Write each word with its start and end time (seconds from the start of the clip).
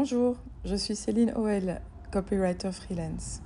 Bonjour, 0.00 0.36
je 0.64 0.76
suis 0.76 0.94
Céline 0.94 1.32
Oel, 1.34 1.80
copywriter 2.12 2.70
freelance. 2.70 3.40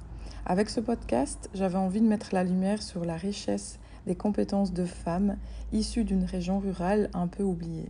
Avec 0.44 0.68
ce 0.68 0.80
podcast, 0.80 1.48
j'avais 1.54 1.78
envie 1.78 2.02
de 2.02 2.06
mettre 2.06 2.34
la 2.34 2.44
lumière 2.44 2.82
sur 2.82 3.06
la 3.06 3.16
richesse 3.16 3.78
des 4.06 4.16
compétences 4.16 4.74
de 4.74 4.84
femmes 4.84 5.38
issues 5.72 6.04
d'une 6.04 6.24
région 6.24 6.58
rurale 6.58 7.08
un 7.14 7.26
peu 7.26 7.42
oubliée. 7.42 7.88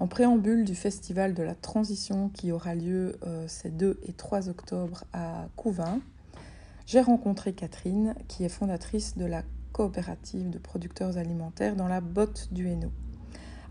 En 0.00 0.08
préambule 0.08 0.64
du 0.64 0.74
Festival 0.74 1.32
de 1.32 1.44
la 1.44 1.54
Transition 1.54 2.28
qui 2.30 2.50
aura 2.50 2.74
lieu 2.74 3.14
euh, 3.22 3.44
ces 3.46 3.70
2 3.70 4.00
et 4.02 4.14
3 4.14 4.48
octobre 4.48 5.04
à 5.12 5.46
Couvin, 5.54 6.00
j'ai 6.86 7.00
rencontré 7.00 7.52
Catherine, 7.52 8.16
qui 8.26 8.42
est 8.42 8.48
fondatrice 8.48 9.16
de 9.16 9.26
la 9.26 9.44
coopérative 9.70 10.50
de 10.50 10.58
producteurs 10.58 11.18
alimentaires 11.18 11.76
dans 11.76 11.86
la 11.86 12.00
botte 12.00 12.48
du 12.50 12.66
Hainaut. 12.66 12.90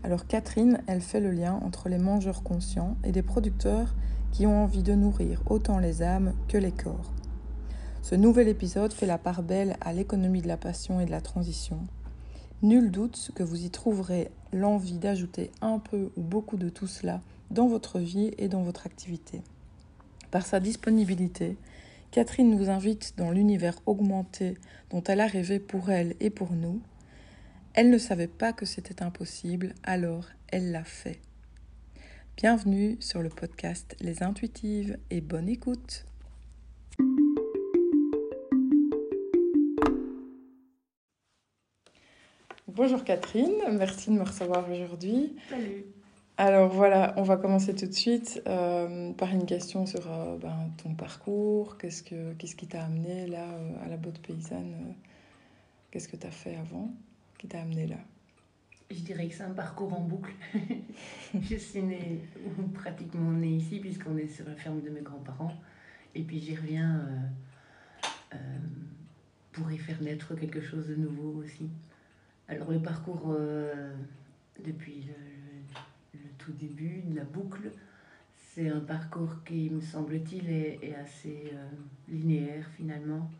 Alors 0.02 0.26
Catherine, 0.26 0.80
elle 0.86 1.02
fait 1.02 1.20
le 1.20 1.30
lien 1.30 1.60
entre 1.62 1.88
les 1.88 1.98
mangeurs 1.98 2.42
conscients 2.42 2.96
et 3.04 3.12
des 3.12 3.22
producteurs 3.22 3.94
qui 4.32 4.46
ont 4.46 4.62
envie 4.62 4.82
de 4.82 4.94
nourrir 4.94 5.42
autant 5.46 5.78
les 5.78 6.02
âmes 6.02 6.32
que 6.48 6.56
les 6.56 6.72
corps. 6.72 7.12
Ce 8.02 8.14
nouvel 8.14 8.48
épisode 8.48 8.94
fait 8.94 9.06
la 9.06 9.18
part 9.18 9.42
belle 9.42 9.76
à 9.82 9.92
l'économie 9.92 10.40
de 10.40 10.48
la 10.48 10.56
passion 10.56 11.00
et 11.00 11.04
de 11.04 11.10
la 11.10 11.20
transition. 11.20 11.78
Nul 12.62 12.90
doute 12.90 13.30
que 13.34 13.42
vous 13.42 13.64
y 13.64 13.70
trouverez 13.70 14.30
l'envie 14.52 14.98
d'ajouter 14.98 15.50
un 15.60 15.78
peu 15.78 16.10
ou 16.16 16.22
beaucoup 16.22 16.56
de 16.56 16.70
tout 16.70 16.86
cela 16.86 17.20
dans 17.50 17.66
votre 17.66 17.98
vie 17.98 18.32
et 18.38 18.48
dans 18.48 18.62
votre 18.62 18.86
activité. 18.86 19.42
Par 20.30 20.46
sa 20.46 20.60
disponibilité, 20.60 21.56
Catherine 22.10 22.50
nous 22.50 22.70
invite 22.70 23.14
dans 23.18 23.30
l'univers 23.30 23.76
augmenté 23.86 24.54
dont 24.90 25.02
elle 25.04 25.20
a 25.20 25.26
rêvé 25.26 25.58
pour 25.58 25.90
elle 25.90 26.14
et 26.20 26.30
pour 26.30 26.52
nous, 26.52 26.80
elle 27.74 27.90
ne 27.90 27.98
savait 27.98 28.26
pas 28.26 28.52
que 28.52 28.66
c'était 28.66 29.02
impossible, 29.02 29.74
alors 29.82 30.26
elle 30.48 30.72
l'a 30.72 30.84
fait. 30.84 31.20
Bienvenue 32.36 32.96
sur 33.00 33.22
le 33.22 33.28
podcast 33.28 33.96
Les 34.00 34.22
Intuitives 34.22 34.98
et 35.10 35.20
bonne 35.20 35.48
écoute. 35.48 36.04
Bonjour 42.66 43.04
Catherine, 43.04 43.52
merci 43.72 44.10
de 44.10 44.14
me 44.14 44.22
recevoir 44.22 44.70
aujourd'hui. 44.70 45.36
Salut. 45.48 45.84
Alors 46.36 46.70
voilà, 46.72 47.12
on 47.18 47.22
va 47.22 47.36
commencer 47.36 47.74
tout 47.74 47.86
de 47.86 47.92
suite 47.92 48.40
euh, 48.46 49.12
par 49.12 49.30
une 49.30 49.44
question 49.44 49.84
sur 49.84 50.10
euh, 50.10 50.38
ben, 50.38 50.70
ton 50.82 50.94
parcours. 50.94 51.76
Qu'est-ce, 51.76 52.02
que, 52.02 52.32
qu'est-ce 52.34 52.56
qui 52.56 52.66
t'a 52.66 52.82
amené 52.82 53.26
là 53.26 53.44
euh, 53.44 53.84
à 53.84 53.88
la 53.88 53.98
botte 53.98 54.20
paysanne 54.20 54.94
Qu'est-ce 55.90 56.08
que 56.08 56.16
tu 56.16 56.26
as 56.26 56.30
fait 56.30 56.56
avant? 56.56 56.90
Qui 57.40 57.48
t'a 57.48 57.62
amené 57.62 57.86
là 57.86 57.96
Je 58.90 59.00
dirais 59.00 59.26
que 59.26 59.34
c'est 59.34 59.44
un 59.44 59.54
parcours 59.54 59.94
en 59.94 60.02
boucle. 60.02 60.34
je 61.40 61.56
suis 61.56 61.82
née, 61.82 62.20
ou 62.58 62.68
pratiquement 62.68 63.32
née 63.32 63.56
ici, 63.56 63.80
puisqu'on 63.80 64.18
est 64.18 64.28
sur 64.28 64.46
la 64.46 64.54
ferme 64.54 64.82
de 64.82 64.90
mes 64.90 65.00
grands-parents. 65.00 65.58
Et 66.14 66.22
puis 66.22 66.38
j'y 66.38 66.54
reviens 66.54 66.98
euh, 66.98 68.34
euh, 68.34 68.58
pour 69.52 69.72
y 69.72 69.78
faire 69.78 70.02
naître 70.02 70.34
quelque 70.34 70.60
chose 70.60 70.88
de 70.88 70.96
nouveau 70.96 71.42
aussi. 71.42 71.70
Alors 72.46 72.70
le 72.70 72.80
parcours 72.82 73.28
euh, 73.28 73.94
depuis 74.62 75.06
le, 76.12 76.20
tout 76.36 76.52
début 76.52 77.00
de 77.06 77.16
la 77.16 77.24
boucle, 77.24 77.70
c'est 78.34 78.68
un 78.68 78.80
parcours 78.80 79.42
qui, 79.46 79.70
me 79.70 79.80
semble-t-il, 79.80 80.50
est, 80.50 80.94
assez 80.96 81.54
linéaire 82.08 82.66
finalement. 82.76 83.30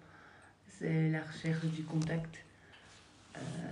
C'est 0.69 1.11
la 1.11 1.21
recherche 1.21 1.67
du 1.67 1.83
contact 1.83 2.45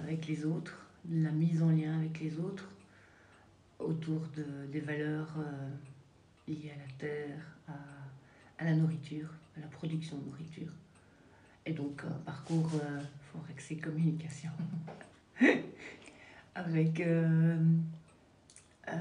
avec 0.02 0.26
les 0.26 0.44
autres, 0.44 0.78
la 1.10 1.30
mise 1.30 1.62
en 1.62 1.70
lien 1.70 1.98
avec 1.98 2.20
les 2.20 2.38
autres, 2.38 2.68
autour 3.78 4.20
de, 4.36 4.66
des 4.72 4.80
valeurs 4.80 5.34
euh, 5.38 5.68
liées 6.48 6.72
à 6.74 6.78
la 6.78 6.92
terre, 6.98 7.38
à, 7.68 7.72
à, 8.58 8.64
la 8.64 8.74
nourriture, 8.74 9.28
à 9.56 9.60
la 9.60 9.66
production 9.66 10.16
de 10.18 10.24
nourriture. 10.26 10.72
Et 11.66 11.72
donc 11.72 12.02
un 12.04 12.18
parcours 12.24 12.70
euh, 12.82 13.00
forex 13.32 13.70
et 13.70 13.76
communication, 13.76 14.50
avec 16.54 17.00
euh, 17.00 17.58
euh, 18.88 18.92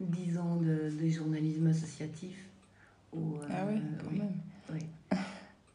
10 0.00 0.38
ans 0.38 0.56
de, 0.56 0.90
de, 0.90 1.08
journalisme 1.08 1.68
associatif. 1.68 2.36
Où, 3.12 3.38
ah 3.48 3.64
oui, 3.68 3.80
quand 4.00 4.08
oui, 4.10 4.18
même. 4.18 4.32
Oui 4.72 5.18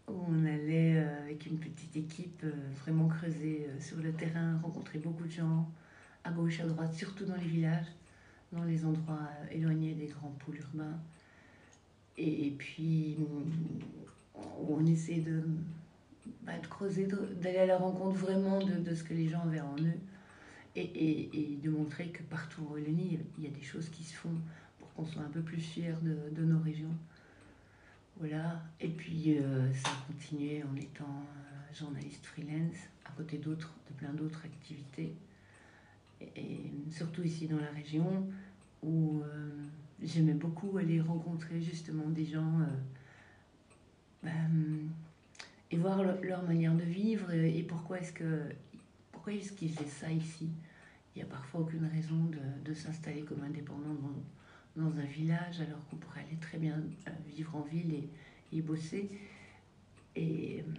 où 0.10 0.26
on 0.30 0.46
allait 0.46 0.98
euh, 0.98 1.24
avec 1.24 1.46
une 1.46 1.58
petite 1.58 1.96
équipe 1.96 2.42
euh, 2.44 2.52
vraiment 2.82 3.08
creuser 3.08 3.68
euh, 3.68 3.80
sur 3.80 3.98
le 3.98 4.12
terrain, 4.12 4.60
rencontrer 4.64 5.00
beaucoup 5.00 5.26
de 5.26 5.32
gens, 5.32 5.70
à 6.24 6.32
gauche, 6.32 6.60
à 6.60 6.66
droite, 6.66 6.94
surtout 6.94 7.26
dans 7.26 7.36
les 7.36 7.48
villages, 7.48 7.86
dans 8.52 8.64
les 8.64 8.86
endroits 8.86 9.30
éloignés 9.52 9.94
des 9.94 10.08
grands 10.08 10.36
pôles 10.46 10.58
urbains. 10.58 11.00
Et, 12.18 12.54
puis, 12.58 13.16
on 14.68 14.86
essaie 14.86 15.22
de, 15.22 15.42
bah, 16.44 16.52
creuser, 16.70 17.08
d'aller 17.42 17.60
à 17.60 17.66
la 17.66 17.78
rencontre 17.78 18.18
vraiment 18.18 18.60
de, 18.60 18.94
ce 18.94 19.06
que 19.06 19.14
les 19.14 19.30
gens 19.30 19.44
avaient 19.44 19.62
en 19.62 19.78
eux. 19.78 20.00
Et, 20.76 21.58
de 21.64 21.70
montrer 21.70 22.10
que 22.10 22.22
partout 22.24 22.62
en 22.68 22.74
Wallonie, 22.74 23.20
il 23.38 23.44
y 23.46 23.48
a 23.48 23.52
des 23.52 23.62
choses 23.62 23.88
qui 23.88 24.04
se 24.04 24.16
font 24.16 24.36
pour 24.80 24.94
qu'on 24.94 25.06
soit 25.06 25.22
un 25.22 25.30
peu 25.30 25.42
plus 25.42 25.62
fiers 25.62 25.96
de 26.04 26.44
nos 26.44 26.60
régions. 26.60 26.94
Voilà, 28.20 28.62
et 28.82 28.90
puis 28.90 29.38
euh, 29.38 29.74
ça 29.74 29.92
a 29.92 30.12
continué 30.12 30.62
en 30.62 30.76
étant 30.76 31.06
euh, 31.06 31.74
journaliste 31.74 32.26
freelance, 32.26 32.76
à 33.06 33.12
côté 33.12 33.38
d'autres, 33.38 33.74
de 33.90 33.94
plein 33.94 34.12
d'autres 34.12 34.44
activités. 34.44 35.16
Et, 36.36 36.60
surtout 36.92 37.24
ici 37.24 37.48
dans 37.48 37.60
la 37.60 37.72
région, 37.72 38.28
où 38.84 39.22
euh, 39.22 39.52
j'aimais 40.04 40.34
beaucoup 40.34 40.78
aller 40.78 41.00
rencontrer 41.00 41.62
justement 41.62 42.10
des 42.10 42.26
gens 42.26 42.60
et 45.72 45.78
voir 45.78 46.04
le, 46.04 46.20
leur 46.22 46.44
manière 46.44 46.76
de 46.76 46.84
vivre 46.84 47.32
et, 47.32 47.58
et 47.60 47.64
pourquoi 47.64 48.00
est-ce 48.00 48.12
que 48.12 48.50
pourquoi 49.14 49.32
est-ce 49.32 49.54
qu'ils 49.54 49.72
faisaient 49.72 49.90
ça 49.90 50.12
ici. 50.12 50.50
Il 51.16 51.20
n'y 51.20 51.24
a 51.24 51.32
parfois 51.32 51.62
aucune 51.62 51.86
raison 51.86 52.26
de, 52.26 52.70
de 52.70 52.74
s'installer 52.74 53.22
comme 53.22 53.44
indépendant 53.44 53.94
dans, 53.94 54.12
dans 54.80 54.98
un 54.98 55.06
village 55.06 55.62
alors 55.62 55.86
qu'on 55.90 55.98
pourrait 55.98 56.22
aller 56.22 56.38
très 56.40 56.58
bien 56.58 56.76
vivre 57.28 57.56
en 57.56 57.62
ville 57.62 57.94
et, 57.94 58.10
et 58.58 58.62
bosser. 58.62 59.10
Et 60.16 60.64
euh, 60.68 60.72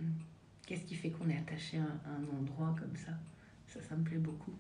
qu'est-ce 0.67 0.85
qui 0.85 0.95
fait 0.95 1.11
qu'on 1.11 1.29
est 1.29 1.37
attaché 1.37 1.79
à, 1.79 1.83
à, 1.83 2.13
un 2.13 2.39
endroit 2.39 2.75
comme 2.79 2.97
ça? 2.97 3.13
Ça, 3.67 3.81
ça 3.89 3.97
me 3.97 4.03
plaît 4.03 4.19
beaucoup. 4.19 4.53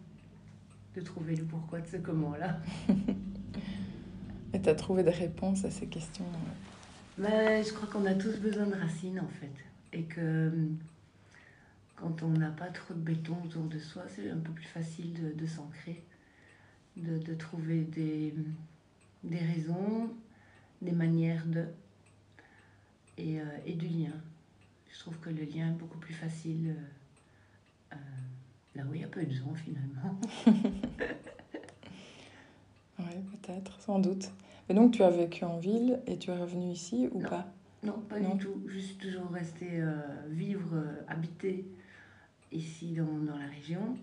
De 0.94 1.00
trouver 1.00 1.36
le 1.36 1.44
pourquoi 1.44 1.80
de 1.80 1.86
ce 1.86 1.96
comment-là. 1.96 2.60
et 4.52 4.60
tu 4.60 4.68
as 4.68 4.74
trouvé 4.74 5.02
des 5.02 5.10
réponses 5.10 5.64
à 5.64 5.70
ces 5.70 5.86
questions 5.86 6.26
ben, 7.18 7.64
Je 7.64 7.72
crois 7.72 7.88
qu'on 7.88 8.06
a 8.06 8.14
tous 8.14 8.38
besoin 8.38 8.66
de 8.66 8.74
racines 8.74 9.20
en 9.20 9.28
fait. 9.28 9.52
Et 9.92 10.04
que 10.04 10.52
quand 11.96 12.22
on 12.22 12.30
n'a 12.30 12.50
pas 12.50 12.68
trop 12.68 12.94
de 12.94 13.00
béton 13.00 13.36
autour 13.44 13.64
de 13.64 13.78
soi, 13.78 14.02
c'est 14.08 14.30
un 14.30 14.38
peu 14.38 14.52
plus 14.52 14.66
facile 14.66 15.12
de, 15.12 15.32
de 15.32 15.46
s'ancrer, 15.46 16.02
de, 16.96 17.18
de, 17.18 17.34
trouver 17.34 17.82
des, 17.82 18.34
des 19.24 19.38
raisons, 19.38 20.10
des 20.82 20.92
manières 20.92 21.46
de. 21.46 21.66
Et, 23.18 23.40
euh, 23.40 23.44
et, 23.66 23.74
du 23.74 23.86
lien. 23.86 24.12
Je 24.90 24.98
trouve 24.98 25.18
que 25.18 25.28
le 25.28 25.44
lien 25.44 25.68
est 25.68 25.78
beaucoup 25.78 25.98
plus 25.98 26.14
facile 26.14 26.74
euh, 27.92 27.96
là 28.74 28.82
où 28.88 28.94
il 28.94 29.02
y 29.02 29.04
a 29.04 29.08
peu 29.08 29.22
de 29.24 29.30
gens 29.32 29.54
finalement. 29.54 30.18
oui, 32.98 33.14
peut-être, 33.42 33.78
sans 33.80 33.98
doute. 33.98 34.30
Et 34.70 34.74
donc 34.74 34.92
tu 34.92 35.02
as 35.02 35.10
vécu 35.10 35.44
en 35.44 35.58
ville 35.58 36.00
et 36.06 36.16
tu 36.16 36.30
es 36.30 36.38
revenu 36.38 36.70
ici 36.70 37.08
ou 37.12 37.20
non. 37.20 37.28
pas? 37.28 37.52
Non, 37.82 37.98
pas 38.08 38.20
non. 38.20 38.34
du 38.34 38.44
tout. 38.44 38.62
Je 38.68 38.78
suis 38.78 38.96
toujours 38.96 39.30
restée 39.30 39.80
euh, 39.80 40.00
vivre, 40.28 40.74
euh, 40.74 41.02
habiter 41.08 41.64
ici 42.52 42.92
dans, 42.92 43.04
dans, 43.04 43.38
la 43.38 43.46
région. 43.46 43.96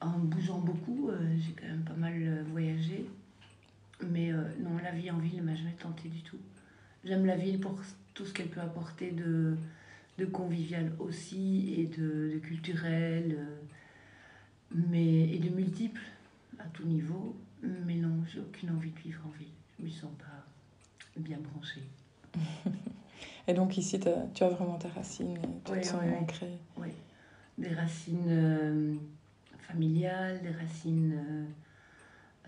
En 0.00 0.18
bougeant 0.18 0.60
beaucoup, 0.60 1.08
euh, 1.08 1.18
j'ai 1.36 1.52
quand 1.52 1.66
même 1.66 1.84
pas 1.84 1.94
mal 1.94 2.44
voyagé. 2.50 3.06
Mais 4.06 4.30
non, 4.60 4.78
la 4.82 4.92
vie 4.92 5.10
en 5.10 5.18
ville 5.18 5.38
ne 5.38 5.42
m'a 5.42 5.54
jamais 5.54 5.72
tenté 5.72 6.08
du 6.08 6.22
tout. 6.22 6.38
J'aime 7.04 7.26
la 7.26 7.36
ville 7.36 7.60
pour 7.60 7.78
tout 8.14 8.24
ce 8.24 8.32
qu'elle 8.32 8.48
peut 8.48 8.60
apporter 8.60 9.12
de, 9.12 9.56
de 10.18 10.24
convivial 10.26 10.92
aussi 10.98 11.74
et 11.78 11.86
de, 11.86 12.32
de 12.34 12.38
culturel, 12.38 13.36
euh, 13.38 13.56
mais, 14.74 15.28
et 15.30 15.38
de 15.38 15.48
multiple 15.48 16.00
à 16.58 16.64
tout 16.64 16.84
niveau. 16.84 17.36
Mais 17.62 17.94
non, 17.94 18.24
j'ai 18.26 18.40
aucune 18.40 18.70
envie 18.70 18.90
de 18.90 18.98
vivre 18.98 19.20
en 19.26 19.30
ville. 19.30 19.48
Je 19.78 19.84
me 19.84 19.90
sens 19.90 20.10
pas 20.18 20.44
bien 21.16 21.38
branchée. 21.38 21.82
et 23.48 23.54
donc 23.54 23.76
ici, 23.78 23.96
as, 24.06 24.26
tu 24.34 24.42
as 24.42 24.48
vraiment 24.48 24.78
tes 24.78 24.88
racines, 24.88 25.38
tu 25.64 25.72
oui, 25.72 25.80
te 25.80 25.86
sens 25.86 26.00
oui, 26.04 26.14
ancrée. 26.14 26.58
Oui, 26.76 26.88
des 27.56 27.74
racines 27.74 28.26
euh, 28.28 28.94
familiales, 29.60 30.40
des 30.42 30.50
racines 30.50 31.12
euh, 31.14 31.44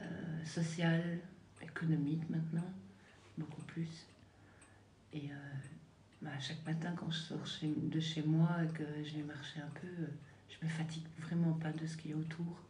euh, 0.00 0.44
sociales, 0.44 1.18
économiques 1.80 2.28
maintenant, 2.28 2.70
beaucoup 3.38 3.62
plus. 3.62 4.06
Et 5.12 5.30
euh, 5.30 5.34
bah, 6.22 6.30
chaque 6.38 6.64
matin, 6.66 6.92
quand 6.96 7.10
je 7.10 7.18
sors 7.18 7.38
de 7.64 8.00
chez 8.00 8.22
moi 8.22 8.48
et 8.64 8.72
que 8.72 8.84
je 9.04 9.16
vais 9.16 9.22
marcher 9.22 9.60
un 9.60 9.80
peu, 9.80 9.86
euh, 9.86 10.06
je 10.48 10.64
me 10.64 10.70
fatigue 10.70 11.06
vraiment 11.18 11.52
pas 11.54 11.72
de 11.72 11.86
ce 11.86 11.96
qu'il 11.96 12.10
y 12.10 12.14
a 12.14 12.16
autour. 12.16 12.60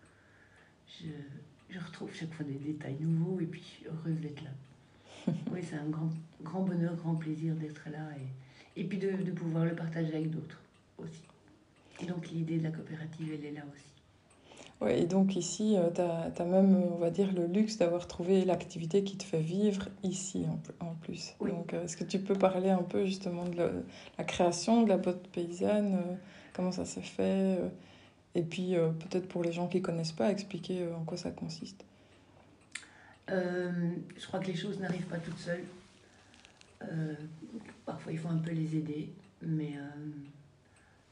Je, 0.86 1.08
je, 1.68 1.78
retrouve 1.78 2.12
chaque 2.14 2.32
fois 2.32 2.44
des 2.44 2.54
détails 2.54 2.96
nouveaux 3.00 3.40
et 3.40 3.46
puis 3.46 3.60
je 3.60 3.66
suis 3.66 3.86
heureuse 3.86 4.20
d'être 4.20 4.42
là. 4.42 4.50
oui, 5.52 5.60
c'est 5.62 5.76
un 5.76 5.88
grand, 5.88 6.10
grand 6.42 6.62
bonheur, 6.62 6.94
grand 6.96 7.14
plaisir 7.14 7.54
d'être 7.54 7.88
là 7.90 8.08
et, 8.16 8.80
et 8.80 8.84
puis 8.84 8.98
de, 8.98 9.10
de 9.10 9.32
pouvoir 9.32 9.64
le 9.64 9.74
partager 9.74 10.14
avec 10.14 10.30
d'autres 10.30 10.60
aussi. 10.98 11.22
Et 12.00 12.06
donc 12.06 12.28
l'idée 12.30 12.58
de 12.58 12.64
la 12.64 12.70
coopérative, 12.70 13.32
elle 13.32 13.44
est 13.44 13.52
là 13.52 13.62
aussi. 13.72 14.00
Oui, 14.81 14.93
et 14.93 15.06
donc 15.06 15.37
ici, 15.37 15.77
tu 15.94 16.00
as, 16.00 16.44
même, 16.47 16.75
on 16.75 16.97
va 16.97 17.11
dire, 17.11 17.32
le 17.32 17.47
luxe 17.47 17.77
d'avoir 17.77 18.06
trouvé 18.06 18.47
l'activité 18.47 19.05
qui 19.05 19.19
te 19.19 19.25
fait 19.25 19.41
vivre 19.41 19.88
ici 20.03 20.47
en, 20.49 20.87
en 20.87 20.94
plus. 20.94 21.35
Donc, 21.41 21.75
est-ce 21.75 21.99
que 21.99 22.05
tu 22.05 22.19
peux 22.19 22.35
parler 22.35 22.71
un 22.71 22.82
peu 22.82 23.05
justement 23.05 23.44
de 23.44 23.56
la, 24.17 24.25
création 24.25 24.82
de 24.82 24.88
la 24.88 24.97
botte 24.97 25.29
paysanne, 25.29 25.97
euh, 25.97 26.15
comment 26.55 26.73
ça 26.73 26.87
s'est 26.87 27.03
fait, 27.03 27.59
euh, 27.59 27.69
et 28.35 28.43
puis 28.43 28.75
euh, 28.75 28.88
peut-être 28.91 29.29
pour 29.29 29.43
les 29.43 29.53
gens 29.53 29.69
qui 29.69 29.79
ne 29.79 29.82
connaissent 29.82 30.12
pas, 30.12 30.31
expliquer 30.31 30.88
en 30.99 31.05
quoi 31.05 31.19
ça 31.19 31.31
consiste? 31.31 31.85
Je 33.29 34.27
crois 34.27 34.41
que 34.41 34.49
les 34.49 34.56
choses 34.56 34.81
n'arrivent 34.81 35.06
pas 35.06 35.19
toutes 35.19 35.38
seules. 35.38 35.65
parfois, 37.87 38.12
il 38.12 38.19
faut 38.19 38.29
un 38.29 38.38
peu 38.38 38.50
les 38.50 38.77
aider, 38.77 39.12
mais 39.43 39.75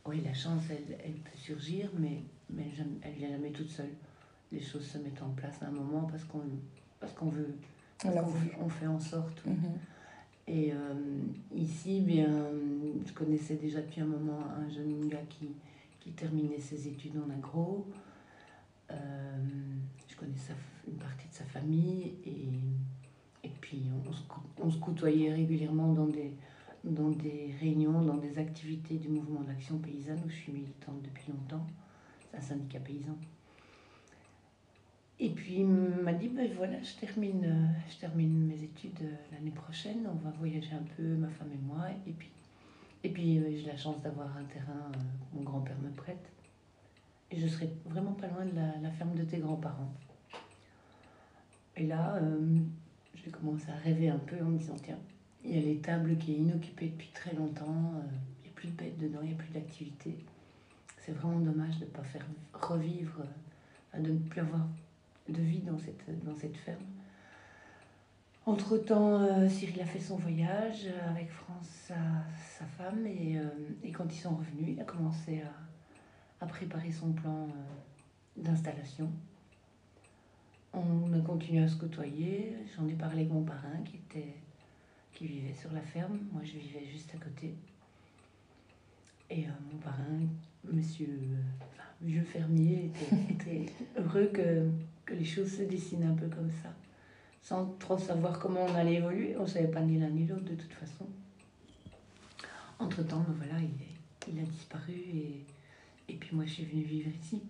oui, 0.05 0.23
la 0.25 0.35
chance, 0.35 0.63
elle, 0.71 0.99
elle 1.05 1.13
peut 1.13 1.37
surgir, 1.37 1.91
mais 1.97 2.23
mais 2.51 2.67
elle 3.03 3.13
vient 3.13 3.31
jamais 3.31 3.51
toute 3.51 3.71
seule. 3.71 3.93
Les 4.51 4.61
choses 4.61 4.87
se 4.87 4.99
mettent 4.99 5.23
en 5.23 5.31
place 5.31 5.63
à 5.63 5.67
un 5.67 5.71
moment 5.71 6.03
parce 6.11 6.25
qu'on 6.25 6.43
parce 7.01 7.13
qu'on 7.13 7.29
veut, 7.29 7.55
on, 8.61 8.69
fait 8.69 8.87
en 8.87 8.99
sorte. 8.99 9.45
Mhm. 9.47 9.79
Et 10.49 10.73
euh, 10.73 10.95
ici, 11.55 12.01
bien, 12.01 12.27
je 13.07 13.13
connaissais 13.13 13.57
déjà 13.57 13.81
depuis 13.81 14.01
un 14.01 14.07
moment 14.07 14.41
un 14.59 14.69
jeune 14.69 15.09
gars 15.09 15.23
qui, 15.29 15.51
qui 16.01 16.11
terminait 16.13 16.59
ses 16.59 16.89
études 16.89 17.19
en 17.19 17.31
agro. 17.31 17.87
Euh, 18.91 18.97
je 20.09 20.17
connaissais 20.17 20.55
une 20.89 20.97
partie 20.97 21.29
de 21.29 21.35
sa 21.35 21.45
famille 21.45 22.15
et, 22.25 23.47
et 23.47 23.53
puis 23.61 23.83
on, 24.09 24.13
se, 24.13 24.23
on 24.61 24.71
se 24.71 24.79
côtoyait 24.79 25.35
régulièrement 25.35 25.93
dans 25.93 26.07
des, 26.07 26.33
dans 26.83 27.11
des 27.11 27.55
réunions, 27.61 28.03
dans 28.03 28.17
des 28.17 28.39
activités 28.39 28.97
du 28.97 29.09
mouvement 29.09 29.43
d'action 29.43 29.79
paysanne 29.79 30.21
où 30.25 30.31
je 30.31 30.37
suis 30.37 30.53
militante 30.53 31.03
depuis 31.03 31.31
longtemps 31.31 31.67
un 32.35 32.41
syndicat 32.41 32.81
paysan. 32.81 33.17
Et 35.21 35.31
puis 35.31 35.57
il 35.61 35.67
m'a 35.67 36.13
dit, 36.13 36.29
ben 36.29 36.49
voilà, 36.57 36.81
je 36.81 36.95
termine, 36.95 37.45
euh, 37.45 37.81
je 37.91 37.97
termine 37.97 38.47
mes 38.47 38.63
études 38.63 39.03
euh, 39.03 39.17
l'année 39.33 39.51
prochaine, 39.51 40.07
on 40.09 40.15
va 40.25 40.31
voyager 40.39 40.73
un 40.73 40.85
peu, 40.97 41.03
ma 41.03 41.29
femme 41.29 41.51
et 41.53 41.67
moi. 41.67 41.87
Et 42.07 42.13
puis, 42.13 42.31
et 43.03 43.09
puis 43.09 43.39
euh, 43.39 43.51
j'ai 43.51 43.67
la 43.67 43.77
chance 43.77 44.01
d'avoir 44.01 44.37
un 44.37 44.45
terrain, 44.45 44.93
mon 45.35 45.43
grand-père 45.43 45.79
me 45.83 45.91
prête. 45.91 46.31
Et 47.33 47.39
je 47.39 47.49
serai 47.49 47.69
vraiment 47.85 48.13
pas 48.13 48.29
loin 48.29 48.45
de 48.45 48.55
la, 48.55 48.91
ferme 48.93 49.15
de 49.15 49.25
tes 49.25 49.39
grands-parents. 49.39 49.93
Et 51.77 51.87
là, 51.87 52.19
j'ai 53.15 53.31
commencé 53.31 53.71
à 53.71 53.75
rêver 53.75 54.09
un 54.09 54.19
peu 54.19 54.41
en 54.41 54.47
me 54.47 54.59
disant, 54.59 54.77
tiens, 54.83 54.99
il 55.45 55.55
y 55.55 55.59
a 55.59 55.61
l'étable 55.61 56.17
qui 56.17 56.33
est 56.33 56.39
inoccupée 56.39 56.89
depuis 56.89 57.11
très 57.13 57.35
longtemps, 57.35 57.93
il 58.41 58.45
n'y 58.45 58.49
a 58.49 58.53
plus 58.55 58.69
de 58.69 58.73
bêtes 58.73 58.99
dedans, 58.99 59.19
il 59.23 59.29
n'y 59.29 59.35
a 59.35 59.37
plus 59.37 59.51
d'activité 59.51 60.17
c'est 61.09 61.15
vraiment 61.15 61.41
dommage 61.41 61.79
de 61.79 61.87
ne 61.87 61.91
pas 61.91 62.03
faire 62.03 62.27
revivre, 62.53 63.23
euh, 63.95 63.99
de 63.99 64.13
ne 64.13 64.19
plus 64.19 64.43
avoir 64.43 64.67
de 65.27 65.41
vie 65.41 65.61
dans 65.61 65.79
cette, 65.79 66.05
dans 66.25 66.35
cette 66.35 66.57
ferme. 66.59 66.85
Entre-temps, 68.45 69.23
euh, 69.23 69.49
Cyril 69.49 69.81
a 69.81 69.87
fait 69.87 70.01
son 70.01 70.17
voyage 70.17 70.87
avec 71.09 71.31
France, 71.31 71.67
sa, 71.87 72.67
femme, 72.77 73.07
et, 73.07 73.39
euh, 73.39 73.49
et, 73.83 73.91
quand 73.91 74.05
ils 74.13 74.19
sont 74.19 74.37
revenus, 74.37 74.75
il 74.77 74.81
a 74.81 74.85
commencé 74.85 75.41
à, 75.41 76.45
à 76.45 76.47
préparer 76.47 76.93
son 76.93 77.13
plan 77.13 77.49
d'installation. 78.37 79.11
On 80.75 81.13
a 81.15 81.21
continué 81.21 81.63
à 81.63 81.69
se 81.69 81.77
côtoyer. 81.77 82.55
J'en 82.77 82.87
ai 82.87 82.95
parlé 82.95 83.21
avec 83.21 83.33
mon 83.33 83.45
parrain 83.45 83.83
qui, 83.85 83.97
était, 83.97 84.35
qui 85.13 85.27
vivait 85.27 85.55
sur 85.55 85.73
la 85.73 85.81
ferme. 85.81 86.19
Moi, 86.33 86.43
je 86.45 86.59
vivais 86.59 86.85
juste 86.85 87.15
à 87.15 87.19
côté. 87.19 87.55
Et 89.31 89.47
mon 89.73 89.79
parrain 89.79 90.21
monsieur, 90.65 91.21
vieux 92.01 92.23
fermier, 92.23 92.91
était, 93.31 93.67
heureux 93.97 94.31
que, 94.33 94.69
que, 95.05 95.15
les 95.15 95.25
choses 95.25 95.53
se 95.53 95.63
dessinent 95.63 96.05
un 96.05 96.15
peu 96.15 96.29
comme 96.29 96.51
ça, 96.63 96.71
sans 97.43 97.67
trop 97.79 97.99
savoir 97.99 98.39
comment 98.39 98.65
on 98.65 98.75
allait 98.75 98.97
évoluer. 98.97 99.37
On 99.37 99.43
ne 99.43 99.47
savait 99.47 99.69
pas 99.69 99.81
ni 99.81 99.99
l'un 99.99 100.11
ni 100.11 100.27
l'autre 100.27 100.45
de 100.45 100.55
toute 100.55 100.73
façon. 100.73 101.07
Entre-temps, 102.79 103.25
ben 103.27 103.35
voilà, 103.37 103.61
il, 103.61 104.33
il, 104.33 104.41
a 104.41 104.45
disparu 104.45 104.93
et, 104.93 105.45
et 106.09 106.15
puis 106.15 106.35
moi 106.35 106.45
je 106.47 106.53
suis 106.53 106.65
venue 106.65 106.83
vivre 106.83 107.11
ici. 107.23 107.43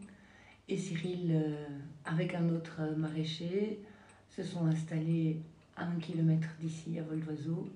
Et 0.69 0.77
Cyril, 0.77 1.31
euh, 1.31 1.67
avec 2.05 2.35
un 2.35 2.49
autre 2.51 2.81
maraîcher, 2.97 3.81
se 4.29 4.43
sont 4.43 4.67
installés 4.67 5.41
à 5.77 5.85
un 5.87 5.99
kilomètre 5.99 6.49
d'ici, 6.61 6.99
à 6.99 7.03
vol 7.03 7.21
d'oiseau 7.21 7.69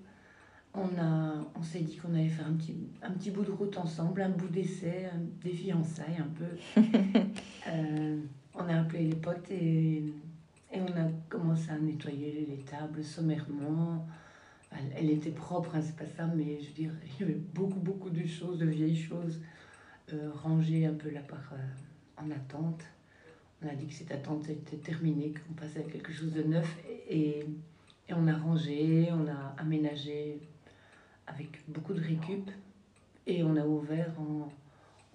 on, 0.74 0.98
a, 0.98 1.34
on 1.54 1.62
s'est 1.62 1.80
dit 1.80 1.96
qu'on 1.96 2.14
allait 2.14 2.28
faire 2.28 2.46
un 2.46 2.54
petit, 2.54 2.76
un 3.02 3.10
petit 3.10 3.30
bout 3.30 3.44
de 3.44 3.50
route 3.50 3.76
ensemble, 3.76 4.22
un 4.22 4.30
bout 4.30 4.48
d'essai, 4.48 5.10
des 5.42 5.50
fiançailles 5.50 6.19
un 6.19 6.30
peu. 6.34 6.80
Euh, 7.69 8.20
on 8.56 8.69
a 8.69 8.80
appelé 8.80 9.04
les 9.04 9.14
potes 9.14 9.48
et, 9.52 9.98
et, 10.72 10.80
on 10.80 11.00
a 11.00 11.08
commencé 11.28 11.70
à 11.70 11.78
nettoyer 11.78 12.44
les 12.50 12.56
tables 12.64 13.04
sommairement. 13.04 14.04
Elle, 14.96 15.10
était 15.10 15.30
propre, 15.30 15.76
hein, 15.76 15.80
c'est 15.80 15.94
pas 15.94 16.10
ça, 16.16 16.26
mais 16.26 16.58
je 16.60 16.66
veux 16.66 16.74
dire, 16.74 16.90
il 17.04 17.20
y 17.20 17.30
avait 17.30 17.40
beaucoup, 17.54 17.78
beaucoup 17.78 18.10
de 18.10 18.26
choses, 18.26 18.58
de 18.58 18.66
vieilles 18.66 18.96
choses, 18.96 19.40
euh, 20.12 20.32
rangées 20.34 20.84
un 20.86 20.94
peu 20.94 21.10
là 21.10 21.20
par, 21.20 21.52
euh, 21.52 22.20
en 22.20 22.32
attente. 22.32 22.82
On 23.62 23.69
a 23.69 23.76
dit 23.76 23.86
que 23.86 23.94
cette 23.94 24.10
attente 24.10 24.48
était 24.48 24.78
terminée, 24.78 25.32
qu'on 25.32 25.54
passait 25.54 25.78
à 25.78 25.84
quelque 25.84 26.12
chose 26.12 26.32
de 26.32 26.42
neuf 26.42 26.76
et, 27.08 27.44
et 28.08 28.12
on 28.12 28.26
a 28.26 28.36
rangé, 28.36 29.08
on 29.12 29.28
a 29.28 29.54
aménagé 29.56 30.40
avec 31.26 31.62
beaucoup 31.69 31.94
de 31.94 32.00
récup. 32.00 32.50
Et 33.26 33.42
on 33.42 33.56
a 33.56 33.64
ouvert, 33.64 34.12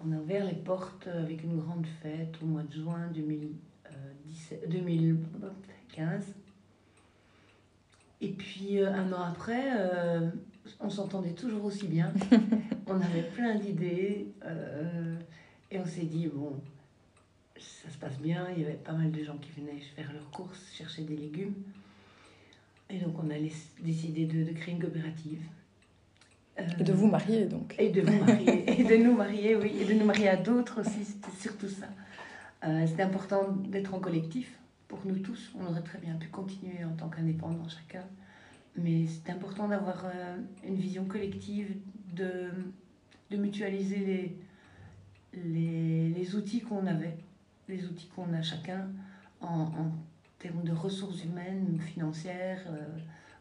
on 0.04 0.12
a 0.12 0.16
ouvert 0.16 0.44
les 0.44 0.54
portes 0.54 1.08
avec 1.08 1.42
une 1.42 1.58
grande 1.58 1.86
fête 2.02 2.36
au 2.42 2.46
mois 2.46 2.62
de 2.62 2.72
juin 2.72 3.10
2015. 3.12 3.50
Euh, 6.00 6.32
et 8.20 8.28
puis 8.28 8.78
euh, 8.78 8.92
un 8.92 9.12
an 9.12 9.22
après, 9.22 9.70
euh, 9.76 10.30
on 10.80 10.88
s'entendait 10.88 11.34
toujours 11.34 11.64
aussi 11.64 11.86
bien. 11.86 12.12
on 12.86 13.00
avait 13.00 13.28
plein 13.34 13.56
d'idées. 13.56 14.28
et 15.70 15.78
on 15.78 15.86
s'est 15.86 16.06
dit, 16.06 16.28
bon, 16.28 16.54
ça 17.58 17.90
se 17.90 17.98
passe 17.98 18.18
bien. 18.18 18.48
Il 18.56 18.62
y 18.62 18.64
avait 18.64 18.74
pas 18.74 18.92
mal 18.92 19.10
de 19.10 19.22
gens 19.22 19.36
qui 19.36 19.50
venaient 19.60 19.80
faire 19.96 20.12
leurs 20.12 20.30
courses, 20.30 20.72
chercher 20.72 21.02
des 21.02 21.16
légumes. 21.16 21.54
Et 22.90 22.98
donc 23.00 23.22
on 23.22 23.28
a 23.28 23.38
décidé 23.80 24.24
de, 24.24 24.44
de 24.44 24.52
créer 24.52 24.74
une 24.74 24.80
coopérative 24.80 25.42
et 26.58 26.84
de 26.84 26.92
vous 26.92 27.06
marier 27.06 27.46
donc. 27.46 27.74
Et 27.78 27.90
de 27.90 28.00
vous 28.00 28.24
marier, 28.24 28.80
et 28.80 28.84
de 28.84 28.96
nous 28.96 29.14
marier, 29.14 29.56
oui, 29.56 29.72
et 29.80 29.84
de 29.84 29.94
nous 29.94 30.04
marier 30.04 30.28
à 30.28 30.36
d'autres 30.36 30.80
aussi, 30.80 31.04
c'était 31.04 31.36
surtout 31.38 31.68
ça. 31.68 31.86
Euh, 32.64 32.86
c'était 32.86 33.02
important 33.02 33.52
d'être 33.52 33.94
en 33.94 34.00
collectif 34.00 34.58
pour 34.88 35.00
nous 35.04 35.18
tous. 35.18 35.52
On 35.58 35.66
aurait 35.66 35.82
très 35.82 35.98
bien 35.98 36.14
pu 36.14 36.28
continuer 36.28 36.84
en 36.84 36.94
tant 36.96 37.08
qu'indépendants 37.08 37.68
chacun, 37.68 38.04
mais 38.76 39.06
c'est 39.06 39.30
important 39.30 39.68
d'avoir 39.68 40.04
euh, 40.06 40.36
une 40.66 40.76
vision 40.76 41.04
collective, 41.04 41.76
de, 42.14 42.50
de 43.30 43.36
mutualiser 43.36 43.98
les, 43.98 44.36
les, 45.44 46.08
les 46.08 46.34
outils 46.34 46.60
qu'on 46.60 46.86
avait, 46.86 47.18
les 47.68 47.84
outils 47.84 48.08
qu'on 48.14 48.32
a 48.32 48.42
chacun 48.42 48.88
en, 49.40 49.62
en, 49.62 49.92
termes 50.38 50.62
de 50.62 50.72
ressources 50.72 51.24
humaines, 51.24 51.80
financières, 51.80 52.62
euh, 52.68 52.86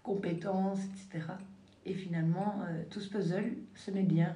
compétences, 0.01 0.79
etc. 0.86 1.27
Et 1.88 1.94
finalement, 1.94 2.62
euh, 2.67 2.84
tout 2.89 3.00
ce 3.00 3.10
puzzle 3.10 3.53
se 3.74 3.91
met 3.91 4.03
bien. 4.03 4.36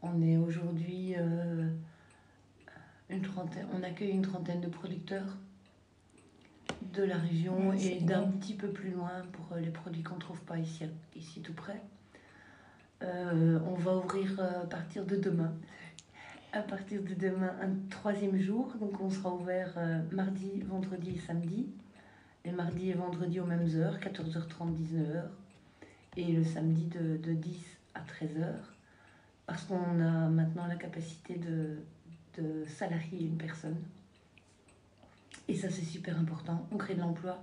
On 0.00 0.22
est 0.22 0.36
aujourd'hui 0.36 1.14
euh, 1.18 1.68
une 3.10 3.22
trentaine, 3.22 3.66
on 3.74 3.82
accueille 3.82 4.10
une 4.12 4.22
trentaine 4.22 4.60
de 4.60 4.68
producteurs 4.68 5.36
de 6.94 7.02
la 7.02 7.16
région 7.16 7.72
et 7.72 7.98
d'un 8.00 8.28
petit 8.28 8.54
peu 8.54 8.68
plus 8.68 8.90
loin 8.90 9.10
pour 9.32 9.56
euh, 9.56 9.60
les 9.60 9.70
produits 9.70 10.04
qu'on 10.04 10.14
ne 10.14 10.20
trouve 10.20 10.40
pas 10.42 10.58
ici, 10.58 10.84
ici 11.16 11.40
tout 11.40 11.52
près. 11.52 11.82
on 13.02 13.74
va 13.74 13.96
ouvrir 13.96 14.38
à 14.38 14.66
partir 14.66 15.04
de 15.04 15.16
demain. 15.16 15.52
À 16.52 16.62
partir 16.62 17.02
de 17.02 17.14
demain, 17.14 17.56
un 17.60 17.74
troisième 17.90 18.38
jour. 18.38 18.72
Donc 18.78 19.00
on 19.00 19.10
sera 19.10 19.34
ouvert 19.34 19.74
mardi, 20.12 20.60
vendredi 20.60 21.16
et 21.16 21.18
samedi. 21.18 21.66
Et 22.44 22.52
mardi 22.52 22.90
et 22.90 22.94
vendredi 22.94 23.40
aux 23.40 23.46
mêmes 23.46 23.68
heures, 23.74 23.98
14h30, 23.98 24.72
19h 24.76 25.24
et 26.16 26.32
le 26.32 26.44
samedi 26.44 26.86
de, 26.86 27.16
de 27.18 27.32
10 27.32 27.58
à 27.94 28.00
13 28.00 28.38
heures, 28.38 28.74
parce 29.46 29.64
qu'on 29.64 30.00
a 30.00 30.28
maintenant 30.28 30.66
la 30.66 30.76
capacité 30.76 31.36
de, 31.36 31.78
de 32.38 32.64
salarier 32.66 33.20
une 33.26 33.36
personne. 33.36 33.76
Et 35.48 35.54
ça, 35.54 35.70
c'est 35.70 35.84
super 35.84 36.18
important. 36.18 36.66
On 36.72 36.76
crée 36.76 36.94
de 36.94 37.00
l'emploi. 37.00 37.42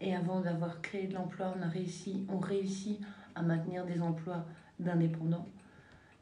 Et 0.00 0.14
avant 0.14 0.40
d'avoir 0.40 0.82
créé 0.82 1.06
de 1.06 1.14
l'emploi, 1.14 1.54
on 1.56 1.62
a 1.62 1.68
réussi, 1.68 2.26
on 2.28 2.38
réussit 2.38 2.98
à 3.36 3.42
maintenir 3.42 3.86
des 3.86 4.02
emplois 4.02 4.44
d'indépendants 4.80 5.46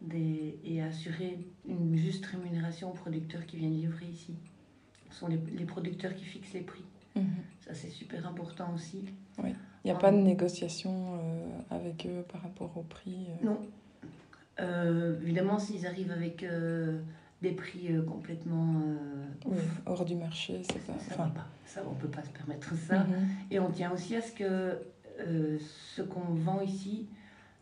des, 0.03 0.59
et 0.65 0.83
à 0.83 0.87
assurer 0.87 1.39
une 1.67 1.97
juste 1.97 2.27
rémunération 2.27 2.91
aux 2.91 2.95
producteurs 2.95 3.47
qui 3.47 3.57
viennent 3.57 3.75
livrer 3.75 4.07
ici. 4.07 4.35
Ce 5.11 5.21
sont 5.21 5.29
les, 5.29 5.39
les 5.57 5.65
producteurs 5.65 6.15
qui 6.15 6.25
fixent 6.25 6.53
les 6.53 6.61
prix. 6.61 6.85
Mhm. 7.17 7.25
Ça, 7.61 7.75
c'est 7.75 7.89
super 7.89 8.27
important 8.27 8.75
aussi. 8.75 9.07
Oui 9.39 9.55
Il 9.85 9.89
n'y 9.89 9.91
a 9.93 9.99
pas 9.99 10.11
de 10.13 10.17
négociation 10.19 11.15
euh, 11.15 11.49
avec 11.71 12.07
eux 12.07 12.23
par 12.31 12.43
rapport 12.43 12.77
au 12.77 12.83
prix 12.83 13.27
euh? 13.43 13.47
Non. 13.47 13.61
Euh, 14.61 15.19
évidemment, 15.23 15.59
s'ils 15.59 15.87
arrivent 15.87 16.11
avec 16.13 16.45
des 17.41 17.53
prix 17.53 17.89
complètement... 18.07 18.83
Oui, 19.47 19.57
hors 19.87 20.05
du 20.05 20.17
marché, 20.17 20.61
c'est 20.65 20.81
ça 20.87 20.93
enfin, 20.97 21.25
va 21.25 21.31
pas. 21.31 21.47
Ça, 21.65 21.83
on 21.89 21.95
peut 21.95 22.09
pas 22.09 22.23
se 22.23 22.29
permettre 22.31 22.75
ça. 22.77 23.05
mhm. 23.05 23.29
Et 23.51 23.59
on 23.59 23.71
tient 23.71 23.91
aussi 23.93 24.17
à 24.17 24.21
ce 24.21 24.33
que 24.33 24.79
ce 25.97 26.03
qu'on 26.03 26.35
vend 26.35 26.61
ici 26.61 27.07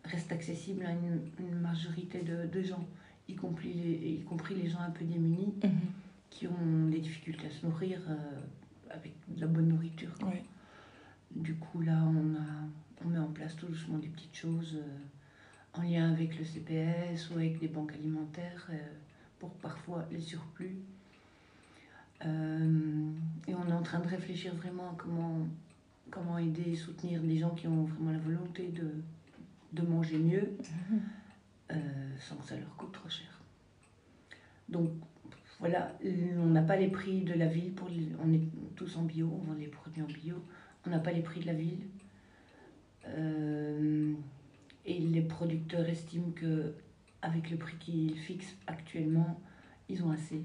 reste 0.04 0.32
accessible 0.32 0.84
à 0.86 0.90
une, 0.92 1.20
une 1.38 1.54
majorité 1.60 2.22
de, 2.22 2.46
de 2.46 2.62
gens, 2.62 2.84
y 3.28 3.34
compris, 3.36 3.72
les, 3.72 4.08
y 4.14 4.20
compris 4.22 4.54
les 4.56 4.68
gens 4.68 4.80
un 4.80 4.90
peu 4.90 5.04
démunis 5.04 5.54
Mhm. 5.62 5.70
qui 6.30 6.46
ont 6.48 6.88
des 6.90 6.98
difficultés 6.98 7.46
à 7.46 7.50
se 7.50 7.64
nourrir 7.64 8.00
avec 8.90 9.12
de 9.28 9.40
la 9.40 9.46
bonne 9.46 9.68
nourriture. 9.68 10.10
quoi. 10.18 10.28
Ouais. 10.30 10.42
Du 11.38 11.54
coup, 11.54 11.80
là, 11.82 11.96
on, 12.04 12.34
a, 12.34 13.04
on 13.04 13.08
met 13.08 13.18
en 13.18 13.28
place 13.32 13.54
tout 13.56 13.66
doucement 13.66 13.98
des 13.98 14.08
petites 14.08 14.34
choses 14.36 14.76
euh, 14.76 15.78
en 15.78 15.82
lien 15.82 16.12
avec 16.12 16.36
le 16.38 16.44
CPS 16.44 17.30
ou 17.30 17.34
avec 17.34 17.58
des 17.60 17.68
banques 17.68 17.92
alimentaires 17.92 18.66
euh, 18.70 18.76
pour 19.38 19.50
parfois 19.54 20.06
les 20.10 20.20
surplus. 20.20 20.76
Euh, 22.24 23.12
et 23.46 23.54
on 23.54 23.68
est 23.68 23.72
en 23.72 23.82
train 23.82 24.00
de 24.00 24.08
réfléchir 24.08 24.54
vraiment 24.56 24.90
à 24.90 24.94
comment, 24.98 25.46
comment 26.10 26.38
aider 26.38 26.72
et 26.72 26.76
soutenir 26.76 27.22
des 27.22 27.36
gens 27.38 27.54
qui 27.54 27.68
ont 27.68 27.84
vraiment 27.84 28.10
la 28.10 28.18
volonté 28.18 28.68
de, 28.68 28.90
de 29.72 29.86
manger 29.86 30.18
mieux 30.18 30.56
euh, 31.70 31.76
sans 32.18 32.36
que 32.36 32.44
ça 32.46 32.56
leur 32.56 32.74
coûte 32.76 32.92
trop 32.92 33.08
cher. 33.08 33.28
Donc 34.68 34.90
voilà, 35.60 35.92
on 36.38 36.46
n'a 36.46 36.62
pas 36.62 36.76
les 36.76 36.88
prix 36.88 37.22
de 37.22 37.34
la 37.34 37.46
ville, 37.46 37.72
pour 37.72 37.88
les- 37.88 38.10
on 38.24 38.32
est 38.32 38.42
tous 38.76 38.96
en 38.96 39.02
bio, 39.04 39.30
on 39.32 39.44
vend 39.44 39.54
les 39.54 39.66
produits 39.68 40.02
en 40.02 40.06
bio, 40.06 40.36
on 40.88 40.90
n'a 40.90 40.98
pas 40.98 41.12
les 41.12 41.22
prix 41.22 41.40
de 41.40 41.46
la 41.46 41.52
ville. 41.52 41.86
Euh, 43.06 44.14
et 44.86 44.98
les 44.98 45.20
producteurs 45.20 45.86
estiment 45.86 46.30
que 46.30 46.74
avec 47.20 47.50
le 47.50 47.56
prix 47.56 47.76
qu'ils 47.76 48.18
fixent 48.18 48.56
actuellement, 48.66 49.40
ils 49.88 50.02
ont 50.02 50.10
assez. 50.10 50.42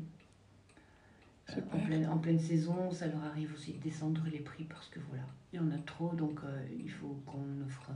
Euh, 1.50 1.56
Super. 1.56 1.76
en, 1.76 1.86
pleine, 1.86 2.08
en 2.08 2.18
pleine 2.18 2.40
saison, 2.40 2.92
ça 2.92 3.08
leur 3.08 3.24
arrive 3.24 3.54
aussi 3.54 3.74
de 3.74 3.80
descendre 3.80 4.22
les 4.32 4.40
prix 4.40 4.66
parce 4.66 4.88
que 4.90 5.00
voilà, 5.08 5.26
il 5.52 5.58
y 5.58 5.60
en 5.60 5.72
a 5.72 5.78
trop, 5.78 6.14
donc 6.14 6.40
euh, 6.44 6.66
il 6.78 6.90
faut 6.90 7.22
qu'on 7.26 7.62
offre 7.66 7.92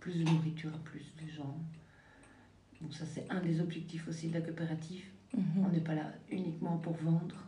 plus 0.00 0.18
de 0.18 0.30
nourriture 0.30 0.74
à 0.74 0.78
plus 0.78 1.14
de 1.22 1.30
gens. 1.30 1.58
Donc 2.80 2.94
ça 2.94 3.04
c'est 3.06 3.30
un 3.30 3.40
des 3.40 3.60
objectifs 3.60 4.06
aussi 4.08 4.28
de 4.28 4.34
la 4.34 4.40
coopérative. 4.40 5.04
Mhm. 5.34 5.64
On 5.64 5.68
n'est 5.68 5.80
pas 5.80 5.94
là 5.94 6.12
uniquement 6.30 6.78
pour 6.78 6.94
vendre, 6.94 7.46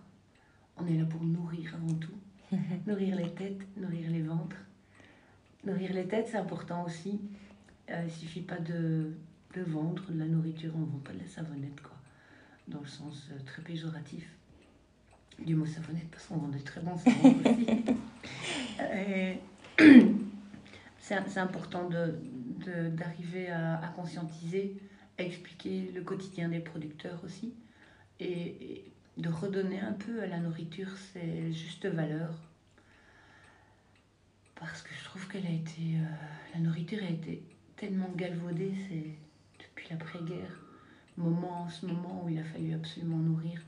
on 0.77 0.87
est 0.87 0.97
là 0.97 1.05
pour 1.05 1.23
nourrir 1.23 1.75
avant 1.75 1.95
tout. 1.95 2.19
Nourrir 2.87 3.17
les 3.17 3.31
têtes, 3.35 3.61
nourrir 3.77 4.11
les 4.11 4.23
ventres. 4.23 4.57
Nourrir 5.65 5.93
les 5.93 6.07
têtes 6.07 6.29
c'est 6.31 6.37
important 6.39 6.85
aussi. 6.85 7.21
Euh, 7.91 8.03
il 8.07 8.13
suffit 8.13 8.43
pas 8.43 8.59
de, 8.59 9.13
de 9.55 9.63
vendre 9.63 10.03
de 10.11 10.19
la 10.19 10.27
nourriture, 10.27 10.73
on 10.77 10.81
ne 10.81 10.87
vend 10.87 10.99
pas 11.05 11.13
de 11.13 11.19
la 11.21 11.27
savonnette 11.27 11.81
quoi. 11.81 11.97
Dans 12.69 12.81
le 12.81 12.87
sens 12.87 13.29
euh, 13.33 13.39
très 13.45 13.63
péjoratif 13.63 14.29
du 15.45 15.55
mot 15.55 15.67
savonnette 15.67 16.09
parce 16.11 16.27
qu'on 16.27 16.37
vend 16.37 16.49
des 16.49 16.61
très 16.63 16.81
bons 16.81 16.97
savons 16.99 17.35
aussi. 17.41 17.67
Et 18.95 19.39
c'est 20.99 21.17
c'est 21.29 21.41
important 21.41 21.89
de- 21.89 22.19
de- 22.67 22.89
d'arriver 22.91 23.49
à, 23.49 23.79
à 23.79 23.89
conscientiser, 23.89 24.77
à 25.19 25.23
expliquer 25.23 25.91
le 25.95 26.03
quotidien 26.03 26.49
des 26.49 26.61
producteurs 26.61 27.21
aussi 27.25 27.55
et, 28.21 28.31
et 28.31 28.92
de 29.19 29.29
redonner 29.29 29.81
un 29.81 29.93
peu 29.93 30.23
à 30.23 30.27
la 30.27 30.39
nourriture 30.39 30.89
ses 31.13 31.53
justes 31.53 31.87
valeurs. 31.87 32.35
Parce 34.55 34.83
que 34.83 34.91
je 34.99 35.05
trouve 35.05 35.27
qu'elle 35.29 35.47
a 35.47 35.51
été. 35.51 35.81
euh, 35.97 36.05
la 36.55 36.61
nourriture 36.61 37.03
a 37.03 37.11
été 37.11 37.43
tellement 37.77 38.11
galvaudée 38.17 38.73
c'est 38.89 39.65
depuis 39.65 39.87
l'après-guerre. 39.91 40.61
Moment, 41.17 41.69
ce 41.69 41.85
moment 41.87 42.25
où 42.25 42.29
il 42.29 42.39
a 42.39 42.45
fallu 42.45 42.73
absolument 42.75 43.19
nourrir 43.19 43.61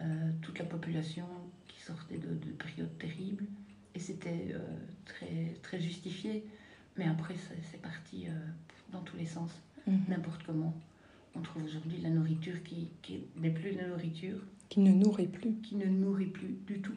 euh, 0.00 0.30
toute 0.42 0.58
la 0.58 0.64
population 0.64 1.26
qui 1.66 1.80
sortait 1.80 2.18
de, 2.18 2.28
de 2.34 2.50
périodes 2.52 2.96
terribles. 2.98 3.44
Et 3.94 3.98
c'était 3.98 4.48
euh, 4.54 4.58
très, 5.04 5.54
très 5.62 5.80
justifié. 5.80 6.44
Mais 6.96 7.06
après, 7.06 7.34
c'est 7.70 7.80
parti 7.80 8.26
dans 8.92 9.00
tous 9.00 9.16
les 9.16 9.26
sens, 9.26 9.50
Mhm. 9.86 9.98
n'importe 10.08 10.42
comment. 10.44 10.74
On 11.34 11.40
trouve 11.40 11.64
aujourd'hui 11.64 11.98
de 11.98 12.02
la 12.02 12.10
nourriture 12.10 12.62
qui, 12.62 12.88
qui 13.02 13.20
n'est 13.36 13.50
plus 13.50 13.72
de 13.72 13.80
nourriture, 13.88 14.38
Qui 14.68 14.80
ne 14.80 14.92
nourrit 14.92 15.26
plus. 15.28 15.54
qui 15.62 15.76
ne 15.76 15.86
nourrit 15.86 16.26
plus 16.26 16.54
du 16.66 16.80
tout. 16.80 16.94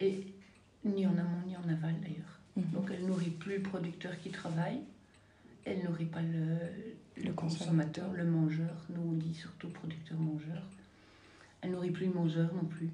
Et 0.00 0.26
ni 0.84 1.06
en 1.06 1.16
amont 1.16 1.42
ni 1.46 1.56
en 1.56 1.68
aval 1.68 1.94
d'ailleurs. 2.00 2.38
Mhm. 2.56 2.64
Donc 2.72 2.90
elle 2.92 3.06
nourrit 3.06 3.30
plus 3.30 3.56
le 3.56 3.62
producteur 3.62 4.18
qui 4.20 4.30
travaille, 4.30 4.80
elle 5.64 5.82
nourrit 5.84 6.06
pas 6.06 6.22
le, 6.22 7.22
Le 7.24 7.32
consommateur, 7.32 8.12
le 8.12 8.24
mangeur. 8.24 8.74
Nous 8.90 9.00
on 9.02 9.12
dit 9.12 9.34
surtout 9.34 9.68
producteur-mangeur. 9.68 10.62
Elle 11.60 11.70
nourrit 11.72 11.90
plus 11.90 12.06
le 12.06 12.14
mangeur 12.14 12.52
non 12.54 12.64
plus. 12.64 12.90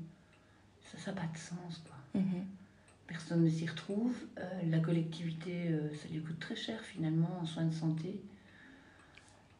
Ça, 0.85 0.99
ça 0.99 1.12
n'a 1.12 1.21
pas 1.23 1.28
de 1.33 1.38
sens 1.38 1.83
quoi. 1.87 2.21
Mhm. 2.21 2.45
Personne 3.07 3.45
ne 3.45 3.49
s'y 3.50 3.67
retrouve. 3.67 4.14
Euh, 4.38 4.43
la 4.71 4.81
collectivité, 4.81 5.69
euh, 5.71 5.95
ça 5.95 6.09
lui 6.09 6.21
coûte 6.21 6.38
très 6.40 6.57
cher 6.57 6.78
finalement 6.83 7.38
en 7.40 7.47
soins 7.47 7.64
de 7.64 7.73
santé 7.75 8.21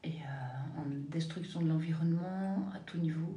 et 0.05 0.09
euh, 0.09 0.81
en 0.81 1.11
destruction 1.11 1.61
de 1.61 1.69
l'environnement 1.69 2.69
à 2.75 2.78
tout 2.81 2.99
niveau. 2.99 3.35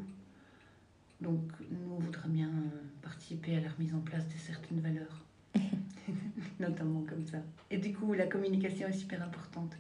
Donc 1.20 1.40
nous, 1.70 1.94
on 1.94 2.00
voudrait 2.00 2.30
bien 2.30 2.48
euh, 2.48 3.02
participer 3.02 3.58
à 3.58 3.62
la 3.62 3.70
remise 3.70 3.94
en 3.94 4.00
place 4.00 4.28
de 4.28 4.38
certaines 4.38 4.80
valeurs, 4.80 5.26
notamment 6.60 7.02
comme 7.02 7.26
ça. 7.26 7.38
Et 7.70 7.78
du 7.78 7.94
coup, 7.94 8.14
la 8.14 8.28
communication 8.28 8.88
est 8.88 8.94
super 8.94 9.22
importante. 9.24 9.76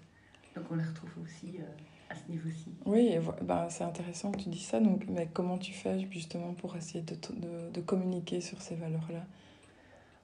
Donc 0.56 0.66
on 0.72 0.76
la 0.76 0.84
retrouve 0.84 1.12
aussi 1.24 1.58
euh, 1.60 1.64
à 2.10 2.16
ce 2.16 2.30
niveau-ci. 2.30 2.74
Oui, 2.86 3.16
ben, 3.42 3.70
c'est 3.70 3.84
intéressant 3.84 4.32
que 4.32 4.40
tu 4.40 4.50
dis 4.50 4.60
ça. 4.60 4.80
Donc, 4.80 5.06
mais 5.08 5.30
comment 5.34 5.58
tu 5.58 5.74
fais 5.74 6.08
justement 6.12 6.54
pour 6.54 6.76
essayer 6.76 7.04
de, 7.04 7.16
de, 7.16 7.72
de 7.72 7.82
communiquer 7.82 8.42
sur 8.42 8.62
ces 8.62 8.76
valeurs-là? 8.76 9.26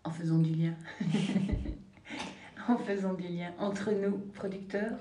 En 0.04 0.12
faisant 0.12 0.40
du 0.40 0.54
lien. 0.54 0.76
en 2.68 2.78
faisant 2.78 3.14
du 3.14 3.28
lien 3.28 3.54
entre 3.60 3.92
nous, 3.92 4.18
producteurs. 4.34 4.98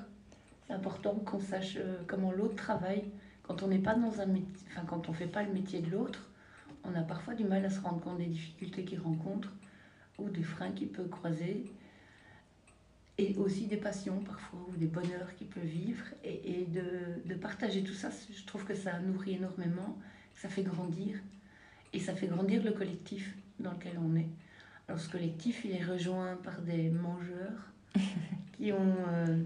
C'est 0.66 0.74
important 0.74 1.14
qu'on 1.14 1.40
sache 1.40 1.76
euh, 1.76 1.98
comment 2.06 2.32
l'autre 2.32 2.56
travaille. 2.56 3.04
Quand 3.42 3.62
on 3.62 3.68
n'est 3.68 3.78
pas 3.78 3.94
dans 3.94 4.20
un 4.20 4.26
métier, 4.26 4.66
enfin 4.70 4.84
quand 4.86 5.08
on 5.08 5.12
fait 5.12 5.26
pas 5.28 5.42
le 5.42 5.52
métier 5.52 5.80
de 5.80 5.90
l'autre, 5.90 6.28
on 6.84 6.94
a 6.94 7.02
parfois 7.02 7.34
du 7.34 7.44
mal 7.44 7.64
à 7.64 7.70
se 7.70 7.80
rendre 7.80 8.00
compte 8.00 8.18
des 8.18 8.26
difficultés 8.26 8.84
qu'il 8.84 9.00
rencontre 9.00 9.52
ou 10.18 10.28
des 10.28 10.42
freins 10.42 10.72
qu'il 10.72 10.88
peut 10.88 11.04
croiser. 11.04 11.64
Et 13.18 13.34
aussi 13.36 13.66
des 13.66 13.78
passions 13.78 14.20
parfois 14.20 14.60
ou 14.68 14.76
des 14.76 14.86
bonheurs 14.86 15.34
qu'il 15.36 15.46
peut 15.46 15.60
vivre. 15.60 16.04
Et, 16.24 16.60
et 16.60 16.64
de, 16.66 17.22
de 17.24 17.34
partager 17.34 17.82
tout 17.82 17.94
ça, 17.94 18.10
je 18.10 18.44
trouve 18.44 18.64
que 18.64 18.74
ça 18.74 18.98
nourrit 18.98 19.34
énormément, 19.34 19.96
ça 20.34 20.48
fait 20.48 20.62
grandir. 20.62 21.18
Et 21.92 22.00
ça 22.00 22.14
fait 22.14 22.26
grandir 22.26 22.62
le 22.62 22.72
collectif 22.72 23.34
dans 23.60 23.72
lequel 23.72 23.98
on 23.98 24.16
est. 24.16 24.28
Alors 24.88 25.00
ce 25.00 25.08
collectif, 25.08 25.64
il 25.64 25.72
est 25.72 25.84
rejoint 25.84 26.36
par 26.36 26.60
des 26.60 26.90
mangeurs 26.90 27.72
qui 28.52 28.72
ont, 28.72 28.94
euh, 29.08 29.42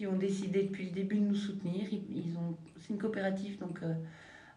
qui 0.00 0.06
ont 0.06 0.16
décidé 0.16 0.62
depuis 0.62 0.86
le 0.86 0.92
début 0.92 1.16
de 1.16 1.26
nous 1.26 1.34
soutenir. 1.34 1.86
Ils, 1.92 2.34
ont, 2.38 2.56
c'est 2.78 2.88
une 2.88 2.98
coopérative, 2.98 3.58
donc 3.58 3.82
euh, 3.82 3.92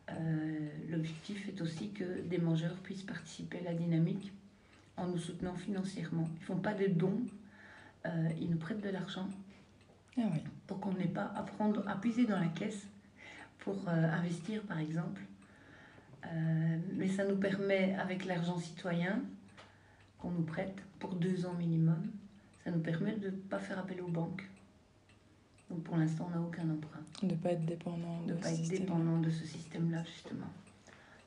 euh, 0.09 0.69
l'objectif 0.89 1.49
est 1.49 1.59
aussi 1.59 1.91
que 1.91 2.21
des 2.21 2.37
mangeurs 2.37 2.75
puissent 2.75 3.03
participer 3.03 3.59
à 3.59 3.63
la 3.63 3.73
dynamique 3.73 4.31
en 4.95 5.05
nous 5.07 5.17
soutenant 5.17 5.53
financièrement. 5.55 6.29
Ils 6.39 6.45
font 6.45 6.55
pas 6.55 6.73
de 6.73 6.87
dons, 6.87 7.19
euh, 8.05 8.29
ils 8.39 8.51
nous 8.51 8.57
prêtent 8.57 8.79
de 8.79 8.87
l'argent 8.87 9.27
Ah 10.17 10.21
oui. 10.31 10.39
pour 10.65 10.79
qu'on 10.79 10.93
n'ait 10.93 11.07
pas 11.09 11.33
à 11.35 11.43
prendre, 11.43 11.85
à 11.89 11.99
puiser 11.99 12.25
dans 12.25 12.39
la 12.39 12.47
caisse 12.47 12.87
pour 13.59 13.89
investir 13.89 14.61
par 14.61 14.79
exemple. 14.79 15.21
Mais 16.93 17.09
ça 17.09 17.25
nous 17.25 17.35
permet, 17.35 17.95
avec 17.95 18.23
l'argent 18.23 18.57
citoyen 18.57 19.21
qu'on 20.19 20.31
nous 20.31 20.43
prête 20.43 20.81
pour 20.99 21.15
deux 21.15 21.45
ans 21.45 21.53
minimum, 21.55 22.01
ça 22.63 22.71
nous 22.71 22.79
permet 22.79 23.17
de 23.17 23.25
ne 23.25 23.35
pas 23.35 23.59
faire 23.59 23.77
appel 23.77 23.99
aux 23.99 24.07
banques. 24.07 24.47
Donc 25.73 25.83
pour 25.85 25.97
l'instant, 25.97 26.29
on 26.31 26.35
n'a 26.39 26.41
aucun 26.45 26.69
emprunt, 26.69 27.01
De 27.23 27.29
ne 27.29 27.35
pas 27.35 27.49
être 27.53 27.65
dépendant 27.65 28.21
de 28.27 28.33
de 28.33 28.37
pas 28.37 28.49
ce 28.49 28.61
être 28.61 28.69
dépendant 28.69 29.17
de 29.19 29.29
ce 29.31 29.43
système-là 29.43 30.03
justement. 30.03 30.45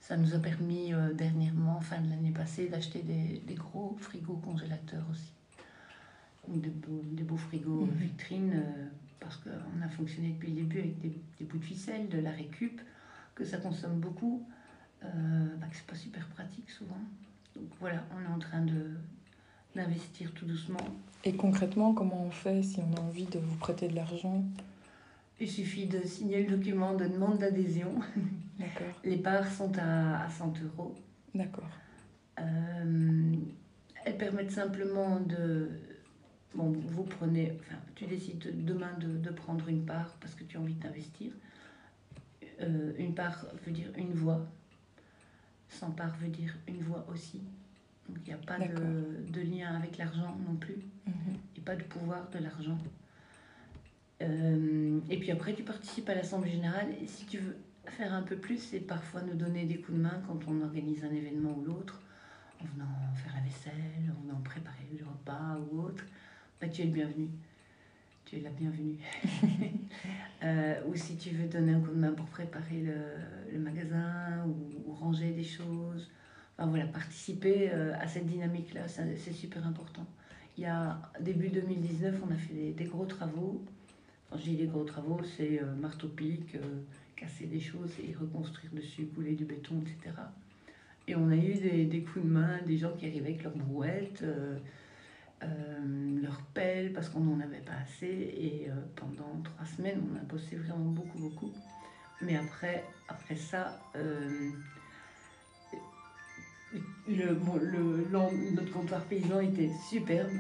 Ça 0.01 0.17
nous 0.17 0.35
a 0.35 0.39
permis 0.39 0.95
euh, 0.95 1.13
dernièrement, 1.15 1.81
fin 1.81 2.01
de 2.01 2.09
l'année 2.09 2.31
passée, 2.31 2.69
d'acheter 2.69 3.03
des, 3.03 3.43
des 3.45 3.55
gros 3.57 3.97
frigos 3.99 4.37
congélateurs 4.37 5.03
aussi. 5.11 5.33
Ou 6.47 6.59
des 6.61 6.71
beaux, 6.71 7.03
des 7.11 7.25
beaux 7.25 7.37
frigos 7.37 7.87
Mhm. 7.87 7.95
vitrines, 7.97 8.53
euh, 8.55 8.87
parce 9.19 9.37
qu'on 9.39 9.83
a 9.85 9.89
fonctionné 9.89 10.29
depuis 10.31 10.51
le 10.51 10.55
début 10.55 10.79
avec 10.79 11.01
des, 11.01 11.13
des 11.41 11.45
bouts 11.45 11.59
de 11.59 11.65
ficelle, 11.65 12.09
de 12.09 12.19
la 12.21 12.31
récup, 12.31 12.81
que 13.35 13.45
ça 13.45 13.57
consomme 13.59 13.99
beaucoup, 13.99 14.47
euh, 15.03 15.57
bah, 15.57 15.67
que 15.69 15.75
c'est 15.77 15.87
pas 15.87 15.97
super 15.97 16.25
pratique 16.29 16.71
souvent. 16.71 17.01
Donc 17.57 17.67
voilà, 17.81 18.05
on 18.17 18.23
est 18.23 18.33
en 18.33 18.39
train 18.39 18.61
de 18.63 18.93
d'investir 19.77 20.33
tout 20.33 20.47
doucement. 20.47 20.81
Et 21.25 21.35
concrètement, 21.35 21.95
comment 21.95 22.25
on 22.25 22.31
fait 22.31 22.63
si 22.63 22.81
on 22.81 22.97
a 22.97 23.01
envie 23.01 23.27
de 23.27 23.39
vous 23.39 23.57
prêter 23.57 23.89
de 23.89 23.95
l'argent? 23.95 24.45
Il 25.39 25.51
suffit 25.51 25.87
de 25.87 26.03
signer 26.07 26.45
le 26.45 26.57
document 26.57 26.95
de 26.95 27.07
demande 27.07 27.39
d'adhésion. 27.39 27.93
D'accord. 28.59 29.01
Les 29.05 29.19
parts 29.19 29.51
sont 29.53 29.73
à, 29.79 30.25
à 30.25 30.31
100 30.31 30.55
euros. 30.65 30.95
D'accord. 31.35 31.69
Euh, 32.41 33.35
elles 34.05 34.17
permettent 34.17 34.51
simplement 34.51 35.21
de, 35.21 35.69
bon, 36.55 36.73
vous 36.73 37.03
prenez, 37.05 37.53
enfin, 37.61 37.77
tu 37.95 38.07
décides 38.07 38.65
demain 38.65 38.93
de, 38.99 39.19
de 39.19 39.31
prendre 39.31 39.69
une 39.69 39.85
part 39.85 40.17
parce 40.21 40.35
que 40.35 40.45
tu 40.45 40.57
as 40.57 40.61
envie 40.61 40.75
d'investir. 40.75 41.33
Euh, 42.63 42.93
une 42.99 43.15
part 43.15 43.47
veut 43.67 43.73
dire 43.73 43.89
une 43.97 44.13
voix. 44.13 44.47
Sans 45.69 45.91
part 45.91 46.17
veut 46.17 46.29
dire 46.29 46.57
une 46.67 46.81
voix 46.81 47.05
aussi. 47.13 47.43
Donc 48.09 48.19
il 48.25 48.29
n'y 48.29 48.35
a 48.35 48.37
pas 48.39 48.59
de, 48.59 49.31
de 49.33 49.41
lien 49.41 49.75
avec 49.75 49.99
l'argent 49.99 50.37
non 50.47 50.57
plus 50.57 50.77
Mhm. 51.07 51.37
et 51.57 51.61
pas 51.61 51.77
de 51.77 51.83
pouvoir 51.85 52.29
de 52.31 52.39
l'argent. 52.39 52.79
Euh, 54.23 54.99
et 55.11 55.19
puis 55.19 55.31
après, 55.31 55.55
tu 55.55 55.63
participes 55.63 56.09
à 56.09 56.15
l'Assemblée 56.15 56.51
Générale. 56.51 56.89
Et 57.03 57.07
si 57.07 57.27
tu 57.27 57.39
veux 57.39 57.57
faire 57.87 58.13
un 58.13 58.23
peu 58.23 58.37
plus, 58.37 58.59
c'est 58.59 58.81
parfois 58.81 59.23
nous 59.23 59.35
donner 59.35 59.65
des 59.67 59.77
coups 59.77 59.99
de 59.99 60.03
main 60.03 60.21
quand 60.27 60.39
on 60.49 60.63
organise 60.63 61.05
un 61.05 61.13
événement 61.13 61.57
ou 61.57 61.65
l'autre, 61.65 62.01
en 62.61 62.65
venant 62.75 62.89
faire 63.15 63.35
la 63.35 63.43
vaisselle, 63.43 64.11
en 64.19 64.23
venant 64.27 64.41
préparer 64.41 64.89
le 64.99 65.05
repas 65.05 65.59
ou 65.71 65.83
autre. 65.83 66.05
Bah, 66.61 66.69
tu 66.69 66.83
es 66.83 66.87
le 66.87 66.91
bienvenu. 66.93 67.29
Tu 68.25 68.37
es 68.37 68.41
la 68.41 68.51
bienvenue. 68.51 68.97
Euh, 70.45 70.75
ou 70.87 70.95
si 70.95 71.17
tu 71.17 71.31
veux 71.31 71.49
donner 71.49 71.73
un 71.73 71.81
coup 71.81 71.91
de 71.91 71.99
main 71.99 72.13
pour 72.13 72.27
préparer 72.27 72.83
le, 72.83 72.95
le 73.51 73.59
magasin 73.59 74.45
ou, 74.47 74.91
ou 74.91 74.93
ranger 74.93 75.31
des 75.33 75.43
choses. 75.43 76.11
Voilà, 76.59 76.87
participer 76.87 77.71
euh, 77.71 77.93
à 78.01 78.07
cette 78.07 78.27
dynamique-là, 78.27 78.89
c'est 78.89 79.33
super 79.33 79.67
important. 79.67 80.07
Il 80.57 80.63
y 80.63 80.67
a 80.67 80.99
début 81.21 81.49
2019, 81.49 82.15
on 82.27 82.33
a 82.33 82.37
fait 82.37 82.73
des, 82.73 82.85
gros 82.85 83.05
travaux. 83.05 83.63
Quand 84.31 84.39
je 84.39 84.45
dis 84.45 84.57
des 84.57 84.67
gros 84.67 84.85
travaux, 84.85 85.21
c'est 85.37 85.61
euh, 85.63 85.75
marteau-pique, 85.75 86.55
euh, 86.55 86.81
casser 87.15 87.47
des 87.47 87.61
choses 87.61 87.93
et 88.03 88.15
reconstruire 88.15 88.73
dessus, 88.73 89.07
couler 89.15 89.35
du 89.35 89.45
béton, 89.45 89.83
etc. 89.83 90.17
Et 91.07 91.15
on 91.15 91.29
a 91.29 91.37
eu 91.37 91.85
des, 91.85 92.01
coups 92.01 92.25
de 92.25 92.31
main, 92.31 92.59
des 92.67 92.79
gens 92.79 92.93
qui 92.97 93.07
arrivaient 93.07 93.29
avec 93.29 93.45
leurs 93.45 93.57
brouettes, 93.57 94.25
leurs 95.41 96.43
pelles, 96.53 96.93
parce 96.93 97.11
qu'on 97.11 97.21
n'en 97.21 97.39
avait 97.39 97.61
pas 97.61 97.77
assez. 97.81 98.07
Et 98.07 98.69
pendant 98.97 99.41
trois 99.45 99.67
semaines, 99.67 100.03
on 100.11 100.17
a 100.17 100.25
bossé 100.25 100.57
vraiment 100.57 100.91
beaucoup, 100.91 101.19
beaucoup. 101.19 101.53
Mais 102.23 102.37
après, 102.37 102.83
après 103.09 103.37
ça, 103.37 103.81
le, 107.09 107.35
bon, 107.35 107.55
le, 107.57 108.07
notre 108.55 108.73
comptoir 108.73 109.03
paysan 109.05 109.41
était 109.41 109.71
superbe. 109.89 110.33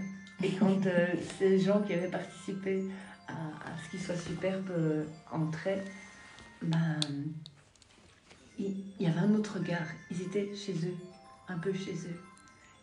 Et 0.42 0.50
quand 0.52 0.84
euh, 0.86 1.06
ces 1.38 1.58
gens 1.58 1.80
qui 1.82 1.94
avaient 1.94 2.10
participé 2.10 2.84
à, 3.28 3.32
à 3.32 3.78
ce 3.84 3.90
qu'il 3.90 4.00
soit 4.00 4.16
superbe 4.16 4.70
euh, 4.70 5.04
entraient, 5.32 5.82
ben, 6.62 6.98
il, 8.58 8.74
il 8.98 9.06
y 9.06 9.08
avait 9.08 9.20
un 9.20 9.34
autre 9.34 9.58
regard. 9.58 9.86
Ils 10.10 10.22
étaient 10.22 10.54
chez 10.54 10.72
eux, 10.72 10.94
un 11.48 11.58
peu 11.58 11.72
chez 11.72 11.92
eux. 11.94 12.20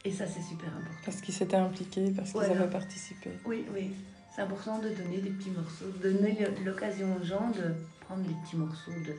Et 0.05 0.11
ça, 0.11 0.25
c'est 0.27 0.41
super 0.41 0.67
important. 0.69 0.99
Parce 1.05 1.21
qu'ils 1.21 1.33
s'étaient 1.33 1.55
impliqués, 1.55 2.11
parce 2.15 2.31
qu'ils 2.31 2.41
Voilà. 2.41 2.61
avaient 2.61 2.71
participé. 2.71 3.29
Oui, 3.45 3.65
oui. 3.73 3.91
C'est 4.35 4.41
important 4.41 4.79
de 4.79 4.89
donner 4.89 5.19
des 5.19 5.29
petits 5.29 5.51
morceaux, 5.51 5.85
de 6.03 6.11
donner 6.11 6.37
l'occasion 6.65 7.15
aux 7.15 7.23
gens 7.23 7.51
de 7.51 7.73
prendre 8.01 8.23
des 8.23 8.33
petits 8.43 8.57
morceaux 8.57 8.91
de. 8.91 9.15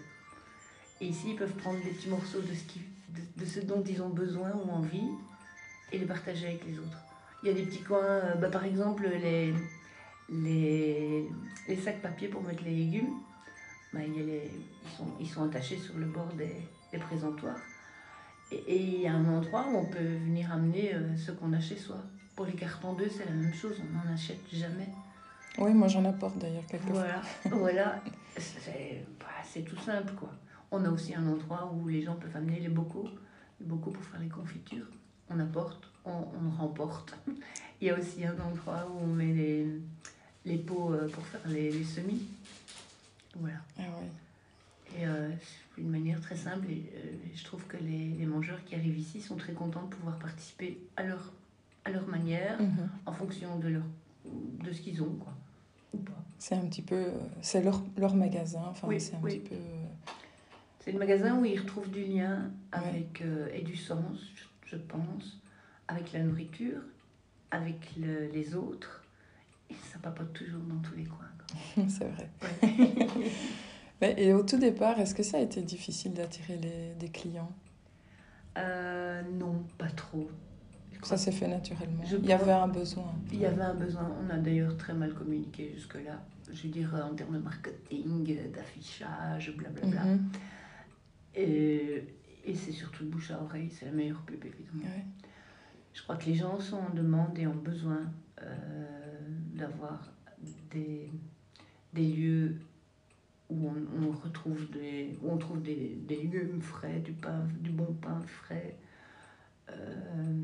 Et 1.00 1.06
ici, 1.06 1.30
ils 1.30 1.36
peuvent 1.36 1.52
prendre 1.54 1.78
des 1.82 1.90
petits 1.90 2.08
morceaux 2.08 2.40
de 2.40 2.52
ce, 2.54 2.64
qui, 2.64 2.80
de, 3.14 3.42
de 3.42 3.46
ce 3.46 3.60
dont 3.60 3.82
ils 3.84 4.02
ont 4.02 4.10
besoin 4.10 4.52
ou 4.52 4.70
envie 4.70 5.10
et 5.92 5.98
les 5.98 6.06
partager 6.06 6.46
avec 6.48 6.64
les 6.66 6.78
autres. 6.78 6.98
Il 7.42 7.48
y 7.48 7.52
a 7.52 7.54
des 7.54 7.64
petits 7.64 7.82
coins, 7.82 8.02
euh, 8.02 8.34
bah, 8.36 8.48
par 8.48 8.64
exemple, 8.64 9.06
les, 9.06 9.54
les, 10.30 11.28
les 11.68 11.76
sacs 11.76 12.00
papier 12.00 12.28
pour 12.28 12.42
mettre 12.42 12.64
les 12.64 12.74
légumes, 12.74 13.14
bah, 13.92 14.00
il 14.06 14.16
y 14.16 14.20
a 14.20 14.24
les, 14.24 14.50
ils, 14.84 14.90
sont, 14.90 15.06
ils 15.20 15.28
sont 15.28 15.44
attachés 15.44 15.76
sur 15.76 15.96
le 15.98 16.06
bord 16.06 16.32
des, 16.34 16.56
des 16.92 16.98
présentoirs. 16.98 17.58
Et 18.52 18.76
il 18.76 19.00
y 19.00 19.06
a 19.06 19.12
un 19.14 19.26
endroit 19.26 19.66
où 19.68 19.76
on 19.76 19.86
peut 19.86 19.98
venir 19.98 20.52
amener 20.52 20.94
euh, 20.94 21.16
ce 21.16 21.32
qu'on 21.32 21.52
a 21.52 21.60
chez 21.60 21.76
soi. 21.76 21.96
Pour 22.36 22.46
les 22.46 22.54
cartons 22.54 22.92
d'œufs, 22.92 23.12
c'est 23.16 23.24
la 23.24 23.32
même 23.32 23.54
chose, 23.54 23.80
on 23.80 24.08
n'en 24.08 24.14
achète 24.14 24.40
jamais. 24.52 24.88
Oui, 25.58 25.72
moi 25.72 25.86
j'en 25.86 26.04
apporte 26.04 26.38
d'ailleurs 26.38 26.66
quelquefois. 26.66 26.94
Voilà, 26.94 27.22
voilà. 27.50 28.02
C'est 28.36 29.04
bah, 29.20 29.26
c'est 29.44 29.62
tout 29.62 29.78
simple, 29.78 30.12
quoi. 30.14 30.30
On 30.76 30.84
a 30.84 30.90
aussi 30.90 31.14
un 31.14 31.24
endroit 31.28 31.72
où 31.72 31.86
les 31.88 32.02
gens 32.02 32.16
peuvent 32.16 32.36
amener 32.36 32.58
les 32.58 32.68
bocaux, 32.68 33.08
les 33.60 33.66
bocaux 33.66 33.92
pour 33.92 34.02
faire 34.02 34.18
les 34.20 34.28
confitures. 34.28 34.86
On 35.30 35.38
apporte, 35.38 35.88
on, 36.04 36.10
on 36.10 36.50
remporte. 36.50 37.16
Il 37.80 37.86
y 37.86 37.90
a 37.90 37.96
aussi 37.98 38.24
un 38.24 38.36
endroit 38.40 38.88
où 38.90 38.98
on 39.04 39.06
met 39.06 39.32
les, 39.32 39.66
les 40.44 40.58
pots 40.58 40.92
euh, 40.92 41.08
pour 41.08 41.24
faire 41.26 41.46
les, 41.46 41.70
les 41.70 41.84
semis. 41.84 42.22
Voilà. 43.38 43.58
Ah 43.78 43.82
ouais. 43.82 44.98
Et 45.00 45.06
euh, 45.06 45.30
c'est 45.76 45.80
une 45.82 45.90
manière 45.90 46.20
très 46.20 46.34
simple. 46.36 46.66
Et 46.68 46.90
euh, 46.96 47.12
je 47.36 47.44
trouve 47.44 47.64
que 47.66 47.76
les, 47.76 48.08
les 48.18 48.26
mangeurs 48.26 48.64
qui 48.64 48.74
arrivent 48.74 48.98
ici 48.98 49.20
sont 49.20 49.36
très 49.36 49.52
contents 49.52 49.82
de 49.82 49.94
pouvoir 49.94 50.18
participer 50.18 50.80
à 50.96 51.04
leur, 51.04 51.32
à 51.84 51.90
leur 51.90 52.06
manière, 52.08 52.60
Mhm. 52.60 52.88
en 53.06 53.12
fonction 53.12 53.58
de, 53.60 53.68
leur, 53.68 53.84
de 54.24 54.72
ce 54.72 54.80
qu'ils 54.80 55.00
ont, 55.02 55.14
quoi. 55.20 55.34
Ou 55.92 55.98
pas. 55.98 56.12
C'est 56.38 56.56
un 56.56 56.66
petit 56.66 56.82
peu. 56.82 56.96
euh, 56.96 57.10
C'est 57.42 57.62
leur, 57.62 57.80
leur 57.96 58.16
magasin. 58.16 58.62
Enfin, 58.70 58.88
Oui, 58.88 59.00
c'est 59.00 59.14
un 59.14 59.20
oui. 59.22 59.38
petit 59.38 59.48
peu. 59.50 59.56
C'est 60.84 60.92
le 60.92 60.98
magasin 60.98 61.38
où 61.38 61.46
ils 61.46 61.58
retrouvent 61.58 61.90
du 61.90 62.04
lien 62.04 62.50
avec, 62.70 63.22
euh, 63.22 63.48
et 63.54 63.62
du 63.62 63.74
sens, 63.74 64.18
je, 64.36 64.44
je 64.72 64.76
pense, 64.76 65.40
avec 65.88 66.12
la 66.12 66.20
nourriture, 66.20 66.82
avec 67.50 67.96
le- 67.96 68.26
les 68.26 68.54
autres. 68.54 69.02
Et 69.70 69.74
ça 69.90 69.98
papote 69.98 70.34
toujours 70.34 70.60
dans 70.60 70.76
tous 70.86 70.94
les 70.94 71.04
coins. 71.04 71.86
c'est 71.88 72.04
vrai. 72.04 72.28
Ouais. 74.02 74.14
Et 74.22 74.34
au 74.34 74.42
tout 74.42 74.58
départ, 74.58 75.00
est-ce 75.00 75.14
que 75.14 75.22
ça 75.22 75.38
a 75.38 75.40
été 75.40 75.62
difficile 75.62 76.12
d'attirer 76.12 76.58
des 76.98 77.08
clients? 77.08 77.50
Euh, 78.58 79.22
non, 79.38 79.64
pas 79.78 79.88
trop. 79.90 80.28
Ça 81.02 81.16
s'est 81.16 81.32
fait 81.32 81.48
naturellement. 81.48 82.04
Je 82.04 82.16
Il 82.16 82.26
y 82.26 82.32
avait 82.32 82.52
un 82.52 82.68
besoin. 82.68 83.14
Il 83.32 83.38
y 83.38 83.46
avait 83.46 83.62
un 83.62 83.74
besoin, 83.74 84.10
on 84.22 84.30
a 84.30 84.36
d'ailleurs 84.36 84.76
très 84.76 84.92
mal 84.94 85.14
communiqué 85.14 85.72
jusque-là. 85.74 86.22
Je 86.52 86.62
veux 86.64 86.68
dire, 86.68 86.94
en 87.10 87.14
termes 87.14 87.34
de 87.34 87.38
marketing, 87.42 88.36
d'affichage, 88.52 89.54
blablabla. 89.56 90.04
Mhm. 90.04 90.28
Et, 91.34 92.04
et 92.44 92.54
c'est 92.54 92.72
surtout 92.72 93.04
bouche 93.06 93.30
à 93.30 93.42
oreille, 93.42 93.70
c'est 93.70 93.86
la 93.86 93.92
meilleure 93.92 94.22
pub 94.22 94.44
évidemment. 94.44 94.84
Ouais. 94.84 95.04
Je 95.92 96.02
crois 96.02 96.16
que 96.16 96.26
les 96.26 96.34
gens 96.34 96.58
sont 96.60 96.76
en 96.76 96.90
demande 96.90 97.38
et 97.38 97.46
ont 97.46 97.54
besoin 97.54 98.12
euh, 98.42 99.18
d'avoir 99.54 100.12
des, 100.70 101.10
des 101.92 102.08
lieux 102.08 102.56
où 103.48 103.68
on, 103.68 104.02
on 104.02 104.10
retrouve 104.10 104.70
des, 104.70 105.16
où 105.22 105.30
on 105.30 105.38
trouve 105.38 105.62
des, 105.62 105.96
des 106.06 106.16
légumes 106.16 106.60
frais, 106.60 107.00
du 107.00 107.12
pain, 107.12 107.46
du 107.60 107.70
bon 107.70 107.92
pain 107.94 108.20
frais, 108.26 108.76
euh, 109.70 110.34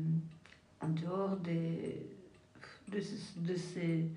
en 0.79 0.89
dehors 0.89 1.37
des, 1.37 2.07
de, 2.89 2.99
de 3.37 3.55
ces 3.55 4.09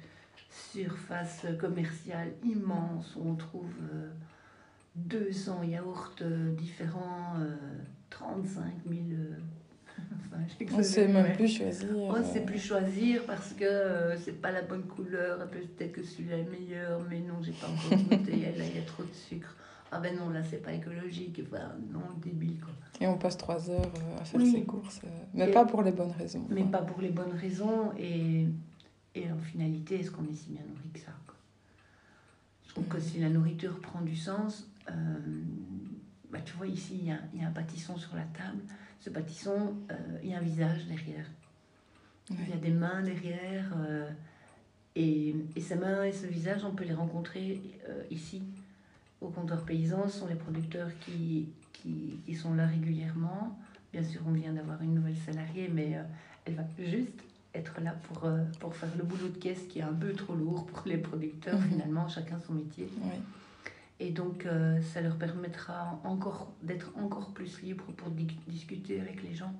surfaces 0.50 1.46
commerciales 1.58 2.32
immenses 2.44 3.16
où 3.16 3.28
on 3.28 3.34
trouve 3.34 3.74
euh, 3.92 4.10
200 4.96 5.62
yaourts 5.64 6.12
euh, 6.22 6.52
différents, 6.54 7.34
euh, 7.38 7.54
35 8.10 8.62
000. 8.88 9.00
euh, 9.12 9.34
enfin, 9.98 10.36
On 10.42 10.58
j'exagère, 10.58 10.84
sait 10.84 11.08
même 11.08 11.32
plus 11.34 11.48
choisir. 11.48 11.88
on 11.96 12.18
ne 12.18 12.24
sait 12.24 12.42
euh, 12.42 12.46
plus 12.46 12.58
choisir 12.58 13.22
parce 13.26 13.52
que 13.52 13.64
euh, 13.64 14.16
c'est 14.18 14.40
pas 14.40 14.52
la 14.52 14.62
bonne 14.62 14.84
couleur. 14.84 15.38
Peut-être 15.50 15.92
que 15.92 16.02
celui-là 16.02 16.38
est 16.38 16.50
meilleur, 16.50 17.00
mais 17.08 17.20
non, 17.20 17.34
j'ai 17.42 17.52
pas 17.52 17.66
encore 17.68 17.98
goûté. 18.18 18.32
Là, 18.36 18.64
il 18.66 18.76
y 18.76 18.78
a 18.78 18.82
trop 18.86 19.02
de 19.02 19.12
sucre. 19.12 19.56
Ah 19.92 20.00
ben 20.00 20.16
non, 20.16 20.30
là, 20.30 20.42
c'est 20.42 20.62
pas 20.62 20.72
écologique. 20.72 21.40
Enfin, 21.46 21.72
non, 21.92 22.00
débile, 22.22 22.58
quoi. 22.60 22.72
Et 23.00 23.06
on 23.06 23.16
passe 23.18 23.36
trois 23.36 23.68
heures 23.70 23.80
euh, 23.80 24.20
à 24.20 24.24
faire 24.24 24.40
Oui. 24.40 24.50
ses 24.52 24.62
courses. 24.62 25.00
Mais 25.34 25.48
Et- 25.48 25.52
pas 25.52 25.64
pour 25.64 25.82
les 25.82 25.92
bonnes 25.92 26.12
raisons. 26.12 26.44
Mais 26.50 26.64
pas 26.64 26.82
pour 26.82 27.00
les 27.00 27.10
bonnes 27.10 27.36
raisons. 27.36 27.92
Et, 27.98 28.46
et 29.14 29.30
en 29.30 29.38
finalité, 29.38 30.00
est-ce 30.00 30.10
qu'on 30.10 30.24
est 30.24 30.34
si 30.34 30.50
bien 30.50 30.62
nourri 30.68 30.88
que 30.92 30.98
ça 31.00 31.12
quoi? 31.26 31.34
Je 32.66 32.70
trouve 32.72 32.86
que 32.86 33.00
si 33.00 33.20
la 33.20 33.28
nourriture 33.28 33.78
prend 33.80 34.00
du 34.00 34.16
sens, 34.16 34.68
euh, 34.90 34.92
bah, 36.30 36.40
tu 36.44 36.54
vois, 36.56 36.66
ici, 36.66 36.98
il 37.00 37.08
y 37.08 37.10
a, 37.10 37.18
il 37.32 37.40
y 37.40 37.44
a 37.44 37.48
un 37.48 37.52
pâtisson 37.52 37.96
sur 37.96 38.14
la 38.16 38.22
table. 38.24 38.62
Ce 39.00 39.10
pâtisson, 39.10 39.74
euh, 39.90 39.94
il 40.22 40.30
y 40.30 40.34
a 40.34 40.38
un 40.38 40.42
visage 40.42 40.86
derrière. 40.86 41.26
Il 42.30 42.48
y 42.48 42.52
a 42.52 42.56
des 42.56 42.70
mains 42.70 43.02
derrière. 43.02 43.72
euh, 43.78 44.10
et, 44.96 45.34
et 45.56 45.60
ces 45.60 45.76
mains 45.76 46.04
et 46.04 46.12
ce 46.12 46.26
visage, 46.26 46.64
on 46.64 46.72
peut 46.72 46.84
les 46.84 46.94
rencontrer 46.94 47.60
ici, 48.10 48.42
au 49.20 49.28
comptoir 49.28 49.64
paysan. 49.64 50.08
Ce 50.08 50.20
sont 50.20 50.28
les 50.28 50.36
producteurs 50.36 50.88
qui, 51.00 51.48
qui, 51.72 52.20
qui 52.24 52.34
sont 52.34 52.54
là 52.54 52.66
régulièrement. 52.66 53.58
Bien 53.92 54.04
sûr, 54.04 54.20
on 54.26 54.32
vient 54.32 54.52
d'avoir 54.52 54.80
une 54.82 54.94
nouvelle 54.94 55.16
salariée, 55.16 55.68
mais 55.68 55.98
elle 56.44 56.54
va 56.54 56.64
juste 56.78 57.10
être 57.54 57.80
là 57.80 57.94
pour, 58.08 58.24
euh, 58.24 58.44
pour 58.60 58.74
faire 58.74 58.90
le 58.96 59.04
boulot 59.04 59.28
de 59.28 59.38
caisse 59.38 59.62
qui 59.68 59.78
est 59.78 59.82
un 59.82 59.92
peu 59.92 60.12
trop 60.12 60.34
lourd 60.34 60.66
pour 60.66 60.82
les 60.86 60.98
producteurs, 60.98 61.60
finalement, 61.68 62.08
chacun 62.08 62.38
son 62.40 62.54
métier. 62.54 62.88
Ouais. 63.02 63.20
Et 64.14 64.16
donc, 64.16 64.46
euh, 64.46 64.80
ça 64.80 65.00
leur 65.00 65.16
permettra 65.16 66.00
encore 66.04 66.52
d'être 66.62 66.92
encore 66.96 67.30
plus 67.32 67.60
libres 67.62 67.90
pour 67.96 68.10
di- 68.10 68.28
discuter 68.46 69.00
avec 69.00 69.20
les 69.24 69.34
gens. 69.34 69.52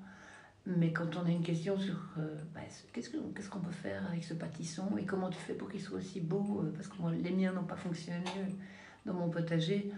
Mais 0.65 0.93
quand 0.93 1.17
on 1.17 1.25
a 1.25 1.29
une 1.29 1.43
question 1.43 1.77
sur 1.77 1.99
euh, 2.17 2.35
bah, 2.53 2.61
ce- 2.69 2.89
qu'est-ce 2.93 3.09
que- 3.09 3.17
qu'est-ce 3.35 3.49
qu'on 3.49 3.59
peut 3.59 3.69
faire 3.71 4.07
avec 4.07 4.23
ce 4.23 4.33
pâtisson 4.33 4.95
et 4.97 5.03
comment 5.03 5.29
tu 5.29 5.37
fais 5.39 5.55
pour 5.55 5.69
qu'il 5.69 5.81
soit 5.81 5.97
aussi 5.97 6.21
beau, 6.21 6.61
euh, 6.63 6.71
parce 6.73 6.87
que 6.87 6.95
moi, 7.01 7.11
les 7.11 7.31
miens 7.31 7.51
n'ont 7.51 7.65
pas 7.65 7.75
fonctionné 7.75 8.23
dans 9.05 9.13
mon 9.13 9.29
potager. 9.29 9.91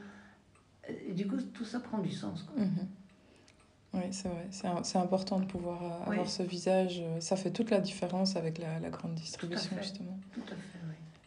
Et 1.07 1.13
du 1.13 1.27
coup, 1.27 1.37
tout 1.53 1.63
ça 1.65 1.79
prend 1.79 1.99
du 1.99 2.11
sens. 2.11 2.41
quoi. 2.41 2.59
Mhm. 2.63 2.87
Oui, 3.93 4.01
c'est 4.11 4.27
vrai. 4.27 4.47
C'est 4.83 4.97
important 4.97 5.39
de 5.39 5.45
pouvoir 5.45 6.01
avoir 6.01 6.27
ce 6.27 6.41
visage. 6.41 7.03
Ça 7.19 7.35
fait 7.35 7.51
toute 7.51 7.69
la 7.69 7.79
différence 7.79 8.35
avec 8.35 8.57
la, 8.57 8.79
la 8.79 8.89
grande 8.89 9.13
distribution, 9.13 9.77
justement. 9.83 10.17
Tout 10.33 10.41
à 10.47 10.55
fait. 10.55 10.76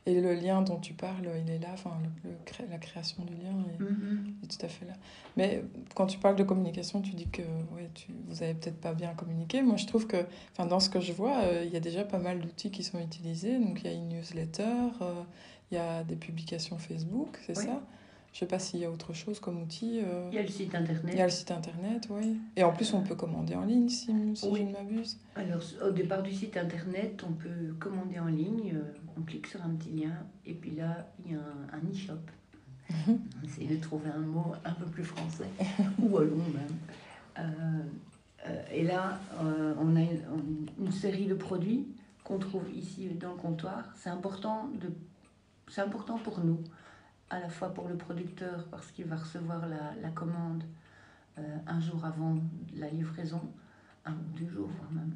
Et 0.07 0.21
le 0.21 0.33
lien 0.35 0.63
dont 0.63 0.79
tu 0.79 0.95
parles, 0.95 1.29
il 1.47 1.51
est 1.51 1.59
là, 1.59 1.69
enfin, 1.75 1.93
le, 2.25 2.31
la 2.71 2.79
création 2.79 3.23
du 3.25 3.35
lien 3.35 3.53
est, 3.75 3.83
Mhm. 3.83 4.35
est 4.43 4.47
tout 4.47 4.65
à 4.65 4.69
fait 4.69 4.87
là. 4.87 4.95
Mais 5.37 5.63
quand 5.95 6.07
tu 6.07 6.19
parles 6.19 6.37
de 6.37 6.43
communication, 6.43 7.03
tu 7.03 7.13
dis 7.13 7.29
que 7.29 7.43
ouais, 7.43 7.91
tu, 7.95 8.09
vous 8.29 8.43
avez 8.43 8.55
peut-être 8.55 8.81
pas 8.81 8.95
bien 8.95 9.13
communiqué. 9.15 9.61
Moi, 9.63 9.77
je 9.77 9.87
trouve 9.87 10.07
que, 10.07 10.17
enfin, 10.53 10.67
dans 10.67 10.81
ce 10.81 10.89
que 10.89 11.01
je 11.01 11.13
vois, 11.13 11.39
euh, 11.43 11.65
il 11.67 11.73
y 11.73 11.77
a 11.77 11.81
déjà 11.81 12.03
pas 12.05 12.19
mal 12.19 12.41
d'outils 12.41 12.71
qui 12.71 12.83
sont 12.83 12.99
utilisés. 12.99 13.59
Donc, 13.59 13.83
il 13.83 13.91
y 13.91 13.95
a 13.95 13.97
une 13.97 14.09
newsletter, 14.09 14.63
euh, 15.03 15.23
il 15.71 15.75
y 15.75 15.79
a 15.79 16.03
des 16.03 16.17
publications 16.17 16.79
Facebook, 16.79 17.39
c'est 17.47 17.57
Oui. 17.59 17.65
ça 17.67 17.83
Je 18.33 18.38
sais 18.38 18.47
pas 18.47 18.59
s'il 18.61 18.81
y 18.81 18.85
a 18.85 18.90
autre 18.90 19.12
chose 19.12 19.40
comme 19.40 19.61
outil. 19.62 20.01
euh, 20.05 20.29
Il 20.31 20.37
y 20.37 20.38
a 20.38 20.43
le 20.43 20.49
site 20.49 20.75
internet. 20.75 21.12
il 21.12 21.19
y 21.19 21.21
a 21.23 21.25
le 21.25 21.31
site 21.33 21.51
internet, 21.51 22.07
oui. 22.11 22.37
Et 22.57 22.62
en 22.62 22.73
plus, 22.73 22.95
on 22.95 23.03
peut 23.03 23.16
commander 23.16 23.57
en 23.57 23.64
ligne, 23.64 23.88
si, 23.88 24.12
si 24.37 24.49
Oui. 24.49 24.61
je 24.61 24.64
ne 24.66 24.73
m'abuse. 24.73 25.19
Alors, 25.35 25.61
au 25.85 25.90
départ 25.90 26.23
du 26.23 26.33
site 26.33 26.57
internet, 26.57 27.23
on 27.29 27.33
peut 27.33 27.75
commander 27.81 28.21
en 28.21 28.27
ligne. 28.27 28.73
euh, 28.77 28.93
On 29.19 29.23
clique 29.23 29.49
sur 29.49 29.61
un 29.62 29.71
petit 29.71 29.90
lien 29.90 30.12
et 30.47 30.55
puis 30.55 30.71
là, 30.71 31.09
il 31.27 31.33
y 31.33 31.35
a 31.35 31.38
un, 31.38 31.77
un 31.79 31.90
e-shop. 31.93 32.14
On 33.09 33.47
essaye 33.47 33.66
de 33.69 33.77
trouver 33.77 34.11
un 34.11 34.19
mot 34.21 34.53
un 34.64 34.73
peu 34.73 34.85
plus 34.87 35.05
français, 35.05 35.47
ou 36.01 36.07
wallon 36.09 36.37
même. 36.37 36.77
Euh, 37.38 37.43
euh, 38.49 38.62
et 38.73 38.83
là, 38.85 39.21
on 39.81 39.95
a 39.97 40.01
une, 40.01 40.66
une 40.81 40.90
série 40.93 41.27
de 41.27 41.35
produits 41.35 41.87
qu'on 42.25 42.38
trouve 42.38 42.64
ici 42.75 43.09
dans 43.21 43.31
le 43.31 43.37
comptoir. 43.37 43.85
C'est 43.97 44.11
important, 44.11 44.69
de, 44.81 44.90
c'est 45.69 45.83
important 45.83 46.19
pour 46.19 46.40
nous, 46.40 46.59
à 47.31 47.38
la 47.40 47.49
fois 47.49 47.73
pour 47.73 47.88
le 47.88 47.97
producteur, 47.97 48.66
parce 48.71 48.90
qu'il 48.90 49.07
va 49.07 49.16
recevoir 49.16 49.66
la, 49.69 49.95
la 50.03 50.11
commande 50.11 50.64
euh, 51.38 51.57
un 51.66 51.81
jour 51.81 52.05
avant 52.05 52.38
la 52.77 52.88
livraison, 52.90 53.40
un 54.05 54.12
ou 54.12 54.38
deux 54.38 54.51
jours 54.51 54.69
voire 54.79 54.90
même. 54.93 55.14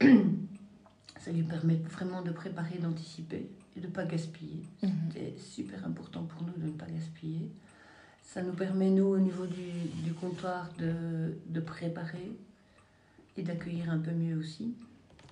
Ça 1.18 1.30
lui 1.30 1.42
permet 1.42 1.76
vraiment 1.76 2.22
de 2.22 2.30
préparer, 2.32 2.78
d'anticiper 2.78 3.48
et 3.76 3.80
de 3.80 3.86
ne 3.86 3.92
pas 3.92 4.04
gaspiller. 4.04 4.62
Mhm. 4.82 4.90
C'est 5.12 5.38
super 5.38 5.84
important 5.86 6.24
pour 6.24 6.42
nous 6.42 6.52
de 6.56 6.66
ne 6.66 6.72
pas 6.72 6.86
gaspiller. 6.86 7.48
Ça 8.24 8.42
nous 8.42 8.52
permet, 8.52 8.90
nous, 8.90 9.04
au 9.06 9.18
niveau 9.18 9.46
du, 9.46 9.70
du 10.04 10.12
comptoir, 10.14 10.68
de, 10.78 11.36
de 11.46 11.60
préparer 11.60 12.32
et 13.36 13.42
d'accueillir 13.42 13.90
un 13.90 13.98
peu 13.98 14.10
mieux 14.12 14.36
aussi, 14.36 14.74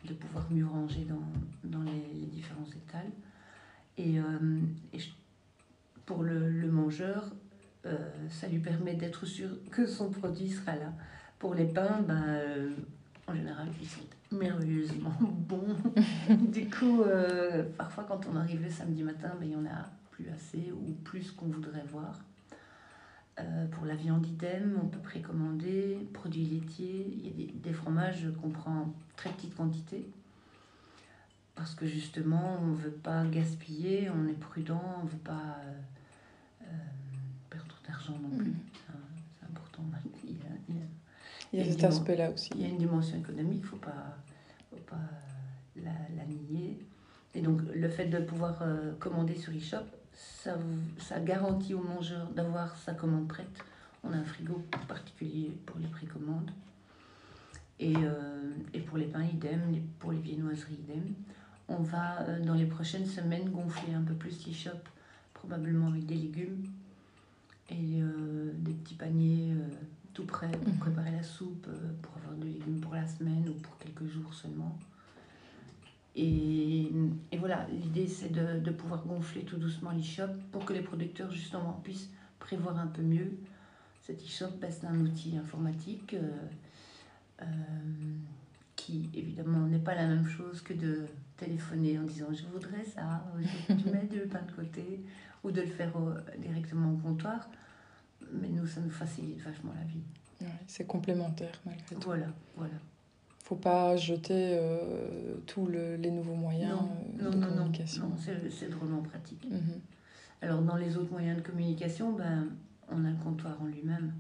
de 0.07 0.15
pouvoir 0.15 0.47
mieux 0.51 0.67
ranger 0.67 1.05
dans, 1.09 1.69
dans 1.69 1.83
les, 1.83 2.21
les 2.21 2.27
différents 2.27 2.67
étals. 2.71 3.11
Et, 3.99 4.19
euh, 4.21 4.61
et 4.93 4.99
je- 4.99 5.11
pour 6.11 6.25
le, 6.25 6.51
le 6.51 6.69
mangeur, 6.69 7.31
euh, 7.87 7.97
ça 8.31 8.49
lui 8.49 8.59
permet 8.59 8.95
d'être 8.95 9.27
sûr 9.27 9.49
que 9.71 9.87
son 9.87 10.11
produit 10.11 10.51
sera 10.51 10.75
là. 10.75 10.93
Pour 11.39 11.55
les 11.55 11.67
pains, 11.67 12.01
ben, 12.03 12.25
euh, 12.27 12.71
en 13.29 13.35
général, 13.35 13.69
ils 13.81 13.89
sont 13.89 14.01
merveilleusement 14.33 15.15
bons. 15.21 15.77
du 16.29 16.69
coup, 16.69 17.03
euh, 17.03 17.63
parfois 17.79 18.05
quand 18.09 18.27
on 18.27 18.35
arrive 18.35 18.61
le 18.61 18.71
samedi 18.71 19.05
matin, 19.05 19.31
ben, 19.39 19.47
il 19.49 19.53
y 19.53 19.57
en 19.57 19.67
a 19.67 19.89
plus 20.11 20.29
assez 20.31 20.73
ou 20.73 20.95
plus 21.05 21.31
qu'on 21.31 21.47
voudrait 21.47 21.85
voir. 21.89 22.19
Pour 23.71 23.87
la 23.87 23.95
viande 23.95 24.27
idem, 24.27 24.79
on 24.83 24.87
peut 24.87 24.99
précommander, 24.99 25.97
produits 26.13 26.45
laitiers, 26.45 27.07
il 27.11 27.27
y 27.27 27.31
a 27.31 27.33
des, 27.33 27.53
des 27.55 27.73
fromages 27.73 28.27
qu'on 28.43 28.51
prend 28.51 28.81
en 28.81 28.95
très 29.17 29.31
petite 29.31 29.57
quantité. 29.57 30.07
Parce 31.55 31.75
que 31.75 31.87
justement, 31.87 32.59
on 32.61 32.67
ne 32.67 32.77
veut 32.77 32.91
pas 32.91 33.25
gaspiller, 33.25 34.11
on 34.11 34.29
est 34.29 34.39
prudent, 34.39 34.83
on 35.01 35.05
ne 35.07 35.09
veut 35.09 35.17
pas 35.25 35.57
perdre 37.49 37.75
d'argent 37.87 38.17
non 38.23 38.31
plus. 38.37 38.49
Mhm. 38.51 38.57
C'est 39.41 39.47
important. 39.47 39.83
Il 40.25 40.31
y 40.33 40.35
a- 40.35 40.47
il 40.69 40.77
y 40.77 40.79
a- 40.79 40.83
Il 41.53 41.59
y 41.59 41.63
a 41.63 41.73
cet 41.73 41.85
aspect-là 41.85 42.31
aussi. 42.31 42.51
il 42.55 42.63
y 42.63 42.65
a 42.65 42.69
une 42.69 42.79
dimension 42.79 43.19
économique, 43.19 43.59
il 43.59 43.63
ne 43.63 43.67
faut 43.67 43.77
pas, 43.77 44.17
faut 44.71 44.77
pas 44.87 44.97
euh, 44.97 45.81
la, 45.85 45.93
la 46.17 46.25
nier. 46.27 46.79
Et 47.35 47.43
donc, 47.43 47.61
le 47.75 47.89
fait 47.89 48.07
de 48.07 48.19
pouvoir 48.19 48.61
euh, 48.63 48.93
commander 48.99 49.37
sur 49.37 49.53
eShop, 49.53 49.85
ça, 50.13 50.57
garantit 51.25 51.75
au 51.75 51.83
mangeur 51.83 52.29
d'avoir 52.31 52.77
sa 52.77 52.93
commande 52.95 53.29
prête. 53.29 53.65
On 54.05 54.13
a 54.13 54.17
un 54.17 54.25
frigo 54.25 54.63
particulier 54.89 55.57
pour 55.67 55.79
les 55.79 55.87
précommandes. 55.89 56.51
Et, 57.79 57.95
euh, 57.97 58.51
et 58.75 58.81
pour 58.81 58.99
les 58.99 59.07
pains, 59.07 59.25
idem. 59.25 59.61
Pour 59.99 60.13
les 60.13 60.19
viennoiseries, 60.19 60.75
idem. 60.75 61.15
On 61.69 61.77
va, 61.83 62.23
euh, 62.23 62.45
dans 62.45 62.55
les 62.55 62.67
prochaines 62.67 63.07
semaines, 63.07 63.49
gonfler 63.51 63.95
un 63.95 64.03
peu 64.03 64.15
plus 64.15 64.47
l'eShop, 64.47 64.71
probablement 65.45 65.89
avec 65.89 66.05
des 66.07 66.15
légumes 66.17 66.65
et 67.71 68.03
euh, 68.03 68.53
des 68.59 68.73
petits 68.73 68.95
paniers 68.95 69.53
euh, 69.53 69.69
tout 70.13 70.25
prêts 70.25 70.51
pour 70.51 70.73
Mhm. 70.75 70.79
préparer 70.79 71.13
la 71.13 71.23
soupe, 71.23 71.67
euh, 71.69 71.93
pour 72.03 72.13
avoir 72.19 72.35
des 72.35 72.49
légumes 72.49 72.81
pour 72.81 72.95
la 72.95 73.07
semaine 73.07 73.49
ou 73.49 73.55
pour 73.55 73.79
quelques 73.79 74.07
jours 74.07 74.35
seulement. 74.35 74.77
Et, 76.17 76.91
et 77.33 77.39
voilà, 77.39 77.67
l'idée 77.73 78.07
c'est 78.09 78.31
de, 78.31 78.59
de 78.59 78.71
pouvoir 78.71 79.05
gonfler 79.07 79.43
tout 79.45 79.57
doucement 79.57 79.93
l'e-shop 79.93 80.33
pour 80.53 80.65
que 80.65 80.73
les 80.73 80.83
producteurs 80.83 81.31
justement 81.31 81.81
puissent 81.85 82.11
prévoir 82.39 82.79
un 82.79 82.89
peu 82.89 83.03
mieux. 83.03 83.31
Cet 84.03 84.21
e-shop, 84.23 84.51
ben, 84.61 84.71
c'est 84.73 84.87
un 84.87 84.99
outil 85.01 85.37
informatique 85.39 86.17
qui 88.77 89.09
évidemment 89.15 89.67
n'est 89.67 89.79
pas 89.79 89.95
la 89.95 90.07
même 90.07 90.27
chose 90.27 90.61
que 90.63 90.75
de 90.75 91.07
téléphoner 91.37 91.99
en 91.99 92.03
disant 92.03 92.27
je 92.33 92.45
voudrais 92.53 92.85
ça, 92.85 93.25
je- 93.41 93.75
tu 93.75 93.89
mets 93.89 94.05
deux 94.11 94.27
pains 94.27 94.43
de 94.47 94.53
côté, 94.53 95.01
ou 95.45 95.51
de 95.51 95.61
le 95.61 95.67
faire 95.69 95.95
au- 95.97 96.15
directement 96.39 96.93
au 96.93 96.97
comptoir. 96.97 97.49
Mais 98.33 98.49
nous, 98.49 98.67
ça 98.67 98.81
nous 98.81 98.91
facilite 98.91 99.41
vachement 99.41 99.73
la 99.79 99.85
vie. 99.85 100.03
Ouais, 100.43 100.47
c'est 100.67 100.87
complémentaire 100.87 101.53
malgré 101.67 101.95
tout. 101.97 102.01
Voilà, 102.03 102.27
voilà. 102.57 102.75
faut 103.45 103.57
pas 103.57 103.97
jeter 103.97 104.57
euh, 104.61 105.35
tous 105.47 105.67
le- 105.67 105.97
les 105.97 106.11
nouveaux 106.11 106.35
moyens 106.37 106.73
Non, 106.73 106.91
euh, 107.19 107.25
non, 107.25 107.31
de 107.31 107.37
non, 107.37 107.47
non, 107.49 107.55
communication. 107.57 108.09
non, 108.09 108.17
c'est 108.51 108.71
drôlement 108.71 109.03
pratique. 109.03 109.45
Mhm. 109.51 109.81
Alors, 110.43 110.63
dans 110.63 110.77
les 110.77 110.97
autres 110.97 111.11
moyens 111.13 111.37
de 111.43 111.43
communication, 111.47 112.13
ben, 112.13 112.49
on 112.89 113.05
a 113.05 113.11
le 113.11 113.17
comptoir 113.17 113.61
en 113.61 113.67
lui-même. 113.67 114.13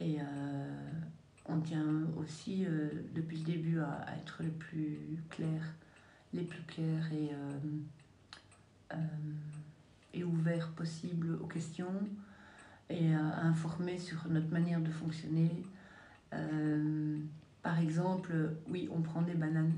Et 0.00 0.18
euh, 0.20 0.80
on 1.48 1.58
tient 1.60 1.84
aussi, 2.18 2.64
euh, 2.66 2.90
depuis 3.14 3.38
le 3.38 3.44
début, 3.44 3.80
à, 3.80 3.90
à 4.06 4.16
être 4.16 4.42
le 4.42 4.50
plus 4.50 4.98
clair, 5.30 5.62
les 6.34 6.42
plus 6.42 6.62
clairs 6.64 7.10
et, 7.12 7.30
euh, 7.32 7.58
euh, 8.92 8.96
et 10.16 10.24
ouverts 10.24 10.70
possible 10.70 11.38
aux 11.42 11.46
questions 11.46 12.08
et 12.88 13.14
à, 13.14 13.28
à 13.28 13.44
informer 13.44 13.98
sur 13.98 14.26
notre 14.28 14.50
manière 14.50 14.80
de 14.80 14.90
fonctionner. 14.90 15.50
Euh, 16.32 17.18
par 17.62 17.78
exemple, 17.78 18.32
oui, 18.68 18.88
on 18.92 19.00
prend 19.00 19.22
des 19.22 19.34
bananes. 19.34 19.74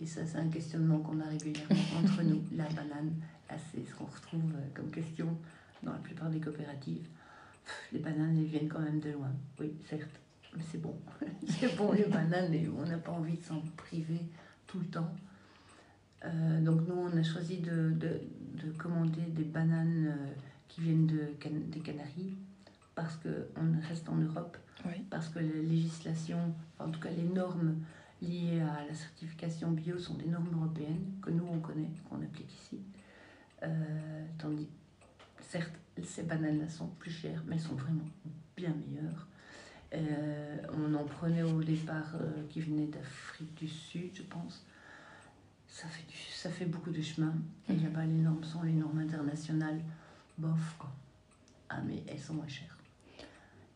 Et 0.00 0.06
ça, 0.06 0.26
c'est 0.26 0.38
un 0.38 0.48
questionnement 0.48 0.98
qu'on 0.98 1.20
a 1.20 1.24
régulièrement 1.24 1.76
entre 2.02 2.22
nous. 2.22 2.42
La 2.52 2.64
banane, 2.64 3.12
là, 3.48 3.56
c'est 3.70 3.86
ce 3.86 3.94
qu'on 3.94 4.04
retrouve 4.06 4.52
euh, 4.54 4.68
comme 4.74 4.90
question 4.90 5.36
dans 5.82 5.92
la 5.92 5.98
plupart 5.98 6.28
des 6.30 6.40
coopératives. 6.40 7.06
Pff, 7.64 7.88
Les 7.92 7.98
bananes, 8.00 8.36
elles 8.38 8.44
viennent 8.44 8.68
quand 8.68 8.80
même 8.80 9.00
de 9.00 9.10
loin. 9.10 9.32
Oui, 9.60 9.72
certes, 9.88 10.20
mais 10.56 10.62
c'est 10.70 10.80
bon. 10.80 10.94
c'est 11.48 11.76
bon, 11.76 11.92
les 11.92 12.04
bananes, 12.04 12.52
et 12.52 12.68
on 12.68 12.84
n'a 12.84 12.98
pas 12.98 13.12
envie 13.12 13.36
de 13.36 13.42
s'en 13.42 13.62
priver 13.76 14.20
tout 14.66 14.78
le 14.78 14.86
temps. 14.86 15.14
Euh, 16.24 16.60
donc 16.60 16.86
nous, 16.88 16.94
on 16.94 17.16
a 17.16 17.22
choisi 17.22 17.58
de, 17.58 17.90
de, 17.90 18.20
de 18.54 18.70
commander 18.72 19.22
des 19.22 19.44
bananes 19.44 20.06
euh, 20.08 20.32
qui 20.68 20.80
viennent 20.80 21.06
de 21.06 21.30
Can- 21.42 21.50
des 21.70 21.80
Canaries 21.80 22.34
parce 22.94 23.16
qu'on 23.16 23.80
reste 23.88 24.08
en 24.08 24.16
Europe 24.16 24.56
Oui. 24.84 25.02
parce 25.10 25.28
que 25.28 25.38
les 25.38 25.62
législations, 25.62 26.54
enfin, 26.78 26.88
en 26.88 26.92
tout 26.92 27.00
cas 27.00 27.10
les 27.10 27.28
normes 27.28 27.76
liées 28.22 28.60
à 28.60 28.86
la 28.86 28.94
certification 28.94 29.70
bio 29.72 29.98
sont 29.98 30.14
des 30.14 30.26
normes 30.26 30.48
européennes 30.54 31.12
que 31.22 31.30
nous 31.30 31.44
on 31.50 31.60
connaît, 31.60 31.90
qu'on 32.08 32.16
applique 32.22 32.52
ici. 32.52 32.80
Euh, 33.62 34.24
tandis, 34.38 34.68
certes, 35.40 35.72
ces 36.02 36.22
bananes-là 36.22 36.68
sont 36.68 36.88
plus 36.98 37.10
chères, 37.10 37.42
mais 37.46 37.56
elles 37.56 37.60
sont 37.62 37.74
vraiment 37.74 38.04
bien 38.56 38.74
meilleures. 38.86 39.26
Euh, 39.94 40.56
on 40.74 40.94
en 40.94 41.04
prenait 41.04 41.42
au 41.42 41.62
départ 41.62 42.14
euh, 42.20 42.42
qui 42.50 42.60
venaient 42.60 42.86
d'Afrique 42.88 43.54
du 43.54 43.68
Sud, 43.68 44.10
je 44.14 44.22
pense. 44.22 44.65
Ça 45.76 45.86
fait, 45.88 46.06
du- 46.08 46.16
ça 46.32 46.48
fait 46.48 46.64
beaucoup 46.64 46.90
de 46.90 47.02
chemin. 47.02 47.34
Et 47.68 47.74
Mhm. 47.74 47.82
là-bas, 47.84 48.04
les 48.06 48.12
normes 48.22 48.42
sont 48.44 48.62
les 48.62 48.72
normes 48.72 48.98
internationales. 48.98 49.78
Bof, 50.38 50.74
quoi. 50.78 50.90
Ah, 51.68 51.82
mais 51.86 52.02
elles 52.06 52.18
sont 52.18 52.32
moins 52.32 52.48
chères. 52.48 52.78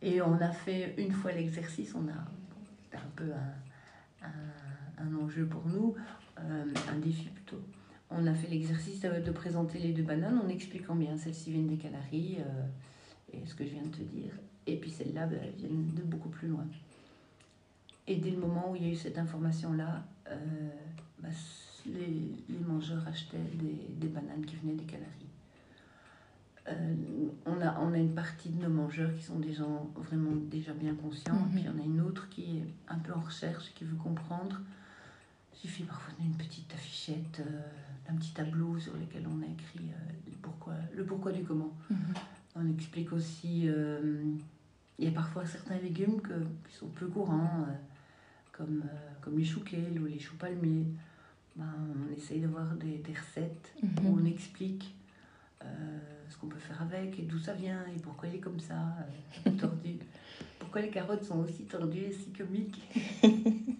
Et 0.01 0.19
on 0.19 0.33
a 0.41 0.51
fait 0.51 0.95
une 0.97 1.11
fois 1.11 1.31
l'exercice, 1.31 1.93
on 1.93 2.07
a 2.07 2.97
un 2.97 3.07
peu 3.15 3.31
un, 3.31 4.25
un- 4.27 5.03
un 5.05 5.15
enjeu 5.23 5.45
pour 5.45 5.63
nous, 5.67 5.93
euh, 6.39 6.65
un 6.91 6.97
défi 6.97 7.29
plutôt. 7.29 7.61
On 8.09 8.25
a 8.25 8.33
fait 8.33 8.47
l'exercice 8.47 8.99
de, 9.01 9.19
de 9.21 9.31
présenter 9.31 9.77
les 9.77 9.93
deux 9.93 10.01
bananes 10.03 10.39
en 10.39 10.49
expliquant 10.49 10.95
bien 10.95 11.15
celles-ci 11.19 11.51
viennent 11.51 11.67
des 11.67 11.77
Canaries 11.77 12.37
euh, 12.39 12.65
et 13.31 13.45
ce 13.45 13.53
que 13.53 13.63
je 13.63 13.69
viens 13.73 13.83
de 13.83 13.95
te 13.95 14.01
dire. 14.01 14.33
Et 14.65 14.77
puis 14.77 14.89
celles-là, 14.89 15.27
ben, 15.27 15.39
elles 15.43 15.53
viennent 15.55 15.87
de 15.93 16.01
beaucoup 16.01 16.29
plus 16.29 16.47
loin. 16.47 16.65
Et 18.07 18.15
dès 18.15 18.31
le 18.31 18.37
moment 18.39 18.71
où 18.71 18.75
il 18.75 18.83
y 18.83 18.89
a 18.89 18.91
eu 18.91 18.95
cette 18.95 19.19
information-là, 19.19 20.03
euh, 20.29 20.69
ben, 21.19 21.31
les, 21.85 22.31
les 22.49 22.59
mangeurs 22.65 23.07
achetaient 23.07 23.37
des, 23.55 23.77
des 23.99 24.07
bananes 24.07 24.45
qui 24.45 24.55
venaient 24.57 24.75
des 24.75 24.83
Canaries. 24.85 25.07
euh, 26.67 26.95
on, 27.45 27.59
a, 27.61 27.79
on 27.79 27.93
a 27.93 27.97
une 27.97 28.13
partie 28.13 28.49
de 28.49 28.61
nos 28.61 28.69
mangeurs 28.69 29.13
qui 29.15 29.23
sont 29.23 29.39
des 29.39 29.53
gens 29.53 29.89
vraiment 29.95 30.35
déjà 30.35 30.73
bien 30.73 30.93
conscients, 30.95 31.33
Mhm. 31.35 31.49
puis 31.51 31.59
il 31.61 31.65
y 31.65 31.69
en 31.69 31.79
a 31.79 31.83
une 31.85 32.01
autre 32.01 32.29
qui 32.29 32.57
est 32.59 32.63
un 32.87 32.99
peu 32.99 33.13
en 33.13 33.19
recherche, 33.21 33.73
qui 33.73 33.83
veut 33.83 33.95
comprendre. 33.97 34.59
Il 35.53 35.57
suffit 35.57 35.83
parfois 35.83 36.13
d'une 36.19 36.33
petite 36.35 36.71
affichette, 36.73 37.39
euh, 37.45 37.61
d'un 38.07 38.15
petit 38.15 38.33
tableau 38.33 38.79
sur 38.79 38.93
lequel 38.95 39.27
on 39.27 39.41
a 39.41 39.45
écrit 39.47 39.89
euh, 39.89 40.11
le, 40.27 40.33
pourquoi, 40.41 40.73
le 40.95 41.03
pourquoi 41.05 41.31
du 41.31 41.43
comment. 41.43 41.71
Mhm. 41.89 41.97
On 42.55 42.69
explique 42.69 43.11
aussi, 43.13 43.63
euh, 43.67 44.23
il 44.99 45.05
y 45.05 45.07
a 45.07 45.11
parfois 45.11 45.45
certains 45.45 45.77
légumes 45.77 46.21
que, 46.21 46.33
qui 46.69 46.75
sont 46.75 46.87
peu 46.89 47.07
courants, 47.07 47.65
comme, 48.51 48.83
comme 49.21 49.37
les 49.39 49.45
choux 49.45 49.61
kale 49.61 49.97
ou 49.99 50.05
les 50.05 50.19
choux 50.19 50.35
palmiers. 50.35 50.85
Ben, 51.55 51.65
on 52.09 52.13
essaye 52.15 52.39
d'avoir 52.39 52.73
des, 52.75 52.97
des 52.99 53.13
recettes 53.13 53.73
Mhm. 53.83 54.05
où 54.05 54.19
on 54.21 54.25
explique 54.25 54.95
euh, 55.63 55.99
ce 56.29 56.37
qu'on 56.37 56.47
peut 56.47 56.57
faire 56.59 56.81
avec 56.81 57.19
et 57.19 57.23
d'où 57.23 57.37
ça 57.39 57.53
vient 57.53 57.83
et 57.95 57.99
pourquoi 57.99 58.29
il 58.29 58.35
est 58.35 58.39
comme 58.39 58.59
ça, 58.59 58.95
euh, 59.45 59.51
tordu. 59.59 59.97
Pourquoi 60.59 60.81
les 60.81 60.89
carottes 60.89 61.23
sont 61.25 61.39
aussi 61.39 61.63
tordues 61.65 61.99
et 61.99 62.11
si 62.13 62.31
comiques. 62.31 62.81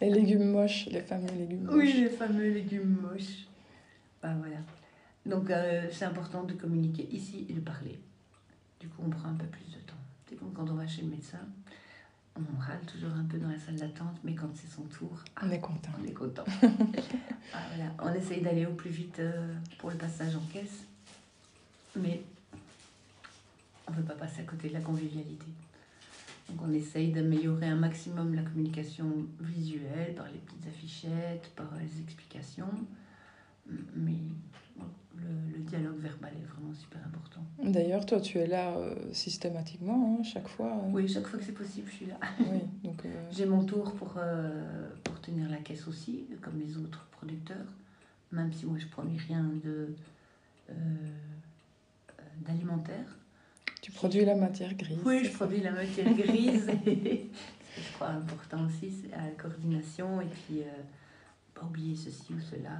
Les 0.00 0.10
légumes 0.10 0.50
moches, 0.50 0.86
les 0.86 1.00
fameux 1.00 1.28
légumes 1.38 1.62
moches. 1.64 1.74
Oui, 1.74 1.92
les 1.94 2.10
fameux 2.10 2.50
légumes 2.50 2.98
moches. 3.00 3.46
Ben, 4.22 4.34
voilà. 4.36 4.58
Donc 5.24 5.48
euh, 5.50 5.86
c'est 5.90 6.04
important 6.04 6.44
de 6.44 6.52
communiquer 6.52 7.08
ici 7.10 7.46
et 7.48 7.52
de 7.54 7.60
parler. 7.60 7.98
Du 8.80 8.88
coup, 8.88 9.02
on 9.06 9.10
prend 9.10 9.28
un 9.30 9.34
peu 9.34 9.46
plus 9.46 9.64
de 9.72 9.78
temps. 9.86 9.96
C'est 10.28 10.36
comme 10.36 10.52
quand 10.52 10.68
on 10.70 10.74
va 10.74 10.86
chez 10.86 11.00
le 11.02 11.08
médecin, 11.08 11.38
on 12.36 12.60
râle 12.60 12.80
toujours 12.86 13.12
un 13.16 13.24
peu 13.24 13.38
dans 13.38 13.48
la 13.48 13.58
salle 13.58 13.76
d'attente, 13.76 14.16
mais 14.24 14.34
quand 14.34 14.48
c'est 14.54 14.70
son 14.70 14.82
tour, 14.82 15.18
ah, 15.36 15.42
On 15.46 15.50
est 15.50 15.60
content. 15.60 15.90
on 16.00 16.04
est 16.06 16.12
content. 16.12 16.44
Ah, 17.54 17.58
voilà. 17.68 17.92
On 18.02 18.12
essaye 18.12 18.42
d'aller 18.42 18.66
au 18.66 18.72
plus 18.74 18.90
vite 18.90 19.20
euh, 19.20 19.54
pour 19.78 19.90
le 19.90 19.96
passage 19.96 20.34
en 20.34 20.40
caisse, 20.52 20.84
mais 21.94 22.20
on 23.86 23.92
ne 23.92 23.96
veut 23.98 24.02
pas 24.02 24.14
passer 24.16 24.40
à 24.40 24.44
côté 24.44 24.68
de 24.68 24.72
la 24.74 24.80
convivialité. 24.80 25.46
Donc 26.48 26.60
on 26.62 26.72
essaye 26.72 27.12
d'améliorer 27.12 27.66
un 27.68 27.76
maximum 27.76 28.34
la 28.34 28.42
communication 28.42 29.26
visuelle 29.40 30.14
par 30.16 30.26
les 30.26 30.38
petites 30.38 30.66
affichettes, 30.66 31.50
par 31.54 31.68
les 31.80 32.00
explications, 32.02 32.68
mais 33.94 34.18
le, 35.16 35.56
le 35.58 35.64
dialogue 35.64 35.98
verbal 35.98 36.32
est 36.36 36.44
vraiment 36.46 36.72
super 36.74 37.00
important. 37.06 37.40
D'ailleurs, 37.62 38.04
toi, 38.06 38.20
tu 38.20 38.38
es 38.38 38.46
là 38.46 38.76
euh, 38.76 38.94
systématiquement, 39.12 40.18
hein, 40.18 40.22
chaque 40.22 40.48
fois. 40.48 40.72
euh. 40.72 40.90
Oui, 40.92 41.08
chaque 41.08 41.26
fois 41.26 41.38
que 41.38 41.44
c'est 41.44 41.52
possible, 41.52 41.88
je 41.90 41.94
suis 41.96 42.06
là. 42.06 42.18
Oui, 42.40 42.60
donc, 42.84 43.02
euh, 43.06 43.30
J'ai 43.32 43.46
mon 43.46 43.64
tour 43.64 43.92
pour, 43.94 44.14
euh, 44.18 44.88
pour 45.04 45.20
tenir 45.20 45.48
la 45.50 45.56
caisse 45.58 45.86
aussi, 45.88 46.26
comme 46.42 46.58
les 46.60 46.76
autres 46.76 47.06
producteurs, 47.12 47.66
même 48.32 48.52
si 48.52 48.66
moi 48.66 48.78
je 48.78 48.86
produis 48.86 49.18
rien 49.18 49.42
de 49.64 49.94
d'alimentaire. 52.44 53.06
tu 53.80 53.92
produis 53.92 54.24
la 54.24 54.34
matière 54.34 54.74
grise. 54.74 54.98
Oui, 55.04 55.24
je 55.24 55.30
produis 55.32 55.60
la 55.60 55.70
matière 55.72 56.12
grise. 56.12 56.68
et 56.86 57.28
ce 57.70 57.76
que 57.76 57.82
je 57.86 57.92
crois 57.94 58.08
important 58.08 58.66
aussi, 58.66 58.90
c'est 58.90 59.10
la 59.10 59.28
coordination 59.40 60.20
et 60.20 60.26
puis 60.26 60.62
pas 61.54 61.64
oublier 61.64 61.94
ceci 61.96 62.34
ou 62.34 62.40
cela. 62.40 62.78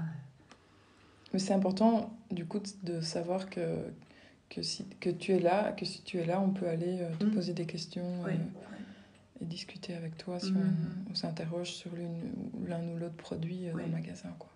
Mais 1.33 1.39
c'est 1.39 1.53
important, 1.55 2.17
du 2.31 2.47
coup, 2.47 2.61
de 2.83 3.01
savoir 3.01 3.51
que, 3.51 3.79
que, 4.49 4.63
si, 4.63 4.87
que 5.01 5.11
tu 5.11 5.33
es 5.33 5.41
là, 5.41 5.73
que 5.73 5.85
si 5.85 6.03
tu 6.03 6.19
es 6.19 6.25
là, 6.25 6.41
on 6.41 6.51
peut 6.51 6.69
aller 6.69 7.01
euh, 7.01 7.11
te 7.19 7.25
Mm. 7.25 7.31
poser 7.33 7.53
des 7.53 7.67
questions 7.67 8.23
Oui, 8.25 8.33
euh, 8.33 9.43
et 9.43 9.45
discuter 9.45 9.95
avec 9.95 10.17
toi 10.17 10.39
si 10.41 10.53
on, 10.57 11.11
on 11.11 11.15
s'interroge 11.15 11.73
sur 11.73 11.91
l'un 12.67 12.83
ou 12.89 12.97
l'autre 12.97 13.17
produit 13.17 13.69
euh, 13.69 13.73
dans 13.73 13.79
le 13.79 13.87
magasin. 13.89 14.35
Quoi. 14.39 14.51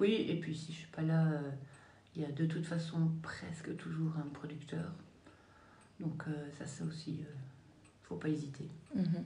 oui, 0.00 0.26
et 0.28 0.36
puis 0.40 0.54
si 0.56 0.72
je 0.72 0.78
suis 0.78 0.86
pas 0.90 1.02
là, 1.02 1.26
euh, 1.26 1.50
il 2.16 2.22
y 2.22 2.24
a 2.24 2.30
de 2.32 2.46
toute 2.46 2.64
façon 2.66 3.10
presque 3.22 3.76
toujours 3.76 4.12
un 4.16 4.28
producteur. 4.32 4.92
Donc 6.00 6.24
ça 6.58 6.66
c'est 6.66 6.82
aussi, 6.84 7.20
faut 8.02 8.16
pas 8.16 8.28
hésiter. 8.28 8.68
Mhm. 8.94 9.24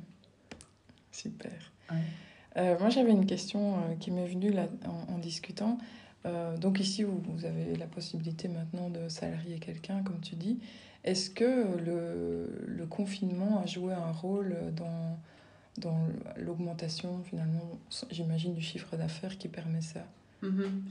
Super. 1.11 1.53
Ouais. 1.91 2.77
Moi, 2.79 2.89
j'avais 2.91 3.13
une 3.13 3.27
question 3.27 3.97
qui 4.01 4.11
m'est 4.11 4.27
venue 4.27 4.51
là, 4.51 4.69
en, 4.87 5.15
en 5.15 5.19
discutant. 5.19 5.79
Euh, 6.27 6.57
donc 6.57 6.81
ici, 6.81 7.03
vous, 7.05 7.23
vous 7.29 7.45
avez 7.45 7.77
la 7.77 7.87
possibilité 7.87 8.49
maintenant 8.49 8.91
de 8.91 9.09
salarier 9.09 9.59
quelqu'un, 9.59 10.03
comme 10.03 10.21
tu 10.21 10.35
dis. 10.35 10.59
Est-ce 11.05 11.31
que 11.31 11.79
le, 11.79 12.65
le 12.67 12.87
confinement 12.87 13.63
a 13.63 13.67
joué 13.67 13.95
un 13.95 14.11
rôle 14.11 14.57
dans, 14.75 15.19
dans 15.79 16.01
l'augmentation, 16.37 17.23
finalement, 17.23 17.79
j'imagine, 18.11 18.55
du 18.55 18.61
chiffre 18.61 18.97
d'affaires 18.97 19.39
qui 19.39 19.49
permet 19.49 19.81
ça? 19.81 20.05
Mhm. 20.43 20.83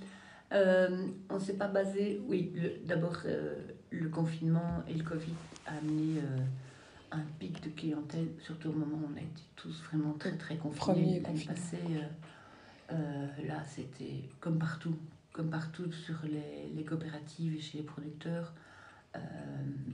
Euh, 0.54 1.08
on 1.30 1.36
ne 1.36 1.40
s'est 1.40 1.56
pas 1.56 1.68
basé. 1.68 2.22
Oui, 2.28 2.54
d'abord, 2.86 3.18
euh, 3.26 3.56
le 3.92 4.10
confinement 4.10 4.84
et 4.88 4.94
le 4.94 5.04
Covid 5.04 5.34
a 5.68 5.78
amené 5.78 6.22
un 7.12 7.24
pic 7.40 7.62
de 7.64 7.70
clientèle, 7.70 8.28
surtout 8.40 8.70
au 8.70 8.74
moment 8.74 8.98
où 8.98 9.10
on 9.14 9.18
a 9.18 9.22
été 9.22 9.42
tous 9.56 9.82
vraiment 9.84 10.14
très 10.14 10.38
très 10.38 10.56
Premier 10.56 10.76
confinés. 10.76 11.22
Confinement. 11.22 11.54
passée, 11.56 11.78
euh, 11.92 12.94
euh, 12.94 13.48
là, 13.48 13.64
c'était 13.68 14.30
comme 14.40 14.58
partout, 14.60 14.96
comme 15.36 15.50
partout 15.50 15.92
sur 15.92 16.16
les, 16.24 16.86
coopératives 16.86 17.54
et 17.56 17.60
chez 17.60 17.80
les 17.80 17.84
producteurs. 17.84 18.54
euh, 19.16 19.20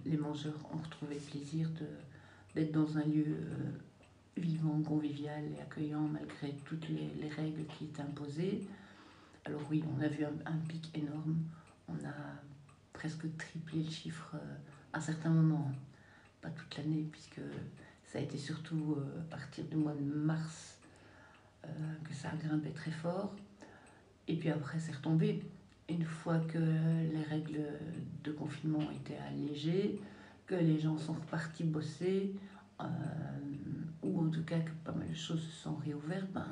les 0.06 0.18
mangeurs 0.18 0.60
ont 0.72 0.78
retrouvé 0.78 1.16
le 1.16 1.22
plaisir 1.22 1.68
d'être 2.54 2.72
dans 2.72 3.00
un 3.00 3.04
lieu 3.04 3.26
euh, 3.26 3.72
vivant, 4.38 4.80
convivial 4.84 5.44
et 5.52 5.60
accueillant 5.60 6.08
malgré 6.08 6.54
toutes 6.64 6.88
les, 6.90 7.10
les 7.20 7.30
règles 7.30 7.66
qui 7.66 7.86
étaient 7.86 8.04
imposées. 8.04 8.68
Alors 9.46 9.62
oui, 9.72 9.84
on 9.98 10.02
a 10.04 10.08
vu 10.08 10.24
un, 10.24 10.58
pic 10.70 10.96
énorme. 10.96 11.38
On 11.88 11.96
a 12.08 12.14
presque 12.94 13.26
triplé 13.38 13.82
le 13.82 13.90
chiffre 13.90 14.36
euh, 14.36 14.56
à 14.94 15.02
certains 15.02 15.32
moments. 15.32 15.72
hein. 15.72 15.76
Pas 16.44 16.50
toute 16.52 16.78
l'année, 16.78 17.08
puisque 17.12 17.42
ça 18.06 18.20
a 18.20 18.22
été 18.22 18.38
surtout 18.38 18.96
euh, 18.96 19.22
à 19.22 19.24
partir 19.32 19.66
du 19.66 19.76
mois 19.76 19.96
de 19.96 20.04
mars 20.04 20.78
euh, 21.66 21.68
que 22.04 22.14
ça 22.14 22.30
a 22.30 22.36
grimpé 22.36 22.70
très 22.70 22.92
fort. 22.92 23.34
Et 24.28 24.36
puis 24.36 24.50
après, 24.50 24.80
c'est 24.80 24.94
retombé. 24.94 25.44
Une 25.90 26.06
fois 26.06 26.40
que 26.40 26.58
les 26.58 27.24
règles 27.24 27.62
de 28.24 28.32
confinement 28.32 28.90
étaient 28.92 29.18
allégées, 29.18 30.00
que 30.46 30.56
les 30.56 30.80
gens 30.80 30.98
sont 30.98 31.14
repartis 31.14 31.64
bosser, 31.64 32.34
euh, 32.80 32.86
ou 34.04 34.22
en 34.22 34.30
tout 34.30 34.44
cas 34.44 34.60
que 34.60 34.72
pas 34.84 34.92
mal 34.92 35.10
de 35.10 35.16
choses 35.16 35.42
se 35.42 35.64
sont 35.64 35.76
réouvertes, 35.76 36.32
ben, 36.34 36.46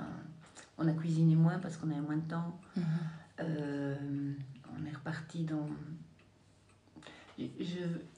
on 0.77 0.87
a 0.87 0.93
cuisiné 0.93 1.35
moins 1.35 1.59
parce 1.59 1.77
qu'on 1.77 1.89
avait 1.91 2.01
moins 2.01 2.17
de 2.17 2.29
temps. 2.29 2.59
Euh, 3.39 3.95
on 4.77 4.85
est 4.85 4.95
reparti 4.95 5.43
dans. 5.43 5.67
Je 7.37 7.45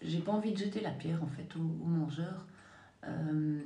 j'ai 0.01 0.19
pas 0.19 0.31
envie 0.31 0.51
de 0.51 0.57
jeter 0.57 0.81
la 0.81 0.91
pierre 0.91 1.23
en 1.23 1.27
fait 1.27 1.55
aux, 1.55 1.83
aux 1.83 1.87
mangeurs. 1.87 2.45
Euh, 3.03 3.61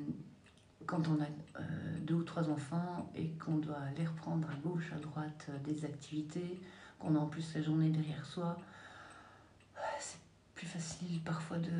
quand 0.85 1.07
on 1.07 1.21
a 1.21 1.25
euh, 1.59 1.99
deux 2.01 2.15
ou 2.15 2.23
trois 2.23 2.49
enfants 2.49 3.11
et 3.15 3.29
qu'on 3.31 3.57
doit 3.57 3.79
aller 3.79 4.05
reprendre 4.05 4.49
à 4.49 4.55
gauche, 4.55 4.91
à 4.93 4.99
droite 4.99 5.47
euh, 5.49 5.57
des 5.59 5.85
activités, 5.85 6.59
qu'on 6.99 7.15
a 7.15 7.19
en 7.19 7.27
plus 7.27 7.53
la 7.55 7.61
journée 7.61 7.89
derrière 7.89 8.25
soi, 8.25 8.57
c'est 9.99 10.19
plus 10.53 10.67
facile 10.67 11.21
parfois 11.23 11.57
de, 11.57 11.71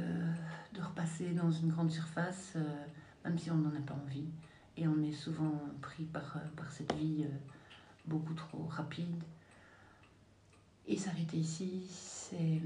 de 0.73 0.81
repasser 0.81 1.31
dans 1.31 1.51
une 1.51 1.69
grande 1.69 1.91
surface, 1.91 2.53
euh, 2.55 2.85
même 3.23 3.37
si 3.37 3.51
on 3.51 3.55
n'en 3.55 3.69
a 3.69 3.81
pas 3.81 3.95
envie. 4.05 4.29
Et 4.77 4.87
on 4.87 5.01
est 5.03 5.13
souvent 5.13 5.61
pris 5.81 6.03
par, 6.03 6.37
par 6.57 6.69
cette 6.71 6.93
vie 6.95 7.25
beaucoup 8.05 8.33
trop 8.33 8.65
rapide. 8.69 9.23
Et 10.85 10.97
s'arrêter 10.97 11.37
ici, 11.37 11.87
c'est 11.89 12.61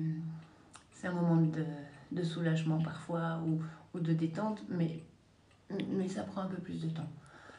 c'est 0.99 1.07
un 1.07 1.13
moment 1.13 1.37
de, 1.41 1.63
de 2.11 2.23
soulagement 2.23 2.81
parfois 2.81 3.41
ou, 3.47 3.61
ou 3.93 4.01
de 4.01 4.11
détente, 4.13 4.61
mais, 4.67 5.01
mais 5.91 6.07
ça 6.07 6.23
prend 6.23 6.41
un 6.41 6.47
peu 6.47 6.57
plus 6.61 6.81
de 6.81 6.89
temps. 6.89 7.09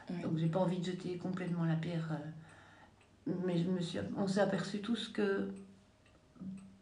Ouais. 0.09 0.21
Donc 0.21 0.37
j'ai 0.37 0.47
pas 0.47 0.59
envie 0.59 0.79
de 0.79 0.85
jeter 0.85 1.17
complètement 1.17 1.63
la 1.65 1.75
pierre, 1.75 2.09
euh, 2.11 3.33
mais 3.45 3.57
je 3.57 3.63
me 3.69 3.79
suis, 3.81 3.99
on 4.17 4.27
s'est 4.27 4.41
aperçu 4.41 4.79
tous 4.81 5.07
que 5.09 5.49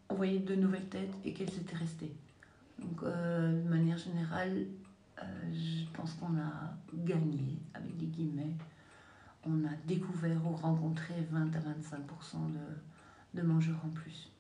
on 0.10 0.16
voyait 0.16 0.40
de 0.40 0.56
nouvelles 0.56 0.88
têtes 0.90 1.14
et 1.24 1.34
qu'elles 1.34 1.54
étaient 1.54 1.76
restées. 1.76 2.14
Donc 2.80 3.04
euh, 3.04 3.62
de 3.64 3.70
manière 3.70 3.98
générale, 3.98 4.66
euh, 5.22 5.24
je 5.54 5.86
pense 5.94 6.14
qu'on 6.14 6.38
a 6.38 6.74
gagné, 6.94 7.58
avec 7.74 7.96
des 7.98 8.06
guillemets. 8.08 8.56
On 9.46 9.64
a 9.66 9.72
découvert 9.88 10.46
ou 10.46 10.56
rencontré 10.56 11.14
20 11.32 11.56
à 11.56 11.60
25 11.60 12.00
de, 12.54 13.40
de 13.40 13.46
mangeurs 13.46 13.80
en 13.86 13.90
plus. 13.90 14.32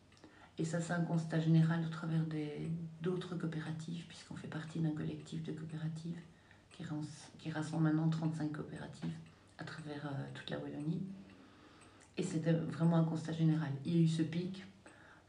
Et 0.57 0.65
ça, 0.65 0.81
c'est 0.81 0.91
un 0.91 1.01
constat 1.01 1.39
général 1.39 1.81
au 1.85 1.89
travers 1.89 2.23
des- 2.25 2.69
d'autres 3.01 3.35
coopératives, 3.35 4.05
puisqu'on 4.07 4.35
fait 4.35 4.49
partie 4.49 4.79
d'un 4.79 4.91
collectif 4.91 5.41
de 5.43 5.53
coopératives 5.53 6.17
qui, 6.79 6.85
ras- 6.85 7.29
qui 7.37 7.51
rassemble 7.51 7.83
maintenant 7.83 8.09
35 8.09 8.51
coopératives 8.53 9.11
à 9.57 9.63
travers 9.65 10.05
euh, 10.05 10.25
toute 10.33 10.49
la 10.49 10.57
Wallonie. 10.59 11.01
Et 12.17 12.23
c'était 12.23 12.53
vraiment 12.53 12.97
un 12.97 13.03
constat 13.03 13.33
général. 13.33 13.71
Il 13.85 13.95
y 13.95 13.99
a 13.99 14.01
eu 14.01 14.07
ce 14.07 14.21
pic. 14.23 14.63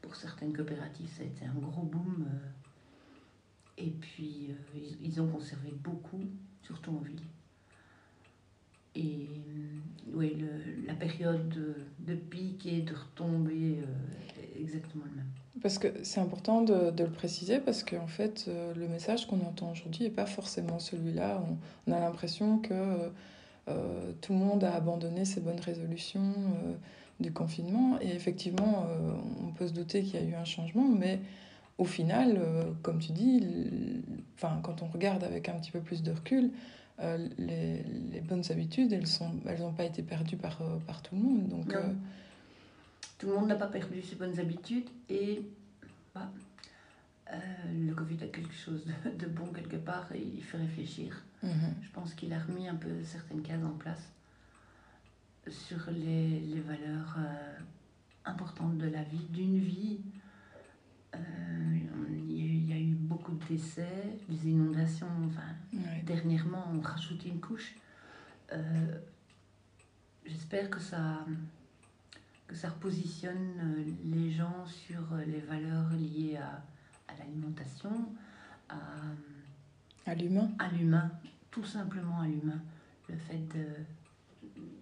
Pour 0.01 0.15
certaines 0.15 0.53
coopératives, 0.55 1.09
ça 1.09 1.23
a 1.23 1.25
été 1.25 1.45
un 1.45 1.53
gros 1.53 1.83
boom. 1.83 2.25
euh, 2.27 2.47
et 3.77 3.89
puis, 3.91 4.47
euh, 4.49 4.79
ils, 5.01 5.21
ont 5.21 5.27
conservé 5.27 5.71
beaucoup, 5.83 6.23
surtout 6.63 6.91
en 6.91 6.99
ville. 6.99 7.21
Et 8.95 9.27
euh, 10.13 10.29
le- 10.37 10.85
la 10.87 10.93
période 10.93 11.49
de, 11.99 12.15
pic 12.15 12.65
et 12.65 12.81
de 12.81 12.93
retombée 12.93 13.79
euh, 13.81 14.59
exactement 14.59 15.05
le 15.05 15.11
même. 15.17 15.25
Parce 15.61 15.77
que 15.77 15.89
c'est 16.03 16.21
important 16.21 16.61
de, 16.61 16.91
de, 16.91 17.03
le 17.03 17.11
préciser 17.11 17.59
parce 17.59 17.83
qu'en 17.83 18.07
fait, 18.07 18.45
euh, 18.47 18.73
le 18.73 18.87
message 18.87 19.27
qu'on 19.27 19.41
entend 19.41 19.71
aujourd'hui 19.71 20.05
n'est 20.05 20.09
pas 20.09 20.25
forcément 20.25 20.79
celui-là. 20.79 21.43
On, 21.45 21.91
on, 21.91 21.95
a 21.95 21.99
l'impression 21.99 22.59
que 22.59 22.73
euh, 23.67 24.11
tout 24.21 24.31
le 24.33 24.39
monde 24.39 24.63
a 24.63 24.73
abandonné 24.73 25.25
ses 25.25 25.41
bonnes 25.41 25.59
résolutions 25.59 26.21
euh, 26.21 26.73
du 27.21 27.31
confinement. 27.31 27.99
Et 28.01 28.09
effectivement, 28.09 28.85
euh, 28.87 29.13
on 29.41 29.51
peut 29.51 29.67
se 29.67 29.73
douter 29.73 30.03
qu'il 30.03 30.19
y 30.19 30.23
a 30.23 30.27
eu 30.27 30.35
un 30.35 30.45
changement, 30.45 30.87
mais 30.87 31.19
au 31.77 31.85
final, 31.85 32.37
euh, 32.37 32.63
comme 32.81 32.99
tu 32.99 33.11
dis, 33.11 33.43
enfin, 34.35 34.59
quand 34.63 34.81
on 34.81 34.87
regarde 34.87 35.23
avec 35.23 35.47
un 35.49 35.53
petit 35.53 35.71
peu 35.71 35.79
plus 35.79 36.03
de 36.03 36.11
recul, 36.11 36.51
euh, 36.99 37.27
les, 37.37 37.83
les, 38.11 38.21
bonnes 38.21 38.43
habitudes, 38.49 38.91
elles 38.93 39.07
n'ont 39.21 39.41
elles 39.47 39.75
pas 39.75 39.85
été 39.85 40.03
perdues 40.03 40.37
par, 40.37 40.59
par 40.85 41.01
tout 41.01 41.15
le 41.15 41.21
monde. 41.21 41.47
Donc, 41.47 41.75
tout 43.17 43.27
le 43.27 43.33
monde 43.35 43.47
n'a 43.47 43.55
pas 43.55 43.67
perdu 43.67 44.01
ses 44.01 44.15
bonnes 44.15 44.39
habitudes 44.39 44.89
et 45.09 45.45
bah, 46.13 46.31
euh, 47.31 47.37
le 47.87 47.93
Covid 47.93 48.23
a 48.23 48.27
quelque 48.27 48.53
chose 48.53 48.83
de, 48.85 49.11
de, 49.11 49.27
bon 49.27 49.47
quelque 49.53 49.77
part 49.77 50.11
et 50.13 50.21
il 50.21 50.43
fait 50.43 50.57
réfléchir. 50.57 51.23
-hmm. 51.43 51.73
Je 51.81 51.89
pense 51.91 52.13
qu'il 52.15 52.33
a 52.33 52.39
remis 52.39 52.67
un 52.67 52.75
peu 52.75 53.03
certaines 53.03 53.41
cases 53.41 53.63
en 53.63 53.77
place 53.77 54.11
sur 55.47 55.89
les, 55.91 56.39
les 56.39 56.61
valeurs 56.61 57.15
euh, 57.17 57.59
importantes 58.25 58.77
de 58.77 58.87
la 58.87 59.03
vie, 59.03 59.27
d'une 59.29 59.59
vie. 59.59 60.01
Euh, 61.15 61.19
il 62.29 62.69
y, 62.69 62.73
a 62.73 62.79
eu 62.79 62.95
beaucoup 62.95 63.33
de 63.33 63.45
décès, 63.45 64.17
des 64.29 64.49
inondations. 64.49 65.13
Enfin, 65.27 65.49
dernièrement, 66.05 66.65
on 66.73 66.79
rajoutait 66.79 67.29
une 67.29 67.41
couche. 67.41 67.75
J'espère 70.25 70.69
que 70.69 70.79
ça 70.79 71.25
que 72.51 72.57
ça 72.57 72.67
repositionne 72.69 73.85
les 74.03 74.29
gens 74.29 74.65
sur 74.65 75.01
les 75.25 75.39
valeurs 75.39 75.89
liées 75.91 76.35
à, 76.35 76.61
à 77.07 77.17
l'alimentation, 77.17 78.09
à, 78.67 78.75
à 80.05 80.15
l'humain. 80.15 80.49
À 80.59 80.67
l'humain, 80.67 81.09
tout 81.49 81.63
simplement 81.63 82.19
à 82.19 82.27
l'humain. 82.27 82.61
Le 83.07 83.15
fait 83.15 83.57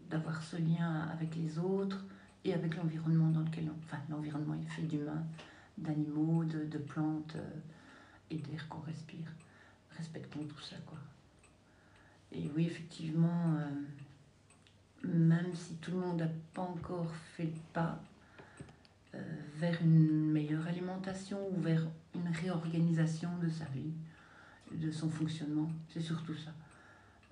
d'avoir 0.10 0.42
ce 0.42 0.58
lien 0.58 1.08
avec 1.14 1.36
les 1.36 1.60
autres 1.60 2.04
et 2.44 2.56
avec 2.56 2.76
l'environnement 2.76 3.30
dans 3.30 3.42
lequel 3.42 3.70
on... 3.70 3.78
Enfin, 3.84 4.00
l'environnement 4.10 4.56
est 4.56 4.72
fait 4.72 4.82
d'humains, 4.82 5.24
d'animaux, 5.78 6.44
de, 6.46 6.66
de, 6.66 6.78
plantes 6.80 7.36
euh, 7.36 7.60
et 8.32 8.38
d'air 8.38 8.68
qu'on 8.68 8.80
respire. 8.80 9.32
Respectons 9.96 10.44
tout 10.44 10.62
ça, 10.62 10.78
quoi. 10.88 10.98
Et 12.32 12.50
oui, 12.56 12.66
effectivement, 12.66 13.56
euh, 13.58 13.70
même 15.04 15.54
si 15.56 15.76
tout 15.76 15.92
le 15.92 15.98
monde 15.98 16.20
n'a 16.20 16.30
pas 16.54 16.62
encore 16.62 17.12
fait 17.36 17.44
le 17.44 17.52
pas 17.74 18.02
euh, 19.16 19.22
vers 19.58 19.82
une 19.82 20.32
meilleure 20.32 20.68
alimentation 20.68 21.40
ou 21.52 21.60
vers 21.62 21.88
une 22.16 22.28
réorganisation 22.32 23.30
de 23.42 23.50
sa 23.50 23.66
vie, 23.66 23.94
de 24.72 24.92
son 24.92 25.10
fonctionnement. 25.10 25.70
C'est 25.90 26.02
surtout 26.02 26.36
ça. 26.36 26.52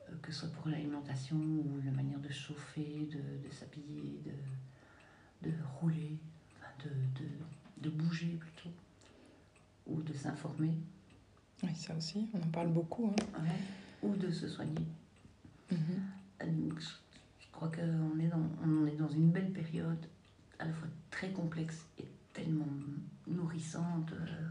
Euh, 0.09 0.13
que 0.21 0.31
ce 0.31 0.41
soit 0.41 0.49
pour 0.49 0.69
l'alimentation 0.69 1.37
ou 1.37 1.81
la 1.85 1.91
manière 1.91 2.19
de 2.19 2.31
chauffer, 2.31 3.07
de, 3.11 3.47
de 3.47 3.53
s'habiller, 3.53 4.21
de, 4.25 5.49
de, 5.49 5.55
rouler, 5.79 6.17
de, 6.83 6.89
de, 7.83 7.89
bouger 7.89 8.39
plutôt, 8.39 8.71
ou 9.85 10.01
de 10.01 10.13
s'informer. 10.13 10.73
Oui, 11.63 11.75
ça 11.75 11.95
aussi, 11.95 12.27
on 12.33 12.37
en 12.37 12.51
parle 12.51 12.69
beaucoup. 12.69 13.07
Hein. 13.07 13.41
Ouais. 13.43 14.07
Ou 14.09 14.15
de 14.15 14.31
se 14.31 14.47
soigner. 14.47 14.85
Mm 15.71 15.75
-hmm. 15.75 16.69
Donc, 16.69 16.79
je 16.79 16.89
crois 17.57 17.69
qu'on 17.69 18.19
est, 18.19 18.27
dans, 18.27 18.49
on 18.63 18.85
est 18.85 18.95
dans 18.95 19.09
une 19.09 19.31
belle 19.31 19.51
période 19.51 20.05
à 20.59 20.65
la 20.65 20.73
fois 20.73 20.87
très 21.09 21.31
complexe 21.31 21.85
et 21.97 22.05
tellement 22.31 22.67
nourrissante, 23.25 24.11
euh, 24.13 24.47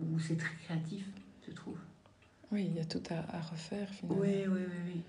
où 0.00 0.18
c'est 0.18 0.36
très 0.36 0.54
créatif, 0.56 1.06
je 1.46 1.52
trouve. 1.52 1.78
Oui, 2.50 2.66
il 2.68 2.74
y 2.74 2.80
a 2.80 2.84
tout 2.84 3.02
à, 3.10 3.36
à 3.36 3.40
refaire 3.40 3.88
finalement. 3.88 4.20
Oui, 4.20 4.46
oui, 4.48 4.60
oui, 4.68 4.80
oui. 4.86 5.02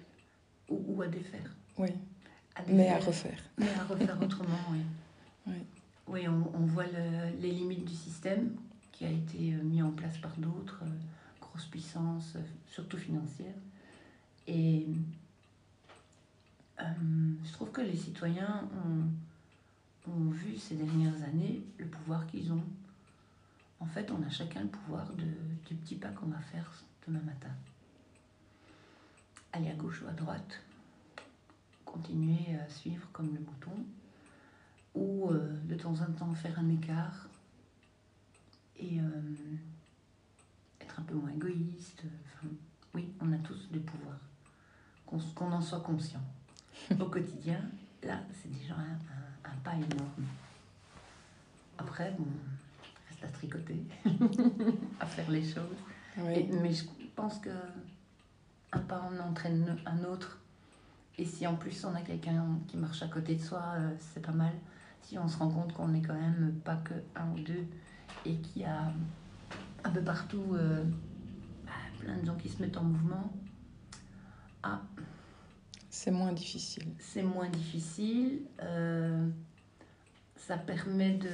Ou, 0.70 0.96
ou 0.96 1.02
à 1.02 1.08
défaire. 1.08 1.56
Oui. 1.80 1.90
À 2.56 2.62
défaire, 2.62 2.76
mais 2.76 2.90
à 2.90 3.00
refaire. 3.00 3.44
Mais 3.58 3.74
à 3.74 3.84
refaire 3.86 4.22
autrement, 4.22 4.60
oui. 4.72 4.80
Oui, 5.48 5.56
oui 6.08 6.28
on, 6.28 6.52
on 6.56 6.66
voit 6.68 6.86
le, 6.86 7.42
les 7.42 7.52
limites 7.52 7.86
du 7.86 7.96
système 7.96 8.56
qui 8.92 9.06
a 9.06 9.10
été 9.10 9.54
mis 9.64 9.82
en 9.82 9.92
place 9.92 10.18
par 10.20 10.36
d'autres, 10.38 10.84
euh, 10.84 11.42
grosse 11.42 11.66
puissance, 11.66 12.36
surtout 12.68 12.98
financière. 12.98 13.56
Et 14.46 14.86
euh, 16.82 16.84
je 17.44 17.52
trouve 17.54 17.72
que 17.72 17.82
les 17.82 17.96
citoyens 17.96 18.68
ont, 18.86 20.30
vu 20.32 20.58
ces 20.58 20.76
dernières 20.76 21.22
années 21.24 21.62
le 21.78 21.86
pouvoir 21.86 22.26
qu'ils 22.26 22.52
ont. 22.52 22.64
En 23.80 23.86
fait, 23.86 24.10
on 24.12 24.24
a 24.24 24.30
chacun 24.30 24.62
le 24.62 24.68
pouvoir 24.68 25.12
du 25.14 25.76
petit 25.76 25.96
pas 25.96 26.10
qu'on 26.10 26.28
va 26.28 26.40
faire 26.40 26.72
demain 27.06 27.22
matin. 27.22 27.52
Aller 29.52 29.70
à 29.70 29.76
gauche 29.76 30.02
ou 30.02 30.08
à 30.08 30.12
droite, 30.12 30.62
continuer 31.86 32.56
à 32.56 32.68
suivre 32.70 33.08
comme 33.12 33.34
le 33.36 33.40
bouton, 33.40 33.86
ou 34.96 35.30
euh, 35.30 35.56
de 35.66 35.76
temps 35.76 36.02
en 36.02 36.12
temps 36.12 36.34
faire 36.34 36.58
un 36.58 36.70
écart 36.70 37.28
et 38.78 39.00
euh, 39.00 39.36
être 40.82 41.00
un 41.00 41.04
peu 41.04 41.14
moins 41.14 41.32
égoïste. 41.32 42.04
Oui, 42.96 43.10
on 43.20 43.32
a 43.32 43.38
tous 43.38 43.70
des 43.70 43.80
pouvoirs, 43.80 44.22
qu'on 45.06 45.20
qu 45.20 45.44
en 45.44 45.62
soit 45.62 45.82
conscient 45.82 46.24
au 47.00 47.06
quotidien, 47.06 47.62
là, 48.04 48.20
c'est 48.34 48.52
déjà 48.52 48.76
un, 48.76 49.50
un, 49.50 49.52
un, 49.52 49.56
pas 49.64 49.74
énorme. 49.74 50.26
Après, 51.78 52.16
bon, 52.18 52.26
reste 53.10 53.24
à 53.24 53.28
tricoter, 53.28 53.82
à 55.00 55.06
faire 55.06 55.30
les 55.30 55.44
choses. 55.44 55.78
Oui. 56.18 56.34
Et, 56.34 56.50
mais 56.62 56.74
je 56.74 56.86
pense 57.16 57.40
que 57.40 57.50
un 58.72 58.80
pas 58.80 59.02
en 59.02 59.18
entraîne 59.20 59.78
un 59.86 60.04
autre. 60.04 60.40
Et 61.18 61.26
si 61.26 61.46
en 61.48 61.56
plus 61.56 61.84
on 61.86 61.96
a 61.96 62.02
quelqu'un 62.02 62.60
qui 62.68 62.78
marche 62.78 63.02
à 63.02 63.08
côté 63.08 63.36
de 63.36 63.42
soi, 63.42 63.62
euh, 63.76 63.92
c'est 64.00 64.22
pas 64.22 64.32
mal. 64.32 64.54
Si 65.02 65.18
on 65.18 65.28
se 65.28 65.38
rend 65.38 65.50
compte 65.50 65.74
qu'on 65.74 65.88
n'est 65.88 66.02
quand 66.02 66.14
même 66.14 66.60
pas 66.64 66.76
que 66.78 66.94
un 67.16 67.30
ou 67.32 67.40
deux 67.40 67.66
et 68.26 68.36
qu'il 68.38 68.62
y 68.62 68.66
a 68.66 68.92
un 69.84 69.90
peu 69.90 70.02
partout 70.02 70.54
euh, 70.54 70.84
plein 72.00 72.18
de 72.18 72.26
gens 72.26 72.36
qui 72.36 72.50
se 72.50 72.62
mettent 72.62 72.78
en 72.78 72.84
mouvement, 72.84 73.34
ah, 74.64 74.82
c'est 75.90 76.12
moins 76.12 76.32
difficile. 76.32 76.88
C'est 77.00 77.24
moins 77.24 77.50
difficile. 77.50 78.42
Euh, 78.62 79.28
ça 80.36 80.58
permet 80.58 81.12
de, 81.12 81.32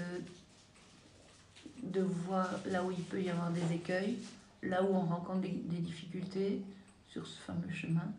de 1.84 2.02
voir 2.02 2.50
là 2.68 2.84
où 2.84 2.92
il 2.92 3.04
peut 3.04 3.22
y 3.22 3.30
avoir 3.30 3.52
des 3.52 3.74
écueils, 3.74 4.18
là 4.64 4.84
où 4.84 4.96
on 4.96 5.06
rencontre 5.06 5.42
des, 5.42 5.50
difficultés 5.50 6.62
sur 7.10 7.28
ce 7.28 7.40
fameux 7.42 7.72
chemin. 7.72 8.12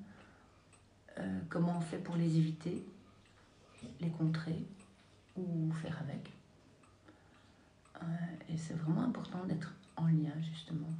Euh, 1.18 1.40
comment 1.49 1.79
on 1.79 1.81
fait 1.81 1.99
pour 1.99 2.16
les 2.16 2.37
éviter, 2.37 2.85
les 4.01 4.11
contrer 4.11 4.62
ou 5.37 5.72
faire 5.72 5.99
avec. 6.03 6.31
Euh, 8.03 8.07
et 8.53 8.59
c'est 8.59 8.75
vraiment 8.75 9.05
important 9.05 9.42
d'être 9.44 9.72
en 9.96 10.07
lien 10.07 10.33
justement 10.53 10.92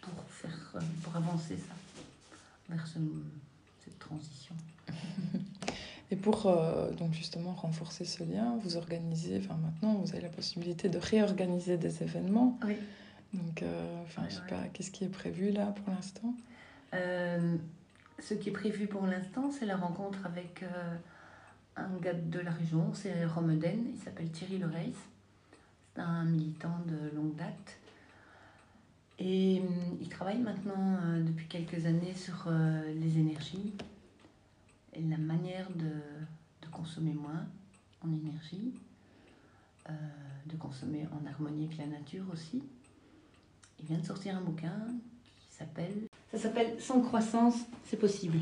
pour, 0.00 0.24
faire, 0.28 0.74
pour 1.02 1.16
avancer 1.16 1.56
ça 1.56 1.74
vers 2.68 2.86
ce, 2.86 2.98
transition. 4.08 4.54
Et 6.10 6.16
pour 6.16 6.46
euh, 6.46 6.90
donc 6.92 7.12
justement 7.12 7.52
renforcer 7.54 8.04
ce 8.04 8.22
lien, 8.22 8.56
vous 8.62 8.76
organisez, 8.76 9.38
enfin 9.42 9.56
maintenant 9.56 9.94
vous 9.94 10.12
avez 10.12 10.22
la 10.22 10.28
possibilité 10.28 10.88
de 10.88 10.98
réorganiser 10.98 11.76
des 11.76 12.02
événements. 12.02 12.58
Oui. 12.64 12.76
Donc, 13.32 13.62
euh, 13.62 14.02
enfin, 14.04 14.22
oui, 14.22 14.28
je 14.30 14.36
sais 14.36 14.46
pas, 14.48 14.62
qu'est-ce 14.72 14.92
qui 14.92 15.04
est 15.04 15.08
prévu 15.08 15.50
là 15.50 15.66
pour 15.66 15.92
l'instant? 15.92 16.34
Euh, 16.94 17.56
Ce 18.20 18.34
qui 18.34 18.50
est 18.50 18.52
prévu 18.52 18.86
pour 18.86 19.06
l'instant, 19.06 19.50
c'est 19.50 19.66
la 19.66 19.76
rencontre 19.76 20.24
avec 20.24 20.62
euh, 20.62 20.96
un 21.76 21.96
gars 22.00 22.14
de 22.14 22.38
la 22.38 22.52
région, 22.52 22.92
c'est 22.94 23.24
Romeden, 23.24 23.86
il 23.92 24.00
s'appelle 24.00 24.30
Thierry 24.30 24.58
Lereis. 24.58 24.94
C'est 25.94 26.02
un 26.02 26.24
militant 26.24 26.78
de 26.86 27.16
longue 27.16 27.34
date. 27.34 27.78
Et 29.18 29.62
il 30.00 30.08
travaille 30.08 30.38
maintenant 30.38 30.96
euh, 31.04 31.22
depuis 31.22 31.46
quelques 31.46 31.86
années 31.86 32.14
sur 32.14 32.46
euh, 32.46 32.82
les 32.94 33.18
énergies 33.18 33.72
la 35.00 35.18
manière 35.18 35.70
de, 35.70 35.90
de 36.62 36.68
consommer 36.70 37.14
moins 37.14 37.46
en 38.02 38.12
énergie, 38.12 38.74
euh, 39.88 39.92
de 40.46 40.56
consommer 40.56 41.06
en 41.12 41.26
harmonie 41.26 41.66
avec 41.66 41.78
la 41.78 41.86
nature 41.86 42.24
aussi. 42.32 42.62
Il 43.78 43.86
vient 43.86 43.98
de 43.98 44.06
sortir 44.06 44.36
un 44.36 44.40
bouquin 44.40 44.76
qui 45.40 45.54
s'appelle... 45.54 46.08
Ça 46.30 46.38
s'appelle 46.38 46.80
Sans 46.80 47.00
croissance, 47.00 47.56
c'est 47.84 47.98
possible. 47.98 48.38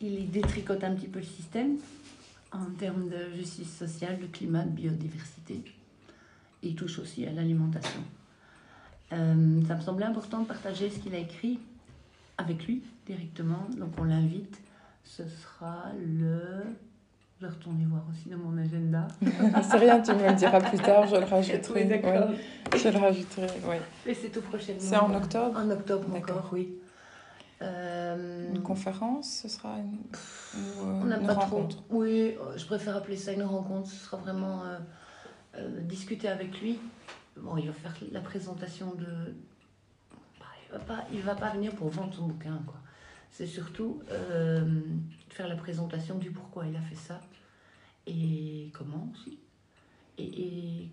Il 0.00 0.30
détricote 0.30 0.84
un 0.84 0.94
petit 0.94 1.08
peu 1.08 1.20
le 1.20 1.24
système 1.24 1.78
en 2.52 2.66
termes 2.78 3.08
de 3.08 3.32
justice 3.34 3.76
sociale, 3.76 4.18
de 4.20 4.26
climat, 4.26 4.64
de 4.64 4.70
biodiversité. 4.70 5.62
Il 6.62 6.74
touche 6.74 6.98
aussi 6.98 7.26
à 7.26 7.32
l'alimentation. 7.32 8.00
Euh, 9.12 9.62
ça 9.66 9.76
me 9.76 9.80
semblait 9.80 10.06
important 10.06 10.42
de 10.42 10.46
partager 10.46 10.90
ce 10.90 10.98
qu'il 10.98 11.14
a 11.14 11.18
écrit 11.18 11.60
avec 12.38 12.66
lui 12.66 12.82
directement. 13.06 13.66
Donc 13.76 13.90
on 13.98 14.04
l'invite. 14.04 14.60
Ce 15.04 15.22
sera 15.28 15.84
le 15.98 16.64
Je 17.40 17.46
vais 17.46 17.52
retourner 17.52 17.84
voir 17.84 18.02
aussi 18.10 18.28
dans 18.28 18.38
mon 18.38 18.56
agenda. 18.58 19.06
c'est 19.62 19.76
rien, 19.76 20.00
tu 20.00 20.12
me 20.12 20.26
le 20.26 20.34
diras 20.34 20.60
plus 20.60 20.78
tard, 20.78 21.06
je 21.06 21.16
le 21.16 21.24
rajouterai. 21.24 21.82
Oui, 21.82 21.88
d'accord. 21.88 22.30
Ouais, 22.30 22.78
je 22.78 22.88
le 22.88 22.98
rajouterai, 22.98 23.46
oui. 23.68 23.76
Et 24.06 24.14
c'est 24.14 24.30
tout 24.30 24.40
prochainement. 24.42 24.80
C'est 24.80 24.96
en 24.96 25.14
octobre 25.14 25.58
En 25.58 25.70
octobre 25.70 26.08
D'accord. 26.08 26.36
encore, 26.38 26.50
oui. 26.52 26.74
Euh, 27.62 28.50
Une 28.54 28.62
conférence, 28.62 29.40
ce 29.42 29.48
sera 29.48 29.76
une, 29.78 29.96
ou, 29.96 30.80
euh, 30.82 31.00
On 31.02 31.04
n'a 31.04 31.18
une 31.18 31.26
pas 31.26 31.32
rencontre 31.34 31.76
trop. 31.76 31.84
Oui, 32.02 32.34
euh, 32.38 32.56
je 32.56 32.66
préfère 32.66 32.96
appeler 32.96 33.16
ça 33.16 33.32
une 33.32 33.44
rencontre. 33.44 33.88
Ce 33.88 33.96
sera 33.96 34.18
vraiment 34.18 34.62
euh, 34.64 34.78
euh, 35.56 35.80
discuter 35.82 36.28
avec 36.28 36.60
lui. 36.60 36.78
Bon, 37.38 37.56
il 37.56 37.66
va 37.66 37.72
faire 37.72 37.94
la 38.12 38.20
présentation 38.20 38.94
de. 38.94 39.06
Il 40.66 40.72
va 40.72 40.78
pas, 40.78 41.04
il 41.12 41.20
va 41.20 41.34
pas 41.34 41.50
venir 41.50 41.74
pour 41.74 41.88
vendre 41.88 42.14
son 42.14 42.26
bouquin, 42.26 42.60
quoi. 42.66 42.76
C'est 43.30 43.46
surtout 43.46 44.02
euh, 44.10 44.80
faire 45.28 45.48
la 45.48 45.56
présentation 45.56 46.18
du 46.18 46.30
pourquoi 46.30 46.66
il 46.66 46.76
a 46.76 46.80
fait 46.80 46.94
ça 46.94 47.20
et 48.06 48.70
comment 48.72 49.10
aussi. 49.12 49.38
Et, 50.18 50.88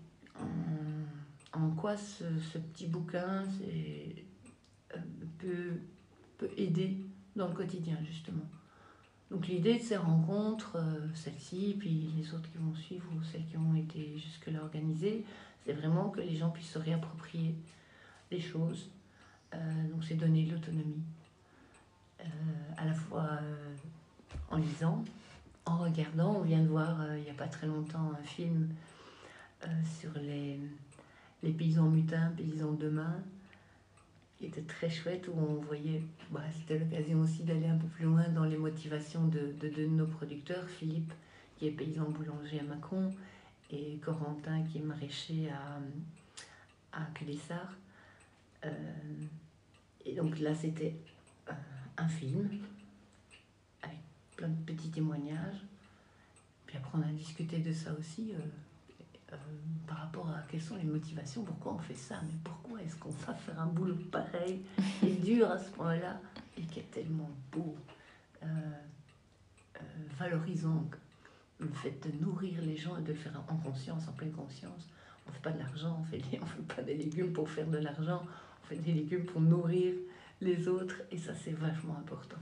en, 1.52 1.70
quoi 1.70 1.96
ce, 1.96 2.24
petit 2.58 2.86
bouquin 2.86 3.44
euh, 3.62 4.98
peut, 5.38 5.80
peut 6.36 6.50
aider 6.56 6.98
dans 7.36 7.48
le 7.48 7.54
quotidien, 7.54 7.96
justement. 8.04 8.44
Donc 9.30 9.48
l'idée 9.48 9.78
de 9.78 9.82
ces 9.82 9.96
rencontres, 9.96 10.76
euh, 10.76 11.08
celle-ci, 11.14 11.76
puis 11.78 12.10
les 12.16 12.34
autres 12.34 12.50
qui 12.50 12.58
vont 12.58 12.74
suivre 12.74 13.06
ou 13.16 13.22
celles 13.24 13.44
qui 13.46 13.56
ont 13.56 13.74
été 13.74 14.16
jusque-là 14.16 14.60
organisées, 14.62 15.24
c'est 15.64 15.72
vraiment 15.72 16.10
que 16.10 16.20
les 16.20 16.36
gens 16.36 16.50
puissent 16.50 16.72
se 16.72 16.78
réapproprier 16.78 17.54
les 18.30 18.40
choses. 18.40 18.90
Euh, 19.54 19.88
donc 19.88 20.18
donner 20.18 20.44
de 20.44 20.52
l'autonomie. 20.52 21.02
Euh, 22.20 22.24
à 22.76 22.84
la 22.84 22.94
fois 22.94 23.28
euh, 23.42 23.74
en 24.50 24.56
lisant, 24.56 25.04
en 25.66 25.78
regardant. 25.78 26.36
On 26.36 26.42
vient 26.42 26.62
de 26.62 26.68
voir 26.68 26.96
il 27.16 27.24
n'y 27.24 27.30
a 27.30 27.34
pas 27.34 27.46
très 27.46 27.66
longtemps 27.66 28.12
un 28.12 28.24
film 28.24 28.68
sur 29.98 30.10
les, 30.20 30.58
paysans 31.52 31.88
mutins, 31.88 32.32
paysans 32.36 32.72
de 32.72 32.84
demain, 32.84 33.22
qui 34.36 34.46
était 34.46 34.62
très 34.62 34.90
chouette, 34.90 35.26
où 35.28 35.38
on 35.38 35.54
voyait, 35.54 36.02
bah, 36.30 36.42
c'était 36.52 36.78
l'occasion 36.78 37.20
aussi 37.20 37.44
d'aller 37.44 37.66
un 37.66 37.78
peu 37.78 37.86
plus 37.86 38.04
loin 38.04 38.28
dans 38.28 38.44
les 38.44 38.58
motivations 38.58 39.26
de, 39.26 39.54
de 39.58 39.86
nos 39.86 40.06
producteurs, 40.06 40.68
Philippe, 40.68 41.14
qui 41.56 41.68
est 41.68 41.70
paysan 41.70 42.10
boulanger 42.10 42.60
à 42.60 42.64
Mâcon, 42.64 43.10
et 43.70 43.96
Corentin, 44.04 44.64
qui 44.64 44.78
est 44.78 44.82
maraîcher 44.82 45.48
à, 45.50 47.00
à 47.00 47.06
Cudessart. 47.14 47.72
Euh, 48.64 48.68
et 50.04 50.14
donc 50.14 50.38
là, 50.40 50.54
c'était 50.54 50.96
euh, 51.48 51.52
un 51.96 52.08
film 52.08 52.48
avec 53.82 53.98
plein 54.36 54.48
de 54.48 54.62
petits 54.62 54.90
témoignages. 54.90 55.64
Puis 56.66 56.76
après, 56.76 56.98
on 56.98 57.02
a 57.02 57.12
discuté 57.12 57.58
de 57.58 57.72
ça 57.72 57.92
aussi. 57.98 58.32
euh, 58.34 58.38
euh, 59.34 59.36
par 59.86 59.98
rapport 59.98 60.28
à 60.30 60.40
quelles 60.48 60.62
sont 60.62 60.76
les 60.76 60.84
motivations, 60.84 61.44
pourquoi 61.44 61.74
on 61.74 61.78
fait 61.78 61.94
ça, 61.94 62.20
mais 62.26 62.34
pourquoi 62.42 62.80
est-ce 62.82 62.96
qu'on 62.96 63.10
va 63.10 63.34
faire 63.34 63.60
un 63.60 63.66
boulot 63.66 63.96
pareil 64.10 64.62
et 65.02 65.12
dur 65.24 65.50
à 65.50 65.58
ce 65.58 65.70
point-là? 65.70 66.20
Et 66.56 66.62
qui 66.62 66.80
est 66.80 66.90
tellement 66.90 67.30
beau, 67.52 67.74
euh, 68.42 68.46
euh, 68.46 69.80
valorisant 70.18 70.84
le 71.58 71.68
fait 71.68 71.98
de 72.06 72.24
nourrir 72.24 72.60
les 72.62 72.76
gens 72.76 72.96
et 72.96 73.02
de 73.02 73.08
le 73.08 73.18
faire 73.18 73.32
en 73.48 73.56
conscience, 73.56 74.08
en 74.08 74.12
pleine 74.12 74.32
conscience. 74.32 74.88
On 75.26 75.30
ne 75.30 75.34
fait 75.34 75.42
pas 75.42 75.52
de 75.52 75.58
l'argent, 75.58 75.98
on 76.00 76.04
fait, 76.04 76.22
on 76.40 76.46
fait 76.46 76.74
pas 76.74 76.82
des 76.82 76.94
légumes 76.94 77.32
pour 77.32 77.48
faire 77.48 77.66
de 77.66 77.78
l'argent, 77.78 78.22
fait 78.68 78.76
des 78.76 78.92
légumes 78.92 79.24
pour 79.24 79.40
nourrir 79.40 79.94
les 80.40 80.68
autres 80.68 81.02
et 81.10 81.18
ça 81.18 81.34
c'est 81.34 81.52
vachement 81.52 81.96
important. 81.98 82.38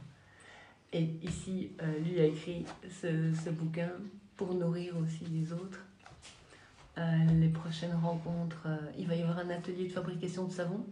Et 0.92 1.08
ici, 1.22 1.70
euh, 1.82 1.98
lui 2.00 2.20
a 2.20 2.26
écrit 2.26 2.66
ce, 2.90 3.32
ce 3.32 3.50
bouquin 3.50 3.90
pour 4.36 4.54
nourrir 4.54 4.96
aussi 4.98 5.24
les 5.24 5.52
autres. 5.52 5.80
Euh, 6.98 7.24
les 7.40 7.48
prochaines 7.48 7.94
rencontres, 7.94 8.64
euh, 8.66 8.76
il 8.98 9.06
va 9.06 9.14
y 9.14 9.22
avoir 9.22 9.38
un 9.38 9.48
atelier 9.48 9.88
de 9.88 9.92
fabrication 9.92 10.44
de 10.44 10.52
savon. 10.52 10.84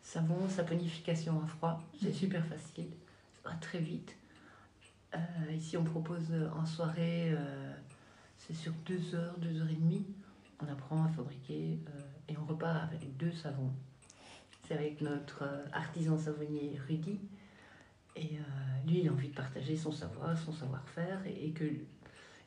Savon, 0.00 0.48
saponification 0.48 1.42
à 1.42 1.46
froid, 1.46 1.82
c'est 2.00 2.12
super 2.12 2.44
facile, 2.46 2.88
ça 3.42 3.50
va 3.50 3.56
très 3.56 3.78
vite. 3.78 4.16
Ici, 5.52 5.76
on 5.76 5.84
propose 5.84 6.32
en 6.56 6.64
soirée, 6.64 7.36
c'est 8.38 8.54
sur 8.54 8.72
deux 8.86 9.14
heures, 9.14 9.36
deux 9.38 9.60
heures 9.60 9.68
et 9.68 9.74
demie. 9.74 10.06
On 10.60 10.68
apprend 10.72 11.04
à 11.04 11.08
fabriquer 11.08 11.78
et 12.28 12.36
on 12.38 12.44
repart 12.44 12.84
avec 12.84 13.16
deux 13.16 13.32
savons. 13.32 13.72
C'est 14.70 14.76
avec 14.76 15.00
notre 15.00 15.42
euh, 15.42 15.66
artisan 15.72 16.16
savonnier 16.16 16.78
Rudy. 16.86 17.18
Et 18.14 18.36
euh, 18.36 18.86
lui, 18.86 19.00
il 19.00 19.08
a 19.08 19.10
envie 19.10 19.30
de 19.30 19.34
partager 19.34 19.76
son 19.76 19.90
savoir, 19.90 20.38
son 20.38 20.52
savoir-faire 20.52 21.26
et, 21.26 21.46
et 21.46 21.50
que 21.50 21.64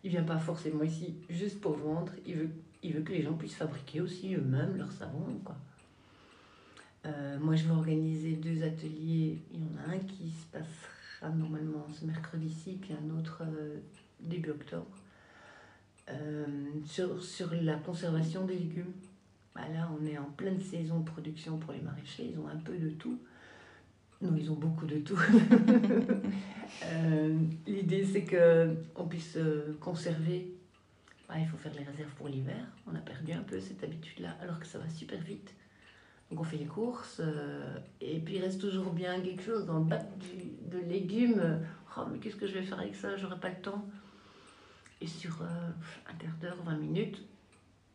il 0.06 0.10
vient 0.10 0.24
pas 0.24 0.40
forcément 0.40 0.84
ici 0.84 1.18
juste 1.30 1.60
pour 1.60 1.76
vendre. 1.76 2.14
Il 2.26 2.36
veut, 2.36 2.50
il 2.82 2.94
veut 2.94 3.02
que 3.02 3.12
les 3.12 3.24
gens 3.24 3.34
puissent 3.34 3.56
fabriquer 3.58 4.00
aussi 4.00 4.36
eux-mêmes 4.36 4.78
leur 4.78 4.90
savon, 4.94 5.38
quoi. 5.44 5.58
Euh, 7.06 7.38
moi, 7.40 7.58
je 7.58 7.66
vais 7.66 7.74
organiser 7.74 8.38
deux 8.38 8.64
ateliers. 8.64 9.42
Il 9.52 9.60
y 9.60 9.64
en 9.66 9.90
a 9.90 9.96
un 9.96 10.00
qui 10.00 10.32
se 10.32 10.46
passera 10.46 11.30
normalement 11.36 11.86
ce 11.90 12.06
mercredi-ci, 12.06 12.78
puis 12.80 12.94
un 12.94 13.20
autre 13.20 13.44
début 14.22 14.52
octobre. 14.52 14.98
Sur, 16.86 17.22
sur 17.22 17.54
la 17.54 17.76
conservation 17.76 18.46
des 18.46 18.60
légumes. 18.60 18.94
Bah 19.56 19.62
là, 19.72 19.90
on 20.00 20.06
est 20.06 20.18
en 20.18 20.32
pleine 20.32 20.60
saison 20.60 21.00
de 21.00 21.06
production 21.06 21.58
pour 21.58 21.74
les 21.74 21.82
maraîchers. 21.82 22.32
Ils 22.32 22.40
ont 22.40 22.48
un 22.48 22.58
peu 22.58 22.76
de 22.76 22.90
tout. 22.90 23.20
Non, 24.22 24.36
ils 24.36 24.50
ont 24.50 24.56
beaucoup 24.56 24.86
de 24.86 25.00
tout. 25.00 25.20
Euh, 26.86 27.38
L'idée, 27.68 28.04
c'est 28.04 28.26
qu'on 28.26 29.06
puisse 29.08 29.38
euh, 29.38 29.78
conserver. 29.80 30.56
Bah, 31.28 31.36
il 31.38 31.46
faut 31.46 31.58
faire 31.58 31.74
les 31.74 31.84
réserves 31.84 32.14
pour 32.16 32.28
l'hiver. 32.28 32.66
On 32.92 32.96
a 32.96 33.00
perdu 33.00 33.32
un 33.32 33.44
peu 33.44 33.60
cette 33.60 33.84
habitude-là, 33.84 34.36
alors 34.42 34.60
que 34.60 34.66
ça 34.66 34.80
va 34.80 34.90
super 34.90 35.22
vite. 35.22 35.54
Donc 36.32 36.40
on 36.40 36.44
fait 36.44 36.58
les 36.58 36.66
courses, 36.66 37.22
euh, 37.24 37.78
et 38.02 38.20
puis 38.20 38.38
il 38.38 38.42
reste 38.42 38.60
toujours 38.60 38.92
bien 38.92 39.22
quelque 39.22 39.44
chose 39.44 39.68
dans 39.68 39.78
le 39.80 39.86
bac 39.86 40.08
de 40.72 40.80
légumes. 40.80 41.60
Oh, 41.96 42.02
mais 42.12 42.18
qu'est-ce 42.18 42.38
que 42.38 42.48
je 42.48 42.54
vais 42.54 42.64
faire 42.64 42.80
avec 42.80 42.96
ça? 42.96 43.18
J'aurai 43.18 43.40
pas 43.40 43.50
le 43.50 43.62
temps. 43.62 43.86
Et 45.00 45.06
sur 45.06 45.44
un 45.44 46.14
quart 46.16 46.36
d'heure, 46.42 46.58
20 46.66 46.78
minutes, 46.78 47.24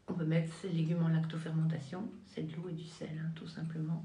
on 0.09 0.14
peut 0.14 0.24
mettre 0.24 0.52
ces 0.62 0.68
légumes 0.70 1.02
en 1.02 1.09
lactofermentation. 1.09 2.09
C'est 2.34 2.42
de 2.42 2.56
l'eau 2.56 2.68
et 2.68 2.72
du 2.74 2.84
sel, 2.86 3.11
hein, 3.22 3.30
tout 3.34 3.48
simplement. 3.48 4.04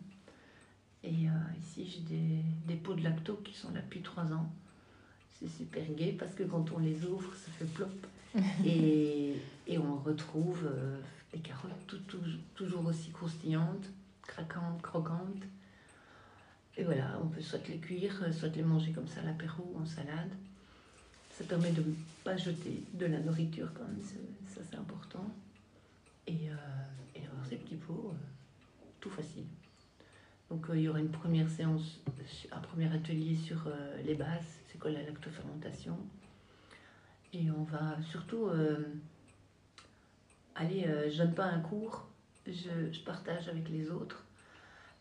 Et 1.03 1.27
euh, 1.27 1.59
ici, 1.59 1.85
j'ai 1.85 2.15
des, 2.15 2.43
des 2.67 2.75
pots 2.75 2.93
de 2.95 3.03
lacto 3.03 3.35
qui 3.43 3.53
sont 3.53 3.71
là 3.71 3.81
depuis 3.81 4.01
3 4.01 4.31
ans. 4.33 4.51
C'est 5.39 5.49
super 5.49 5.83
gai 5.95 6.15
parce 6.17 6.33
que 6.33 6.43
quand 6.43 6.71
on 6.71 6.79
les 6.79 7.03
ouvre, 7.05 7.33
ça 7.35 7.51
fait 7.51 7.65
plop. 7.65 7.89
et, 8.65 9.35
et 9.67 9.77
on 9.77 9.97
retrouve 9.97 10.65
euh, 10.65 10.97
des 11.33 11.39
carottes 11.39 11.71
tout- 11.87 11.97
tout- 12.07 12.17
toujours 12.55 12.85
aussi 12.85 13.11
croustillantes, 13.11 13.85
craquantes, 14.23 14.81
croquantes. 14.81 15.43
Et 16.77 16.83
voilà, 16.83 17.19
on 17.23 17.27
peut 17.27 17.41
soit 17.41 17.59
les 17.67 17.77
cuire, 17.77 18.33
soit 18.33 18.49
les 18.55 18.63
manger 18.63 18.91
comme 18.93 19.07
ça 19.07 19.19
à 19.21 19.23
l'apéro 19.25 19.71
ou 19.75 19.81
en 19.81 19.85
salade. 19.85 20.31
Ça 21.37 21.43
permet 21.43 21.71
de 21.71 21.81
ne 21.81 21.93
pas 22.23 22.37
jeter 22.37 22.83
de 22.93 23.05
la 23.05 23.19
nourriture 23.19 23.71
quand 23.75 23.83
même, 23.83 24.01
ça 24.47 24.61
c'est 24.69 24.77
important. 24.77 25.25
Et, 26.27 26.49
euh, 26.49 26.55
et 27.15 27.19
d'avoir 27.21 27.45
ces 27.45 27.57
petits 27.57 27.75
pots, 27.75 28.13
euh, 28.13 28.85
tout 28.99 29.09
facile. 29.09 29.45
Donc 30.49 30.69
euh, 30.69 30.77
il 30.77 30.83
y 30.83 30.89
aura 30.89 30.99
une 30.99 31.11
première 31.11 31.49
séance, 31.49 31.99
un 32.51 32.59
premier 32.59 32.93
atelier 32.93 33.35
sur 33.35 33.67
euh, 33.67 34.01
les 34.03 34.15
bases, 34.15 34.59
c'est 34.71 34.77
quoi 34.79 34.91
la 34.91 35.01
lactofermentation. 35.03 35.97
Et 37.33 37.49
on 37.49 37.63
va 37.63 37.97
surtout 38.03 38.47
aller, 40.55 40.85
euh, 40.85 41.09
je 41.09 41.17
donne 41.17 41.33
pas 41.33 41.45
un 41.45 41.59
cours, 41.61 42.07
je, 42.45 42.91
je 42.91 42.99
partage 43.01 43.47
avec 43.49 43.67
les 43.69 43.89
autres. 43.89 44.23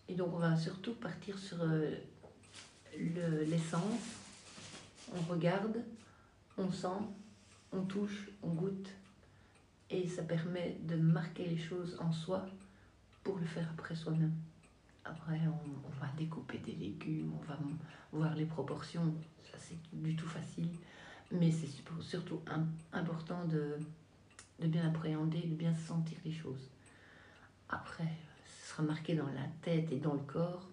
Et 0.09 0.15
donc 0.15 0.33
on 0.33 0.39
va 0.39 0.57
surtout 0.57 0.95
partir 0.95 1.39
sur 1.39 1.59
le- 1.65 3.45
l'essence. 3.45 4.01
On 5.15 5.21
regarde, 5.31 5.77
on 6.57 6.71
sent, 6.73 6.87
on 7.73 7.83
touche, 7.83 8.31
on 8.43 8.49
goûte. 8.55 8.89
Et 9.93 10.09
ça 10.09 10.23
permet 10.23 10.79
de 10.89 10.97
marquer 10.97 11.47
les 11.47 11.59
choses 11.59 11.97
en 12.01 12.11
soi 12.11 12.47
pour 13.23 13.37
le 13.39 13.45
faire 13.47 13.69
après 13.71 13.95
soi-même. 13.95 14.33
Après, 15.05 15.39
on, 15.47 15.87
on 15.87 16.01
va 16.01 16.11
découper 16.17 16.59
des 16.59 16.73
légumes, 16.73 17.33
on 17.41 17.45
va 17.45 17.59
voir 18.13 18.35
les 18.35 18.47
proportions. 18.47 19.15
Ça, 19.43 19.59
c'est 19.59 19.77
du 19.93 20.17
tout 20.17 20.27
facile. 20.27 20.69
Mais 21.31 21.51
c'est 21.51 21.67
surtout- 21.67 22.01
surtout 22.03 22.41
im- 22.47 22.67
important 22.93 23.45
de, 23.47 23.77
de 24.61 24.67
bien 24.67 24.89
appréhender, 24.89 25.43
de 25.43 25.55
bien 25.55 25.75
sentir 25.75 26.17
les 26.25 26.33
choses. 26.33 26.71
Après, 27.69 28.09
ce 28.47 28.71
sera 28.71 28.83
marqué 28.83 29.15
dans 29.15 29.27
la 29.27 29.47
tête 29.63 29.91
et 29.93 29.99
dans 29.99 30.15
le 30.15 30.21
corps. 30.21 30.67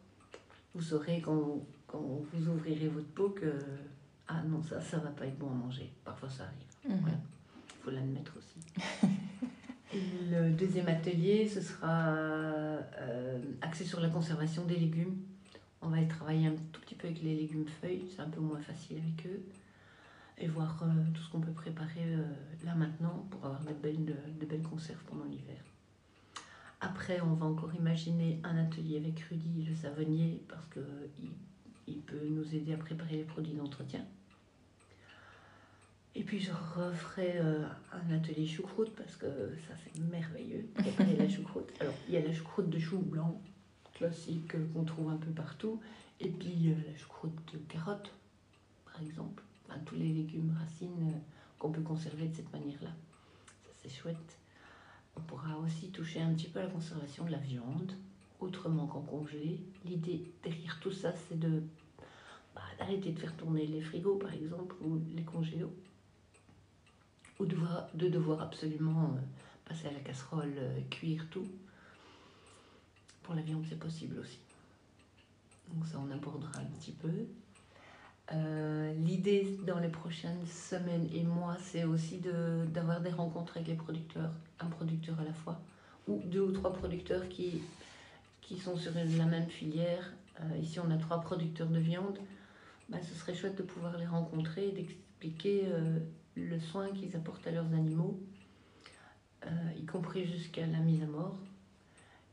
Vous 0.76 0.82
saurez 0.82 1.22
quand 1.22 1.36
vous, 1.36 1.66
quand 1.88 2.00
vous 2.00 2.48
ouvrirez 2.50 2.88
votre 2.90 3.08
peau 3.08 3.30
que 3.30 3.52
ah 4.28 4.44
non, 4.44 4.62
ça, 4.62 4.80
ça 4.80 5.00
va 5.00 5.10
pas 5.10 5.26
être 5.26 5.38
bon 5.40 5.50
à 5.50 5.56
manger. 5.56 5.92
Parfois, 6.06 6.30
ça 6.30 6.44
arrive. 6.44 6.96
Mhm. 6.96 7.02
Voilà. 7.02 7.18
Il 7.80 7.84
faut 7.84 7.92
l'admettre 7.92 8.34
aussi. 8.38 8.60
Et 9.94 10.02
le 10.30 10.52
deuxième 10.52 10.88
atelier, 10.88 11.48
ce 11.48 11.62
sera 11.62 12.10
euh, 12.10 13.40
axé 13.62 13.86
sur 13.86 14.00
la 14.00 14.10
conservation 14.10 14.66
des 14.66 14.76
légumes. 14.76 15.18
On 15.82 15.88
va 15.88 16.00
y 16.00 16.08
travailler 16.08 16.48
un 16.48 16.56
tout 16.72 16.82
petit 16.82 16.96
peu 16.96 17.08
avec 17.08 17.24
les 17.24 17.36
légumes 17.36 17.66
feuilles, 17.82 18.06
c'est 18.14 18.22
un 18.22 18.30
peu 18.30 18.42
moins 18.42 18.60
facile 18.60 18.98
avec 18.98 19.26
eux. 19.26 19.42
et 20.38 20.48
voir 20.48 20.84
tout 21.14 21.22
ce 21.22 21.32
qu'on 21.32 21.40
peut 21.40 21.54
préparer 21.54 22.18
là 22.66 22.76
maintenant 22.76 23.26
pour 23.32 23.46
avoir 23.46 23.62
de 23.62 23.74
belles, 23.74 24.16
de 24.40 24.46
belles 24.46 24.62
conserves 24.62 25.04
pendant 25.06 25.26
l'hiver. 25.26 25.58
Après, 26.82 27.20
on 27.22 27.34
va 27.34 27.46
encore 27.46 27.74
imaginer 27.76 28.40
un 28.44 28.58
atelier 28.58 28.98
avec 28.98 29.20
Rudy, 29.22 29.66
le 29.68 29.76
savonnier, 29.76 30.44
parce 30.48 30.66
qu'il 30.68 31.32
il 31.88 32.02
peut 32.02 32.28
nous 32.30 32.56
aider 32.56 32.74
à 32.74 32.78
préparer 32.78 33.18
les 33.18 33.24
produits 33.24 33.54
d'entretien. 33.54 34.06
Et 36.16 36.24
puis 36.24 36.40
je 36.40 36.52
referai 36.52 37.38
euh, 37.38 37.66
un 37.94 38.16
atelier 38.16 38.48
choucroute 38.48 38.94
parce 38.96 39.16
que 39.16 39.28
ça 39.68 39.76
c'est 39.84 40.02
merveilleux, 40.04 40.68
la 41.18 41.30
choucroute. 41.30 41.72
Alors 41.80 41.94
il 42.08 42.14
y 42.16 42.18
a 42.18 42.22
la 42.22 42.34
choucroute 42.34 42.70
de 42.70 42.80
chou 42.80 42.98
blanc, 42.98 43.40
classique, 43.94 44.56
euh, 44.56 44.66
qu'on 44.74 44.84
trouve 44.84 45.10
un 45.10 45.18
peu 45.18 45.32
partout. 45.32 45.80
Et 46.20 46.30
puis 46.30 46.76
la 46.88 46.98
choucroute 46.98 47.54
de 47.54 47.60
carotte, 47.60 48.12
par 48.86 49.02
exemple. 49.02 49.44
Tous 49.86 49.96
les 49.96 50.10
légumes, 50.10 50.56
racines 50.60 51.10
euh, 51.10 51.18
qu'on 51.60 51.72
peut 51.72 51.82
conserver 51.82 52.28
de 52.28 52.36
cette 52.36 52.52
manière-là. 52.52 52.90
Ça 53.64 53.70
c'est 53.78 53.90
chouette. 53.90 54.38
On 55.16 55.22
pourra 55.22 55.58
aussi 55.60 55.90
toucher 55.90 56.22
un 56.22 56.34
petit 56.34 56.48
peu 56.48 56.60
à 56.60 56.64
la 56.64 56.70
conservation 56.70 57.24
de 57.26 57.32
la 57.32 57.38
viande, 57.38 57.94
autrement 58.40 58.88
qu'en 58.88 59.02
congelé. 59.02 59.62
L'idée 59.86 60.32
derrière 60.44 60.80
tout 60.80 60.92
ça, 60.92 61.14
c'est 61.14 61.40
de 61.40 61.62
bah, 62.56 62.62
d'arrêter 62.80 63.12
de 63.12 63.20
faire 63.20 63.36
tourner 63.38 63.68
les 63.68 63.82
frigos, 63.82 64.16
par 64.16 64.34
exemple, 64.34 64.76
ou 64.82 65.00
les 65.16 65.24
congélos, 65.24 65.74
ou 67.40 67.46
de 67.46 67.56
devoir, 67.56 67.88
de 67.94 68.10
devoir 68.10 68.42
absolument 68.42 69.16
euh, 69.16 69.20
passer 69.66 69.88
à 69.88 69.92
la 69.92 70.00
casserole, 70.00 70.54
euh, 70.58 70.80
cuire 70.90 71.26
tout. 71.32 71.48
Pour 73.24 73.34
la 73.34 73.42
viande, 73.42 73.66
c'est 73.68 73.80
possible 73.80 74.20
aussi. 74.20 74.40
Donc 75.74 75.86
ça, 75.88 76.00
on 76.00 76.12
abordera 76.12 76.60
un 76.60 76.66
petit 76.66 76.92
peu. 76.92 77.12
Euh, 78.32 78.94
l'idée 78.94 79.58
dans 79.66 79.80
les 79.80 79.90
prochaines 79.90 80.46
semaines 80.46 81.08
et 81.14 81.24
mois, 81.24 81.58
c'est 81.60 81.84
aussi 81.84 82.22
d'avoir 82.68 83.02
des 83.02 83.10
rencontres 83.10 83.58
avec 83.58 83.70
les 83.70 83.76
producteurs, 83.76 84.32
un 84.60 84.68
producteur 84.68 85.20
à 85.20 85.24
la 85.24 85.34
fois, 85.34 85.60
ou 86.08 86.22
deux 86.26 86.42
ou 86.42 86.52
trois 86.52 86.74
producteurs 86.74 87.28
qui, 87.30 87.62
qui 88.42 88.58
sont 88.58 88.76
sur 88.76 88.92
la 88.94 89.26
même 89.26 89.48
filière. 89.48 90.14
Ici, 90.62 90.80
on 90.80 90.90
a 90.92 90.98
trois 90.98 91.22
producteurs 91.22 91.70
de 91.70 91.80
viande. 91.80 92.18
Ben, 92.88 93.00
ce 93.04 93.14
serait 93.14 93.36
chouette 93.36 93.58
de 93.58 93.64
pouvoir 93.64 93.98
les 93.98 94.08
rencontrer 94.08 94.70
et 94.70 94.72
d'expliquer 94.72 95.68
le 96.36 96.60
soin 96.60 96.92
qu'ils 96.92 97.16
apportent 97.16 97.46
à 97.48 97.52
leurs 97.52 97.74
animaux, 97.74 98.20
y 99.78 99.86
compris 99.86 100.26
jusqu'à 100.26 100.66
la 100.68 100.80
mise 100.80 101.02
à 101.02 101.08
mort 101.08 101.38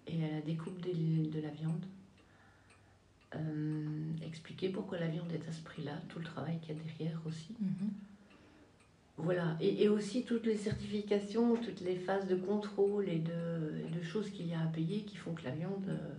et 0.07 0.25
à 0.25 0.31
la 0.31 0.41
découpe 0.41 0.81
de 0.81 1.41
la 1.41 1.51
viande. 1.51 1.85
Euh, 3.35 4.27
expliquer 4.27 4.69
pourquoi 4.69 4.99
la 4.99 5.09
viande 5.09 5.31
est 5.33 5.49
à 5.49 5.53
ce 5.53 5.61
prix-là, 5.63 5.93
tout 6.09 6.19
le 6.21 6.25
travail 6.25 6.59
qu'il 6.61 6.77
y 6.77 6.79
a 6.79 6.83
derrière 6.83 7.21
aussi. 7.27 7.55
Mhm. 7.61 7.91
Voilà, 9.19 9.57
et, 9.61 9.89
aussi 9.89 10.25
toutes 10.25 10.45
les 10.45 10.59
certifications, 10.59 11.57
toutes 11.57 11.81
les 11.81 11.97
phases 11.97 12.29
de 12.29 12.37
contrôle 12.37 13.09
et 13.09 13.19
de, 13.19 14.03
choses 14.03 14.31
qu'il 14.31 14.47
y 14.47 14.55
a 14.55 14.61
à 14.61 14.67
payer 14.67 15.01
qui 15.01 15.17
font 15.17 15.33
que 15.33 15.43
la 15.43 15.51
viande 15.51 15.89
euh, 15.89 16.15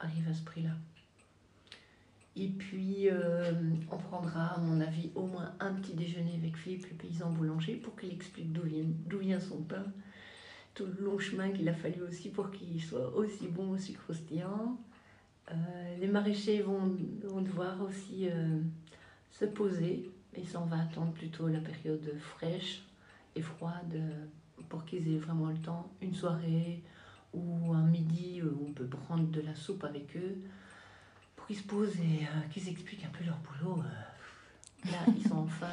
arrive 0.00 0.26
à 0.28 0.34
ce 0.34 0.42
prix-là. 0.42 0.70
Et 2.36 2.48
puis, 2.48 3.08
euh, 3.10 3.52
on 3.90 3.96
prendra, 3.96 4.54
à 4.54 4.58
mon 4.58 4.80
avis, 4.80 5.10
au 5.14 5.26
moins 5.26 5.52
un 5.58 5.74
petit 5.74 5.94
déjeuner 5.94 6.34
avec 6.34 6.56
Philippe, 6.56 6.86
le 6.88 6.96
paysan 6.96 7.30
boulanger, 7.30 7.74
pour 7.74 7.96
qu'il 7.96 8.12
explique 8.12 8.52
d'où 8.52 8.62
vient, 8.62 8.84
vient 9.20 9.40
son 9.40 9.62
pain, 9.62 9.84
tout 10.74 10.86
le 10.86 11.04
long 11.04 11.18
chemin 11.18 11.50
qu'il 11.50 11.68
a 11.68 11.74
fallu 11.74 12.02
aussi 12.02 12.30
pour 12.30 12.50
qu'il 12.50 12.80
soit 12.80 13.14
aussi 13.16 13.48
bon, 13.48 13.70
aussi 13.70 13.94
croustillant. 13.94 14.78
Euh, 15.50 15.54
les 15.98 16.06
maraîchers 16.06 16.62
vont, 16.62 16.96
devoir 17.42 17.82
aussi 17.82 18.28
euh, 18.30 18.60
se 19.32 19.44
poser, 19.46 20.08
et 20.36 20.44
ça 20.44 20.60
on 20.60 20.66
va 20.66 20.80
attendre 20.82 21.12
plutôt 21.12 21.48
la 21.48 21.58
période 21.58 22.14
fraîche 22.20 22.84
et 23.34 23.42
froide 23.42 24.00
pour 24.68 24.84
qu'ils 24.84 25.12
aient 25.12 25.18
vraiment 25.18 25.48
le 25.48 25.58
temps, 25.58 25.90
une 26.00 26.14
soirée 26.14 26.84
ou 27.34 27.72
un 27.72 27.82
midi 27.82 28.40
où 28.42 28.66
on 28.68 28.72
peut 28.72 28.86
prendre 28.86 29.28
de 29.28 29.40
la 29.40 29.54
soupe 29.54 29.82
avec 29.84 30.16
eux, 30.16 30.38
qu'ils 31.50 31.58
se 31.58 31.66
posent 31.66 31.96
et 31.96 32.24
euh, 32.24 32.48
qu'ils 32.52 32.68
expliquent 32.68 33.04
un 33.04 33.18
peu 33.18 33.24
leur 33.24 33.38
boulot. 33.38 33.82
là, 34.84 34.98
ils 35.16 35.28
sont 35.28 35.38
enfin, 35.38 35.66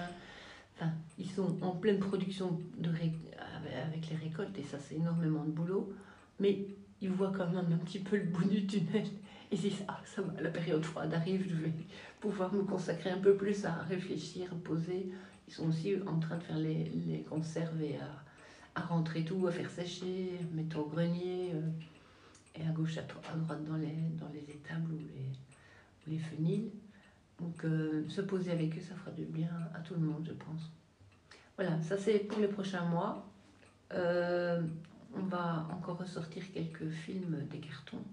enfin, 0.75 0.91
ils 1.19 1.29
sont 1.29 1.55
en 1.61 1.75
pleine 1.75 1.99
production 1.99 2.59
de 2.79 2.89
avec 2.89 4.09
les 4.09 4.15
récoltes 4.15 4.57
et 4.57 4.63
ça 4.63 4.79
c'est 4.79 4.95
énormément 4.95 5.43
de 5.43 5.51
boulot, 5.51 5.93
mais 6.39 6.65
ils 6.99 7.11
voient 7.11 7.31
quand 7.35 7.47
même 7.51 7.71
un 7.71 7.77
petit 7.77 7.99
peu 7.99 8.17
le 8.17 8.23
bout 8.23 8.49
du 8.49 8.65
tunnel 8.65 9.05
ils 9.51 9.59
disent 9.59 9.83
Ah, 9.87 10.01
ça 10.03 10.23
va, 10.23 10.41
la 10.41 10.49
période 10.49 10.83
froide 10.83 11.13
arrive, 11.13 11.45
je 11.47 11.55
vais 11.55 11.71
pouvoir 12.19 12.51
me 12.51 12.63
consacrer 12.63 13.11
un 13.11 13.19
peu 13.19 13.35
plus 13.35 13.65
à 13.65 13.73
réfléchir, 13.83 14.49
poser. 14.63 15.11
Ils 15.47 15.53
sont 15.53 15.69
aussi 15.69 15.95
en 16.07 16.19
train 16.19 16.37
de 16.37 16.43
faire 16.43 16.57
les, 16.57 16.85
les 17.07 17.21
conserves 17.21 17.81
et 17.81 17.97
à, 17.97 18.81
à, 18.81 18.85
rentrer 18.85 19.23
tout, 19.23 19.45
à 19.47 19.51
faire 19.51 19.69
sécher, 19.69 20.39
mettre 20.53 20.79
au 20.79 20.87
grenier, 20.87 21.51
euh, 21.53 21.69
et 22.55 22.67
à 22.67 22.71
gauche, 22.71 22.97
à, 22.97 23.03
droite 23.03 23.63
dans 23.63 23.77
les, 23.77 23.95
dans 24.19 24.29
les 24.33 24.53
étables 24.53 24.91
ou 24.91 24.97
les, 24.97 25.31
les 26.07 26.19
fenils. 26.19 26.71
Donc, 27.39 27.63
euh, 27.65 28.07
se 28.09 28.21
poser 28.21 28.51
avec 28.51 28.77
eux, 28.77 28.81
ça 28.81 28.95
fera 28.95 29.11
du 29.11 29.25
bien 29.25 29.49
à 29.73 29.79
tout 29.79 29.93
le 29.93 29.99
monde, 29.99 30.25
je 30.27 30.33
pense. 30.33 30.71
Voilà, 31.55 31.79
ça 31.81 31.97
c'est 31.97 32.19
pour 32.19 32.39
les 32.39 32.47
prochains 32.47 32.85
mois. 32.85 33.27
Euh, 33.93 34.61
on 35.15 35.23
va 35.23 35.67
encore 35.71 35.97
ressortir 35.97 36.43
quelques 36.51 36.89
films 36.89 37.45
des 37.49 37.59
cartons 37.59 38.03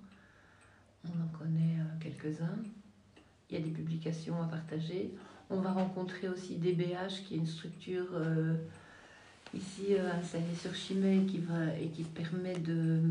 on 1.04 1.22
en 1.22 1.38
connaît 1.38 1.80
euh, 1.80 2.00
quelques-uns. 2.00 2.56
Il 3.50 3.58
y 3.58 3.60
a 3.60 3.62
des 3.62 3.70
publications 3.70 4.42
à 4.42 4.46
partager. 4.46 5.12
On 5.50 5.60
va 5.60 5.70
rencontrer 5.72 6.30
aussi 6.30 6.56
DBH, 6.56 7.24
qui 7.26 7.34
est 7.34 7.36
une 7.36 7.46
structure 7.46 8.08
ici 9.52 9.94
installée 9.98 10.54
sur 10.58 10.74
Chimay 10.74 11.26
qui 11.26 11.42
et 11.78 11.88
qui 11.88 12.04
permet 12.04 12.58
de, 12.58 13.02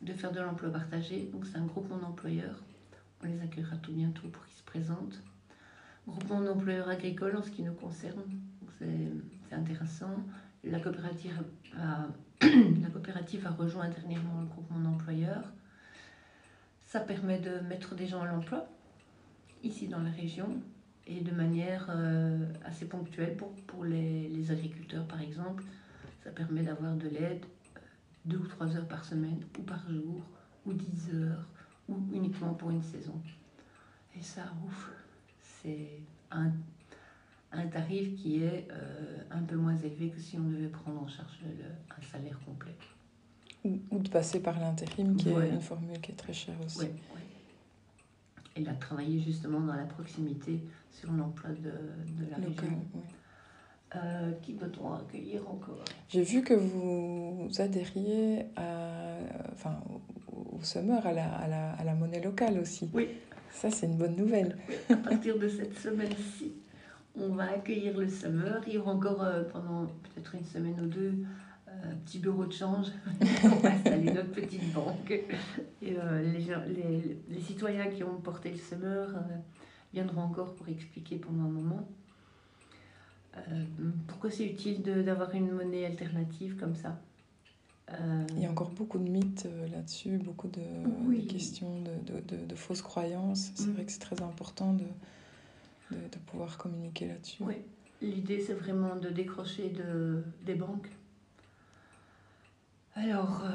de 0.00 0.12
faire 0.14 0.32
de 0.32 0.40
l'emploi 0.40 0.70
partagé. 0.70 1.28
Donc 1.30 1.44
c'est 1.44 1.58
un 1.58 1.66
groupement 1.66 1.98
d'employeurs. 1.98 2.56
On 3.26 3.28
les 3.28 3.40
accueillera 3.42 3.76
tout 3.76 3.92
bientôt 3.92 4.28
pour 4.28 4.44
qu'ils 4.46 4.56
se 4.56 4.62
présentent. 4.62 5.20
Groupement 6.06 6.40
d'employeurs 6.40 6.88
agricoles 6.88 7.36
en 7.36 7.42
ce 7.42 7.50
qui 7.50 7.62
nous 7.62 7.74
concerne. 7.74 8.22
C'est 8.78 9.54
intéressant. 9.54 10.14
La 10.64 10.78
coopérative, 10.78 11.42
a, 11.76 13.50
rejoint 13.50 13.88
dernièrement 13.88 14.40
le 14.40 14.46
groupement 14.46 14.78
d'employeurs. 14.78 15.44
Ça 16.86 17.00
permet 17.00 17.38
de 17.40 17.58
mettre 17.60 17.94
des 17.94 18.06
gens 18.06 18.22
à 18.22 18.26
l'emploi 18.26 18.68
ici 19.64 19.88
dans 19.88 20.00
la 20.00 20.10
région 20.10 20.60
et 21.06 21.20
de 21.20 21.32
manière 21.32 21.86
euh, 21.90 22.46
assez 22.64 22.86
ponctuelle 22.86 23.36
pour, 23.36 23.52
pour 23.66 23.84
les, 23.84 24.28
les, 24.28 24.50
agriculteurs 24.50 25.06
par 25.06 25.20
exemple. 25.20 25.64
Ça 26.22 26.30
permet 26.30 26.62
d'avoir 26.62 26.94
de 26.94 27.08
l'aide 27.08 27.44
euh, 27.76 27.80
deux 28.24 28.38
ou 28.38 28.46
trois 28.46 28.76
heures 28.76 28.88
par 28.88 29.04
semaine 29.04 29.40
ou 29.58 29.62
par 29.62 29.88
jour 29.90 30.22
ou 30.64 30.72
dix 30.72 31.10
heures 31.14 31.48
ou 31.88 31.96
uniquement 32.12 32.54
pour 32.54 32.70
une 32.70 32.82
saison. 32.82 33.20
Et 34.18 34.22
ça, 34.22 34.42
ouf, 34.64 34.90
c'est 35.40 36.00
un, 36.30 36.50
un, 37.52 37.66
tarif 37.66 38.14
qui 38.16 38.42
est 38.42 38.66
euh, 38.70 39.22
un 39.30 39.42
peu 39.42 39.56
moins 39.56 39.76
élevé 39.76 40.10
que 40.10 40.20
si 40.20 40.38
on 40.38 40.48
devait 40.48 40.68
prendre 40.68 41.02
en 41.02 41.08
charge 41.08 41.38
le, 41.42 41.64
un 41.96 42.02
salaire 42.10 42.38
complet. 42.44 42.74
Ou, 43.64 43.98
de 43.98 44.08
passer 44.08 44.40
par 44.40 44.58
l'intérim, 44.60 45.16
qui 45.16 45.28
est 45.28 45.50
une 45.50 45.60
formule 45.60 46.00
qui 46.00 46.12
est 46.12 46.16
très 46.16 46.32
chère 46.32 46.54
aussi. 46.64 46.86
Elle 48.54 48.68
a 48.68 48.74
travaillé 48.74 49.20
justement 49.20 49.60
dans 49.60 49.74
la 49.74 49.84
proximité 49.84 50.60
sur 50.90 51.12
l'emploi 51.12 51.50
de, 51.50 51.72
de 52.24 52.30
la 52.30 52.36
région. 52.36 52.80
Euh, 53.94 54.32
qui 54.42 54.52
peut-on 54.52 54.94
accueillir 54.94 55.48
encore? 55.48 55.84
J'ai 56.08 56.22
vu 56.22 56.42
que 56.42 56.54
vous 56.54 57.48
adhériez 57.58 58.46
à, 58.56 59.16
enfin, 59.52 59.78
au, 60.32 60.60
Summer, 60.62 61.06
à 61.06 61.12
la, 61.12 61.32
à, 61.32 61.46
la, 61.48 61.72
à 61.72 61.84
la, 61.84 61.94
monnaie 61.94 62.20
locale 62.20 62.58
aussi. 62.58 62.90
Oui. 62.92 63.08
Ça, 63.52 63.70
c'est 63.70 63.86
une 63.86 63.96
bonne 63.96 64.16
nouvelle. 64.16 64.58
à 64.90 64.96
partir 64.96 65.38
de 65.38 65.48
cette 65.48 65.78
semaine-ci, 65.78 66.52
on 67.14 67.28
va 67.28 67.52
accueillir 67.52 67.96
le 67.96 68.08
Summer. 68.08 68.60
Il 68.66 68.74
y 68.74 68.78
aura 68.78 68.92
encore 68.92 69.22
euh, 69.22 69.44
pendant 69.44 69.86
peut-être 69.86 70.34
une 70.34 70.44
semaine 70.44 70.80
ou 70.80 70.86
deux 70.86 71.14
un 71.84 71.94
petit 71.96 72.18
bureau 72.18 72.44
de 72.44 72.52
change 72.52 72.86
pour 73.40 73.64
installer 73.64 74.10
notre 74.12 74.32
petite 74.32 74.72
banque. 74.72 75.10
Et 75.10 75.96
euh, 75.96 76.22
les, 76.22 76.46
les, 76.74 77.18
les, 77.28 77.40
citoyens 77.40 77.88
qui 77.88 78.02
ont 78.02 78.20
porté 78.20 78.50
le 78.50 78.58
semeur 78.58 79.10
euh, 79.10 79.20
viendront 79.92 80.22
encore 80.22 80.54
pour 80.54 80.68
expliquer 80.68 81.16
pendant 81.16 81.44
un 81.44 81.50
moment 81.50 81.80
euh, 81.80 82.05
pourquoi 84.06 84.30
c'est 84.30 84.46
utile 84.46 84.82
d'avoir 84.82 85.34
une 85.34 85.50
monnaie 85.50 85.86
alternative 85.86 86.56
comme 86.56 86.74
ça? 86.74 87.00
Il 88.30 88.40
y 88.40 88.46
a 88.46 88.50
encore 88.50 88.70
beaucoup 88.70 88.98
de 88.98 89.08
mythes 89.08 89.46
là-dessus, 89.70 90.18
beaucoup 90.18 90.48
de, 90.48 91.20
questions 91.28 91.80
de, 91.82 92.20
de, 92.20 92.44
de, 92.44 92.54
fausses 92.56 92.82
croyances. 92.82 93.52
C'est 93.54 93.68
mm. 93.68 93.72
vrai 93.74 93.84
que 93.84 93.92
c'est 93.92 94.00
très 94.00 94.20
important 94.22 94.72
de, 94.72 94.86
de, 95.92 96.18
pouvoir 96.26 96.58
communiquer 96.58 97.06
là-dessus. 97.06 97.44
Oui, 97.44 97.54
l'idée 98.02 98.40
c'est 98.40 98.54
vraiment 98.54 98.96
de 98.96 99.08
décrocher 99.08 99.68
de, 99.68 100.24
des 100.44 100.56
banques 100.56 100.90
alors, 102.96 103.42
euh, 103.44 103.48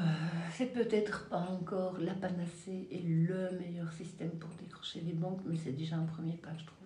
c'est 0.52 0.72
peut-être 0.72 1.28
pas 1.28 1.40
encore 1.50 1.98
la 1.98 2.14
panacée 2.14 2.86
et 2.92 3.00
le 3.00 3.50
meilleur 3.58 3.92
système 3.92 4.30
pour 4.30 4.50
décrocher 4.50 5.00
les 5.00 5.14
banques, 5.14 5.40
mais 5.44 5.56
c'est 5.56 5.72
déjà 5.72 5.96
un 5.96 6.04
premier 6.04 6.34
pas, 6.34 6.56
je 6.56 6.64
trouve. 6.64 6.81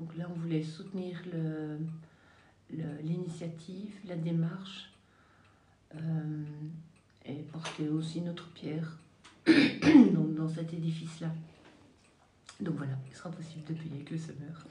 Donc 0.00 0.16
là, 0.16 0.26
on 0.34 0.38
voulait 0.40 0.62
soutenir 0.62 1.22
l'initiative, 3.02 3.92
la 4.08 4.16
démarche 4.16 4.90
euh, 5.96 6.44
et 7.26 7.34
porter 7.52 7.88
aussi 7.88 8.20
notre 8.20 8.48
pierre 8.52 8.98
dans, 9.46 10.24
dans 10.24 10.48
cet 10.48 10.72
édifice-là. 10.72 11.28
Donc 12.60 12.74
voilà, 12.76 12.92
il 13.10 13.16
sera 13.16 13.30
possible 13.30 13.64
de 13.68 13.72
payer 13.72 13.94
avec 13.94 14.10
le 14.10 14.18
semeur. 14.18 14.66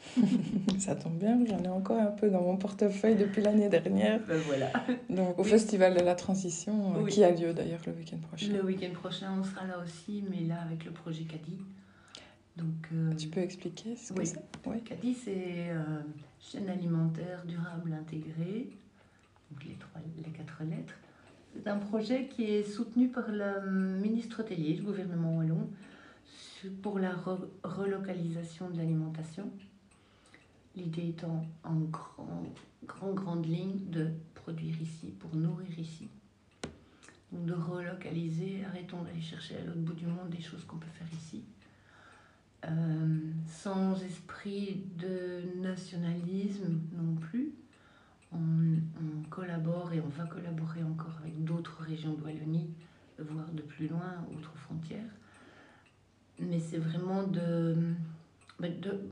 Ça 0.80 0.96
tombe 0.96 1.18
bien, 1.18 1.44
j'en 1.46 1.58
ai 1.64 1.68
encore 1.68 1.98
un 2.00 2.12
peu 2.12 2.30
dans 2.30 2.42
mon 2.44 2.56
portefeuille 2.56 3.16
depuis 3.16 3.42
l'année 3.42 3.68
dernière. 3.68 4.20
Ben 4.28 4.40
voilà. 4.46 4.72
Donc 5.10 5.40
au 5.40 5.44
Oui. 5.44 5.50
Festival 5.50 5.96
de 5.96 6.02
la 6.02 6.14
Transition, 6.14 6.94
euh, 6.96 7.02
Oui. 7.02 7.12
qui 7.12 7.24
a 7.24 7.32
lieu 7.32 7.52
d'ailleurs 7.52 7.82
le 7.88 7.94
week-end 7.94 8.18
prochain. 8.28 8.54
Le 8.54 8.64
week-end 8.64 8.94
prochain, 8.94 9.34
on 9.40 9.44
sera 9.44 9.66
là 9.66 9.80
aussi, 9.84 10.24
mais 10.30 10.42
là 10.46 10.62
avec 10.62 10.86
le 10.86 10.92
projet 10.92 11.24
Caddy. 11.24 11.58
Donc, 12.60 12.90
euh, 12.94 13.14
Tu 13.16 13.28
peux 13.30 13.40
expliquer 13.40 13.96
ce 13.96 14.12
que 14.14 14.20
Oui. 14.20 14.26
c'est? 14.28 14.44
Oui. 14.66 15.16
C'est 15.24 15.70
euh, 15.70 16.02
chaîne 16.42 16.68
alimentaire 16.70 17.46
durable 17.46 17.94
intégrée, 17.94 18.70
donc 19.50 19.64
les, 19.64 19.76
trois, 19.76 20.02
les 20.18 20.32
quatre 20.32 20.64
lettres. 20.64 20.94
C'est 21.56 21.68
un 21.68 21.78
projet 21.78 22.28
qui 22.28 22.44
est 22.44 22.64
soutenu 22.64 23.08
par 23.10 23.30
le 23.32 23.72
ministre 24.02 24.42
hôtelier 24.42 24.74
du 24.74 24.82
gouvernement 24.84 25.38
wallon 25.38 25.70
pour 26.82 27.00
la 27.00 27.14
re- 27.14 27.48
relocalisation 27.64 28.70
de 28.70 28.78
l'alimentation. 28.78 29.50
L'idée 30.76 31.08
étant 31.10 31.46
en 31.64 31.76
grand, 31.76 32.44
grand, 32.86 33.14
grande 33.14 33.46
ligne 33.46 33.90
de 33.90 34.10
produire 34.36 34.80
ici 34.82 35.08
pour 35.20 35.34
nourrir 35.36 35.80
ici. 35.80 36.08
Donc 37.32 37.46
de 37.46 37.54
relocaliser, 37.54 38.64
arrêtons 38.66 39.02
d'aller 39.04 39.22
chercher 39.22 39.56
à 39.58 39.62
l'autre 39.64 39.80
bout 39.80 39.94
du 39.94 40.06
monde 40.06 40.30
des 40.30 40.42
choses 40.42 40.64
qu'on 40.66 40.78
peut 40.78 40.88
faire 40.94 41.08
ici. 41.14 41.44
Euh, 42.66 43.20
sans 43.46 43.96
esprit 44.04 44.84
de 44.98 45.62
nationalisme 45.62 46.82
non 46.92 47.16
plus. 47.16 47.54
On, 48.34 48.40
collabore 49.30 49.94
et 49.94 50.02
on 50.02 50.10
va 50.10 50.26
collaborer 50.26 50.84
encore 50.84 51.18
avec 51.22 51.44
d'autres 51.44 51.82
régions 51.84 52.14
de 52.14 52.22
Wallonie, 52.22 52.70
voire 53.20 53.50
de 53.52 53.62
plus 53.62 53.88
loin, 53.88 54.26
outre 54.36 54.54
frontières. 54.56 55.12
Mais 56.40 56.60
c'est 56.60 56.80
vraiment 56.80 57.24
de, 57.24 57.76
ben, 58.60 58.80
de- 58.80 59.08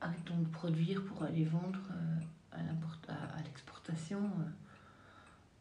Arrêtons 0.00 0.38
de 0.38 0.48
produire 0.48 1.04
pour 1.04 1.22
aller 1.22 1.44
vendre 1.44 1.80
euh, 1.92 2.58
à 2.58 3.42
l'exportation. 3.44 4.30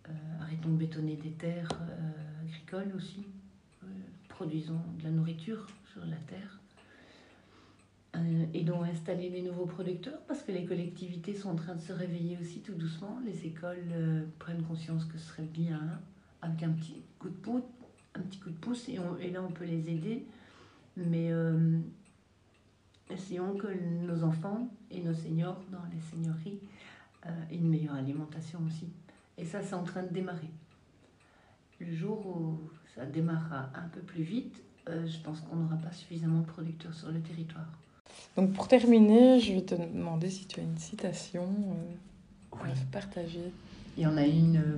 euh, 0.07 0.11
arrêtons 0.41 0.69
de 0.69 0.77
bétonner 0.77 1.15
des 1.15 1.31
terres 1.31 1.69
agricoles 2.43 2.93
aussi. 2.95 3.27
Produisons 4.29 4.81
de 4.97 5.03
la 5.03 5.11
nourriture 5.11 5.67
sur 5.91 6.05
la 6.05 6.17
terre. 6.17 6.60
Euh, 8.21 8.45
et 8.53 8.63
donc 8.63 8.85
installer 8.85 9.29
des 9.29 9.41
nouveaux 9.41 9.65
producteurs 9.65 10.19
parce 10.27 10.43
que 10.43 10.51
les 10.51 10.65
collectivités 10.65 11.33
sont 11.33 11.49
en 11.49 11.55
train 11.55 11.75
de 11.75 11.81
se 11.81 11.93
réveiller 11.93 12.37
aussi 12.39 12.59
tout 12.61 12.73
doucement. 12.73 13.19
Les 13.25 13.45
écoles 13.45 13.83
euh, 13.93 14.25
prennent 14.39 14.63
conscience 14.63 15.05
que 15.05 15.17
ce 15.17 15.25
serait 15.29 15.43
bien 15.43 15.99
avec 16.41 16.61
un 16.63 16.71
petit 16.71 17.01
coup 17.19 17.29
de 17.29 17.35
pouce, 18.59 18.89
et, 18.89 18.99
on- 18.99 19.15
là 19.15 19.41
on 19.41 19.51
peut 19.51 19.65
les 19.65 19.89
aider. 19.89 20.25
Mais 20.97 21.31
euh, 21.31 21.79
essayons 23.09 23.55
que 23.55 23.67
nos 24.05 24.23
enfants 24.23 24.67
et 24.89 25.01
nos 25.01 25.13
seniors 25.13 25.61
dans 25.71 25.83
les 25.91 25.99
seigneuries 25.99 26.59
aient 27.25 27.55
une 27.55 27.69
meilleure 27.69 27.95
alimentation 27.95 28.59
aussi. 28.67 28.87
Et 29.37 29.45
ça 29.45 29.61
c'est 29.61 29.75
en 29.75 29.83
train 29.83 30.03
de 30.03 30.09
démarrer. 30.13 30.49
Le 31.79 31.93
jour 31.93 32.25
où 32.27 32.59
ça 32.93 33.05
démarrera 33.05 33.69
un 33.75 33.87
peu 33.89 34.01
plus 34.01 34.23
vite, 34.23 34.61
je 34.87 35.17
pense 35.23 35.39
qu'on 35.41 35.55
n'aura 35.55 35.77
pas 35.77 35.91
suffisamment 35.91 36.41
de 36.41 36.45
producteurs 36.47 36.93
sur 36.93 37.11
le 37.11 37.21
territoire. 37.21 37.80
Donc 38.37 38.53
pour 38.53 38.67
terminer, 38.67 39.39
je 39.39 39.53
vais 39.53 39.61
te 39.61 39.75
demander 39.75 40.29
si 40.29 40.45
tu 40.45 40.59
as 40.59 40.63
une 40.63 40.77
citation 40.77 41.43
euh, 41.43 42.55
Oui. 42.63 42.69
à 42.71 42.91
partager. 42.91 43.51
Il 43.97 44.03
y 44.03 44.07
en 44.07 44.15
a 44.17 44.25
une 44.25 44.57
euh, 44.57 44.77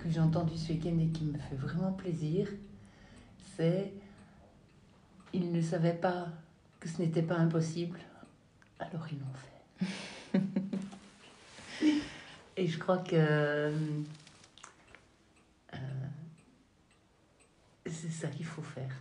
que 0.00 0.08
j'ai 0.10 0.20
entendue 0.20 0.56
ce 0.56 0.72
week-end 0.72 0.96
et 1.00 1.08
qui 1.08 1.24
me 1.24 1.38
fait 1.38 1.56
vraiment 1.56 1.92
plaisir. 1.92 2.48
C'est 3.56 3.92
Ils 5.32 5.50
ne 5.50 5.60
savaient 5.60 5.94
pas 5.94 6.28
que 6.78 6.88
ce 6.88 7.00
n'était 7.02 7.22
pas 7.22 7.36
impossible, 7.36 7.98
alors 8.78 9.06
ils 9.10 9.18
l'ont 9.18 9.34
fait. 10.32 10.40
et 12.56 12.66
je 12.68 12.78
crois 12.78 12.98
que 12.98 13.16
euh, 13.16 13.76
euh, 15.74 15.78
c'est 17.86 18.10
ça 18.10 18.28
qu'il 18.28 18.44
faut 18.46 18.62
faire. 18.62 18.94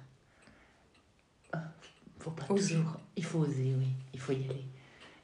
Faut 2.23 2.31
pas 2.31 2.45
Oser. 2.49 2.75
toujours. 2.75 2.97
Il 3.17 3.23
faut 3.25 3.39
oser, 3.39 3.75
oui. 3.77 3.87
Il 4.13 4.19
faut 4.19 4.31
y 4.31 4.45
aller. 4.45 4.65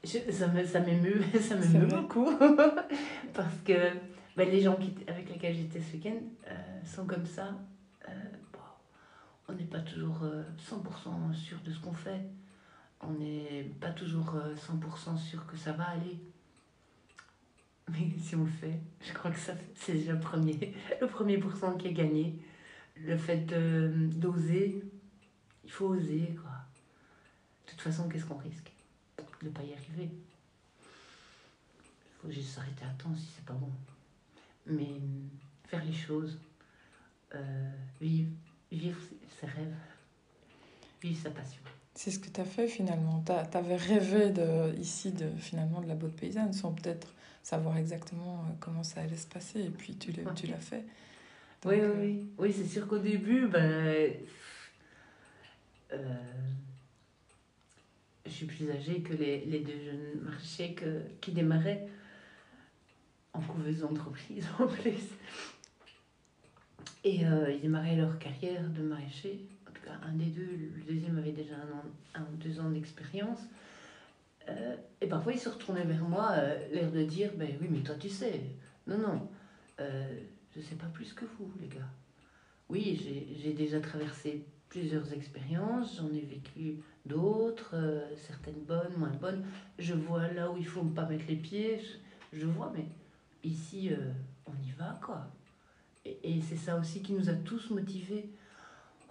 Je- 0.03 0.31
ça 0.31 0.47
me- 0.47 0.63
ça 0.65 0.79
m'émeut, 0.81 1.21
ça 1.41 1.55
m'émeut 1.55 1.85
beaucoup. 1.87 2.29
Parce 3.33 3.55
que 3.65 3.91
ben, 4.35 4.49
les 4.49 4.61
gens 4.61 4.75
qui, 4.75 4.93
avec 5.07 5.29
lesquels 5.29 5.55
j'étais 5.55 5.79
ce 5.81 5.93
week-end 5.93 6.17
euh, 6.47 6.53
sont 6.85 7.05
comme 7.05 7.25
ça. 7.25 7.55
Euh, 8.07 8.11
bon, 8.53 8.59
on 9.47 9.53
n'est 9.53 9.63
pas 9.65 9.79
toujours 9.79 10.23
euh, 10.23 10.43
100% 10.57 11.33
sûr 11.33 11.57
de 11.65 11.71
ce 11.71 11.79
qu'on 11.79 11.93
fait. 11.93 12.21
On 13.01 13.11
n'est 13.13 13.71
pas 13.79 13.91
toujours 13.91 14.35
euh, 14.35 14.53
100% 14.55 15.17
sûr 15.17 15.45
que 15.47 15.55
ça 15.57 15.71
va 15.73 15.85
aller. 15.89 16.19
Mais 17.91 18.09
si 18.19 18.35
on 18.35 18.43
le 18.43 18.49
fait, 18.49 18.79
je 19.01 19.13
crois 19.13 19.31
que 19.31 19.39
ça, 19.39 19.53
c'est 19.75 19.93
déjà 19.93 20.13
le 20.13 20.19
premier, 20.19 20.73
le 21.01 21.07
premier 21.07 21.37
pourcent 21.37 21.75
qui 21.77 21.87
est 21.87 21.93
gagné. 21.93 22.39
Le 22.97 23.15
fait 23.17 23.45
d'oser, 23.47 24.83
il 25.63 25.71
faut 25.71 25.87
oser, 25.87 26.35
quoi. 26.41 26.51
De 27.79 27.83
toute 27.85 27.93
façon, 27.93 28.09
qu'est-ce 28.09 28.25
qu'on 28.25 28.35
risque 28.39 28.73
De 29.41 29.47
ne 29.47 29.51
pas 29.51 29.63
y 29.63 29.71
arriver? 29.71 30.09
Il 30.81 32.21
faut 32.21 32.29
juste 32.29 32.49
s'arrêter 32.49 32.83
à 32.83 32.89
temps 33.01 33.15
si 33.15 33.25
c'est 33.33 33.45
pas 33.45 33.53
bon. 33.53 33.71
Mais 34.65 34.99
faire 35.65 35.85
les 35.85 35.93
choses, 35.93 36.37
euh, 37.33 37.71
vivre, 38.01 38.31
vivre 38.69 38.99
ses 39.39 39.45
rêves, 39.45 39.73
vivre 41.01 41.23
sa 41.23 41.31
passion. 41.31 41.61
C'est 41.95 42.11
ce 42.11 42.19
que 42.19 42.27
tu 42.27 42.41
as 42.41 42.45
fait 42.45 42.67
finalement. 42.67 43.23
Tu 43.25 43.31
avais 43.57 43.77
rêvé 43.77 44.31
de, 44.31 44.75
ici 44.77 45.13
de, 45.13 45.29
finalement 45.37 45.79
de 45.79 45.87
la 45.87 45.95
botte 45.95 46.17
paysanne 46.17 46.51
sans 46.51 46.73
peut-être 46.73 47.13
savoir 47.43 47.77
exactement 47.77 48.39
euh, 48.39 48.53
comment 48.59 48.83
ça 48.83 48.99
allait 48.99 49.15
se 49.15 49.27
passer. 49.27 49.61
Et 49.61 49.69
puis 49.69 49.95
tu 49.95 50.11
l'as 50.11 50.23
Ouais. 50.23 50.33
tu 50.35 50.47
l'as 50.47 50.57
fait. 50.57 50.83
Oui, 51.63 51.75
oui, 51.75 51.79
euh, 51.79 51.95
oui. 51.97 52.27
Oui, 52.37 52.53
c'est 52.53 52.67
sûr 52.67 52.89
qu'au 52.89 52.99
début, 52.99 53.47
ben, 53.47 54.13
euh, 55.93 56.17
suis 58.45 58.45
plus 58.45 58.71
âgée 58.71 59.01
que 59.01 59.13
les, 59.13 59.59
deux 59.59 59.83
jeunes 59.83 60.21
marchés 60.21 60.75
qui 61.19 61.31
démarraient 61.31 61.87
en 63.33 63.41
couveuse 63.41 63.79
d'entreprise 63.79 64.47
en 64.59 64.67
plus. 64.67 65.09
Et 67.03 67.25
euh, 67.25 67.51
ils 67.51 67.61
démarraient 67.61 67.95
leur 67.95 68.17
carrière 68.19 68.69
de 68.69 68.81
maraîcher. 68.81 69.45
En 69.67 69.71
tout 69.71 69.81
cas, 69.83 69.91
un 70.05 70.13
des 70.13 70.25
deux, 70.25 70.49
le 70.75 70.83
deuxième 70.87 71.17
avait 71.17 71.31
déjà 71.31 71.55
un, 71.55 72.21
an, 72.21 72.25
deux 72.35 72.59
ans 72.59 72.69
d'expérience. 72.69 73.39
Euh, 74.47 74.75
et 75.01 75.07
parfois, 75.07 75.33
ils 75.33 75.39
se 75.39 75.49
retournaient 75.49 75.85
vers 75.85 76.03
moi, 76.03 76.31
euh, 76.33 76.67
l'air 76.73 76.91
de 76.91 77.03
dire 77.03 77.31
Ben 77.35 77.49
oui, 77.61 77.67
mais 77.69 77.79
toi, 77.79 77.95
tu 77.95 78.09
sais. 78.09 78.41
Non, 78.87 78.97
non. 78.97 79.27
Je 80.55 80.61
sais 80.61 80.75
pas 80.75 80.87
plus 80.87 81.13
que 81.13 81.25
vous, 81.37 81.51
les 81.61 81.67
gars. 81.67 81.89
Oui, 82.69 82.99
j'ai 83.41 83.53
déjà 83.53 83.79
traversé 83.79 84.43
plusieurs 84.69 85.11
expériences, 85.13 85.97
j'en 85.97 86.13
ai 86.13 86.21
vécu 86.21 86.77
d'autres, 87.05 87.71
euh, 87.73 88.15
certaines 88.15 88.63
bonnes, 88.67 88.93
moins 88.97 89.09
bonnes. 89.09 89.43
Je 89.79 89.95
vois 89.95 90.27
là 90.27 90.51
où 90.51 90.57
il 90.57 90.65
faut 90.65 90.83
pas 90.83 91.05
mettre 91.05 91.25
les 91.27 91.35
pieds, 91.35 91.81
je, 92.31 92.45
vois, 92.45 92.71
mais 92.75 92.85
ici, 93.43 93.91
euh, 93.91 94.11
on 94.45 94.53
y 94.63 94.71
va, 94.71 94.99
quoi. 95.03 95.27
Et, 96.05 96.39
c'est 96.41 96.55
ça 96.55 96.77
aussi 96.77 97.01
qui 97.01 97.13
nous 97.13 97.29
a 97.29 97.33
tous 97.33 97.71
motivés. 97.71 98.29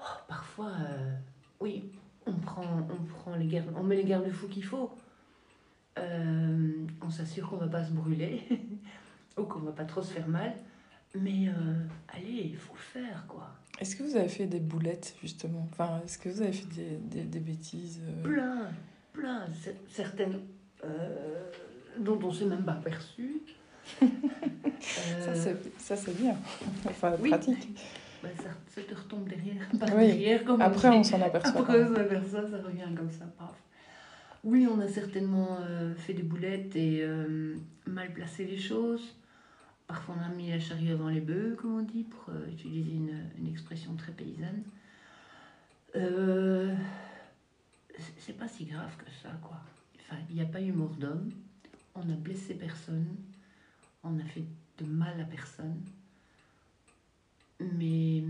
Oh, 0.01 0.21
parfois, 0.29 0.73
euh, 0.81 1.17
oui, 1.61 1.91
on 2.25 2.33
prend, 2.35 2.89
on 2.91 3.05
prend 3.05 3.35
les 3.35 3.47
gardes, 3.47 3.73
on 3.77 3.83
met 3.83 3.97
les 3.97 4.05
garde-fous 4.05 4.49
qu'il 4.49 4.65
faut. 4.65 4.97
On 7.03 7.11
s'assure 7.11 7.51
qu'on 7.51 7.57
va 7.57 7.67
pas 7.67 7.85
se 7.85 7.91
brûler 7.91 8.41
ou 9.37 9.43
qu'on 9.43 9.59
va 9.59 9.73
pas 9.73 9.85
trop 9.85 10.01
se 10.01 10.13
faire 10.13 10.29
mal. 10.29 10.55
Mais 11.15 11.49
euh, 11.49 11.53
allez, 12.09 12.51
il 12.51 12.57
faut 12.57 12.75
le 12.75 13.01
faire, 13.03 13.25
quoi. 13.27 13.51
Est-ce 13.81 13.97
que 13.97 14.03
vous 14.03 14.17
avez 14.17 14.29
fait 14.29 14.47
des 14.47 14.61
boulettes 14.61 15.15
justement? 15.23 15.67
Enfin, 15.73 16.01
est-ce 16.05 16.19
que 16.19 16.29
vous 16.29 16.43
avez 16.43 16.53
fait 16.53 16.69
des, 16.75 16.97
des, 16.97 17.23
des 17.23 17.39
bêtises 17.41 18.01
euh, 18.05 18.23
Plein, 18.23 18.69
plein. 19.13 19.47
Certaines 19.89 20.41
euh, 20.85 21.51
dont 21.99 22.19
on 22.23 22.33
s'est 22.33 22.45
même 22.45 22.65
pas 22.65 22.75
perçu. 22.75 23.41
Ça, 24.81 25.35
c'est- 25.35 25.79
ça, 25.79 25.97
c'est 25.97 26.17
bien. 26.17 26.37
enfin, 26.87 27.15
oui. 27.21 27.31
pratique. 27.31 27.77
Bah, 28.23 28.29
ça, 28.37 28.51
ça 28.75 28.81
te 28.83 28.95
retombe 28.95 29.29
derrière, 29.29 29.69
par 29.81 29.89
Oui. 29.97 30.07
derrière, 30.07 30.45
comme 30.45 30.61
Après, 30.61 30.89
on 30.89 31.03
s'en 31.03 31.21
aperçoit. 31.21 31.61
Après, 31.61 31.83
on 31.85 31.95
s'aperçoit, 31.95 32.49
ça 32.51 32.59
revient 32.63 32.95
comme 32.97 33.11
ça, 33.11 33.25
paf. 33.39 33.55
Oui, 34.45 34.69
on 34.71 34.79
a 34.81 34.87
certainement 34.89 35.59
euh, 35.63 35.95
fait 35.95 36.15
des 36.15 36.23
boulettes 36.23 36.77
et 36.77 37.01
euh, 37.03 37.57
mal 37.87 38.13
placé 38.13 38.45
les 38.45 38.59
choses. 38.59 39.17
Parfois, 39.89 40.17
on 40.19 40.23
a 40.23 40.29
mis 40.29 40.51
la 40.51 40.61
charrue 40.61 40.91
avant 40.91 41.09
les 41.09 41.23
bœufs, 41.23 41.57
comme 41.57 41.79
on 41.79 41.83
dit, 41.83 42.05
pour 42.05 42.29
euh, 42.29 42.47
utiliser 42.51 42.93
une, 42.93 43.49
expression 43.49 43.97
très 43.97 44.13
paysanne. 44.13 44.63
Euh, 45.97 46.77
c'est- 48.19 48.35
pas 48.35 48.49
si 48.49 48.67
grave 48.67 48.95
que 48.99 49.11
ça, 49.23 49.31
quoi. 49.43 49.59
Enfin, 49.99 50.17
il 50.29 50.37
n'y 50.37 50.43
a 50.43 50.47
pas 50.47 50.61
eu 50.61 50.73
mort 50.73 50.95
d'homme, 50.97 51.31
on 51.95 52.03
a 52.03 52.15
blessé 52.17 52.55
personne, 52.55 53.17
on 54.05 54.11
n'a 54.11 54.25
fait 54.27 54.45
de 54.77 54.85
mal 54.85 55.19
à 55.21 55.25
personne. 55.25 55.81
Mais 57.59 58.23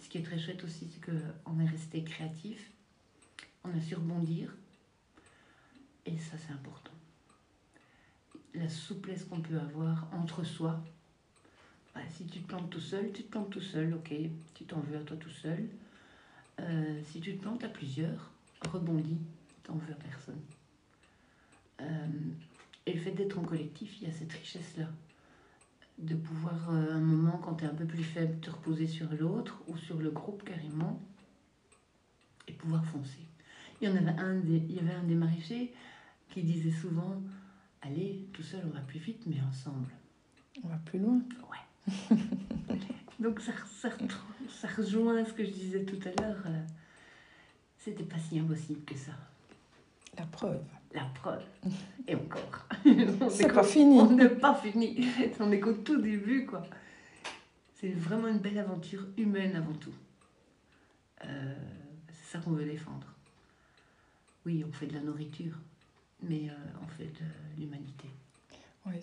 ce 0.00 0.08
qui 0.08 0.18
est 0.18 0.22
très 0.22 0.38
chouette 0.40 0.64
aussi, 0.64 0.88
c'est 0.90 1.00
qu'on 1.04 1.60
est 1.60 1.66
resté 1.68 2.02
créatif, 2.02 2.72
on 3.62 3.70
a 3.76 3.80
su 3.80 3.94
rebondir, 3.94 4.52
et 6.04 6.18
ça 6.18 6.36
c'est 6.36 6.52
important. 6.52 6.89
La 8.54 8.68
souplesse 8.68 9.24
qu'on 9.24 9.40
peut 9.40 9.58
avoir 9.58 10.08
entre 10.12 10.44
soi. 10.44 10.82
Bah, 11.94 12.00
si 12.08 12.26
tu 12.26 12.40
te 12.40 12.48
plantes 12.48 12.70
tout 12.70 12.80
seul, 12.80 13.12
tu 13.12 13.22
te 13.22 13.30
plantes 13.30 13.50
tout 13.50 13.60
seul, 13.60 13.94
ok, 13.94 14.12
tu 14.54 14.64
t'en 14.64 14.80
veux 14.80 14.98
à 14.98 15.02
toi 15.02 15.16
tout 15.16 15.30
seul. 15.30 15.68
Euh, 16.60 17.00
si 17.04 17.20
tu 17.20 17.36
te 17.36 17.42
plantes 17.42 17.64
à 17.64 17.68
plusieurs, 17.68 18.30
rebondis, 18.68 19.18
t'en 19.62 19.74
veux 19.74 19.92
à 19.92 19.96
personne. 19.96 20.40
Euh, 21.80 22.06
et 22.86 22.92
le 22.92 23.00
fait 23.00 23.12
d'être 23.12 23.38
en 23.38 23.42
collectif, 23.42 24.00
il 24.00 24.08
y 24.08 24.10
a 24.10 24.12
cette 24.12 24.32
richesse-là. 24.32 24.88
De 25.98 26.14
pouvoir, 26.14 26.70
euh, 26.70 26.94
un 26.94 27.00
moment, 27.00 27.38
quand 27.38 27.56
tu 27.56 27.64
es 27.64 27.68
un 27.68 27.74
peu 27.74 27.84
plus 27.84 28.02
faible, 28.02 28.38
te 28.40 28.50
reposer 28.50 28.86
sur 28.86 29.12
l'autre 29.12 29.62
ou 29.68 29.76
sur 29.76 29.98
le 29.98 30.10
groupe 30.10 30.44
carrément 30.44 31.00
et 32.48 32.52
pouvoir 32.52 32.84
foncer. 32.84 33.26
Il 33.80 33.88
y, 33.88 33.92
en 33.92 33.96
avait 33.96 34.18
un 34.18 34.34
des, 34.34 34.62
il 34.68 34.76
y 34.76 34.78
avait 34.78 34.94
un 34.94 35.04
des 35.04 35.14
maraîchers 35.14 35.72
qui 36.30 36.42
disait 36.42 36.70
souvent 36.70 37.22
Allez, 37.82 38.26
tout 38.32 38.42
seul, 38.42 38.62
on 38.66 38.74
va 38.74 38.80
plus 38.80 38.98
vite, 38.98 39.22
mais 39.26 39.40
ensemble. 39.48 39.90
On 40.62 40.68
va 40.68 40.76
plus 40.84 40.98
loin. 40.98 41.20
Ouais. 41.50 42.16
Donc 43.20 43.40
ça, 43.40 43.52
ça, 43.80 43.90
ça, 44.48 44.68
rejoint 44.68 45.24
ce 45.24 45.32
que 45.32 45.44
je 45.44 45.50
disais 45.50 45.84
tout 45.84 45.98
à 46.06 46.22
l'heure. 46.22 46.42
Euh, 46.46 46.62
c'était 47.78 48.04
pas 48.04 48.18
si 48.18 48.38
impossible 48.38 48.84
que 48.84 48.96
ça. 48.96 49.12
La 50.18 50.26
preuve. 50.26 50.62
La 50.92 51.04
preuve. 51.14 51.42
Et 52.08 52.14
encore. 52.14 52.66
C'est 53.30 53.52
pas 53.52 53.62
fini. 53.62 54.00
On 54.00 54.10
n'est 54.10 54.28
pas 54.28 54.54
fini. 54.54 55.06
On 55.38 55.50
est 55.52 55.60
qu'au 55.60 55.72
tout 55.72 56.00
début, 56.00 56.46
quoi. 56.46 56.62
C'est 57.74 57.90
vraiment 57.90 58.28
une 58.28 58.38
belle 58.38 58.58
aventure 58.58 59.06
humaine 59.16 59.56
avant 59.56 59.72
tout. 59.72 59.94
Euh, 61.24 61.54
c'est 62.08 62.36
ça 62.36 62.44
qu'on 62.44 62.50
veut 62.50 62.64
défendre. 62.64 63.06
Oui, 64.44 64.64
on 64.68 64.72
fait 64.72 64.86
de 64.86 64.94
la 64.94 65.00
nourriture, 65.00 65.54
mais 66.22 66.48
euh, 66.48 66.52
on 66.82 66.86
fait 66.88 67.04
de 67.06 67.60
l'humanité. 67.60 68.08
Oui, 68.86 68.94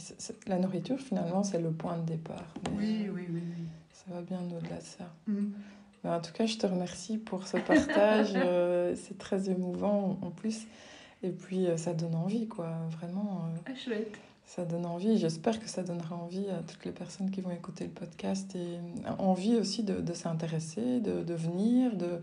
la 0.48 0.58
nourriture, 0.58 1.00
finalement, 1.00 1.44
c'est 1.44 1.62
le 1.62 1.72
point 1.72 1.98
de 1.98 2.06
départ. 2.06 2.54
oui, 2.78 3.08
oui, 3.14 3.28
oui, 3.30 3.42
Ça 3.92 4.06
va 4.10 4.22
bien 4.22 4.40
au-delà 4.40 4.78
de 4.78 4.82
ça. 4.82 5.14
Mm. 5.28 5.52
en 6.04 6.20
tout 6.20 6.32
cas, 6.34 6.46
je 6.46 6.58
te 6.58 6.66
remercie 6.66 7.18
pour 7.18 7.48
ce 7.48 7.58
partage. 7.58 8.34
Euh, 8.36 8.96
c'est 8.96 9.18
très 9.18 9.50
émouvant 9.50 10.18
en 10.22 10.32
plus. 10.32 10.66
Et 11.24 11.30
puis, 11.30 11.68
euh, 11.68 11.78
ça 11.78 11.94
donne 11.94 12.16
envie, 12.16 12.48
quoi. 12.48 12.70
Vraiment. 12.92 13.50
ah, 13.66 13.76
chouette. 13.76 14.18
Ça 14.46 14.64
donne 14.66 14.86
envie. 14.86 15.18
J'espère 15.18 15.60
que 15.60 15.68
ça 15.68 15.84
donnera 15.84 16.16
envie 16.16 16.50
à 16.50 16.64
toutes 16.64 16.86
les 16.86 16.92
personnes 16.92 17.30
qui 17.30 17.42
vont 17.42 17.52
écouter 17.52 17.84
le 17.84 17.92
podcast 17.92 18.56
et 18.56 18.80
envie 19.20 19.58
aussi 19.58 19.84
de, 19.84 20.00
de 20.00 20.14
s'intéresser, 20.14 21.02
de, 21.02 21.22
de, 21.24 21.34
venir, 21.34 21.96
de, 21.98 22.22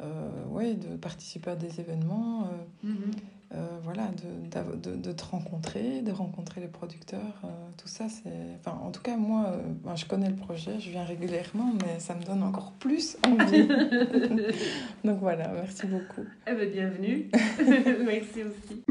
euh, 0.00 0.44
ouais, 0.46 0.74
de 0.74 0.96
participer 0.96 1.50
à 1.50 1.56
des 1.56 1.78
événements. 1.80 2.48
Mm-hmm. 2.84 3.12
Euh, 3.52 3.66
voilà, 3.82 4.08
de, 4.12 4.96
de, 4.96 5.12
te 5.12 5.24
rencontrer, 5.24 6.02
de 6.02 6.12
rencontrer 6.12 6.60
les 6.60 6.68
producteurs, 6.68 7.40
euh, 7.42 7.48
tout 7.76 7.88
ça, 7.88 8.04
c'est... 8.08 8.30
Enfin, 8.60 8.78
en 8.80 8.92
tout 8.92 9.02
cas, 9.02 9.16
moi, 9.16 9.46
euh, 9.48 9.58
ben, 9.82 9.96
je 9.96 10.06
connais 10.06 10.28
le 10.28 10.36
projet, 10.36 10.78
je 10.78 10.90
viens 10.90 11.02
régulièrement, 11.02 11.72
mais 11.82 11.98
ça 11.98 12.14
me 12.14 12.22
donne 12.22 12.44
encore 12.44 12.70
plus 12.78 13.16
envie. 13.26 13.66
Donc 15.04 15.18
voilà, 15.18 15.48
merci 15.48 15.88
beaucoup. 15.88 16.24
Eh 16.46 16.54
bien, 16.54 16.66
bienvenue. 16.66 17.28
merci 18.04 18.44
aussi. 18.44 18.84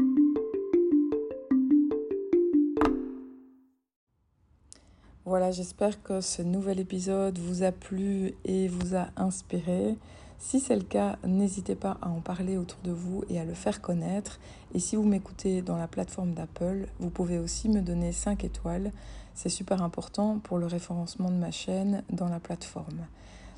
Voilà, 5.24 5.52
j'espère 5.52 6.02
que 6.02 6.20
ce 6.20 6.42
nouvel 6.42 6.80
épisode 6.80 7.38
vous 7.38 7.62
a 7.62 7.72
plu 7.72 8.34
et 8.44 8.68
vous 8.68 8.94
a 8.94 9.08
inspiré. 9.16 9.96
Si 10.42 10.58
c'est 10.58 10.74
le 10.74 10.82
cas, 10.82 11.18
n'hésitez 11.22 11.74
pas 11.74 11.98
à 12.00 12.08
en 12.08 12.20
parler 12.20 12.56
autour 12.56 12.80
de 12.82 12.92
vous 12.92 13.24
et 13.28 13.38
à 13.38 13.44
le 13.44 13.52
faire 13.52 13.82
connaître. 13.82 14.40
Et 14.74 14.80
si 14.80 14.96
vous 14.96 15.04
m'écoutez 15.04 15.60
dans 15.60 15.76
la 15.76 15.86
plateforme 15.86 16.32
d'Apple, 16.32 16.88
vous 16.98 17.10
pouvez 17.10 17.38
aussi 17.38 17.68
me 17.68 17.82
donner 17.82 18.10
5 18.10 18.42
étoiles. 18.42 18.90
C'est 19.34 19.50
super 19.50 19.82
important 19.82 20.38
pour 20.38 20.56
le 20.56 20.64
référencement 20.66 21.30
de 21.30 21.36
ma 21.36 21.50
chaîne 21.50 22.04
dans 22.10 22.28
la 22.28 22.40
plateforme. 22.40 23.06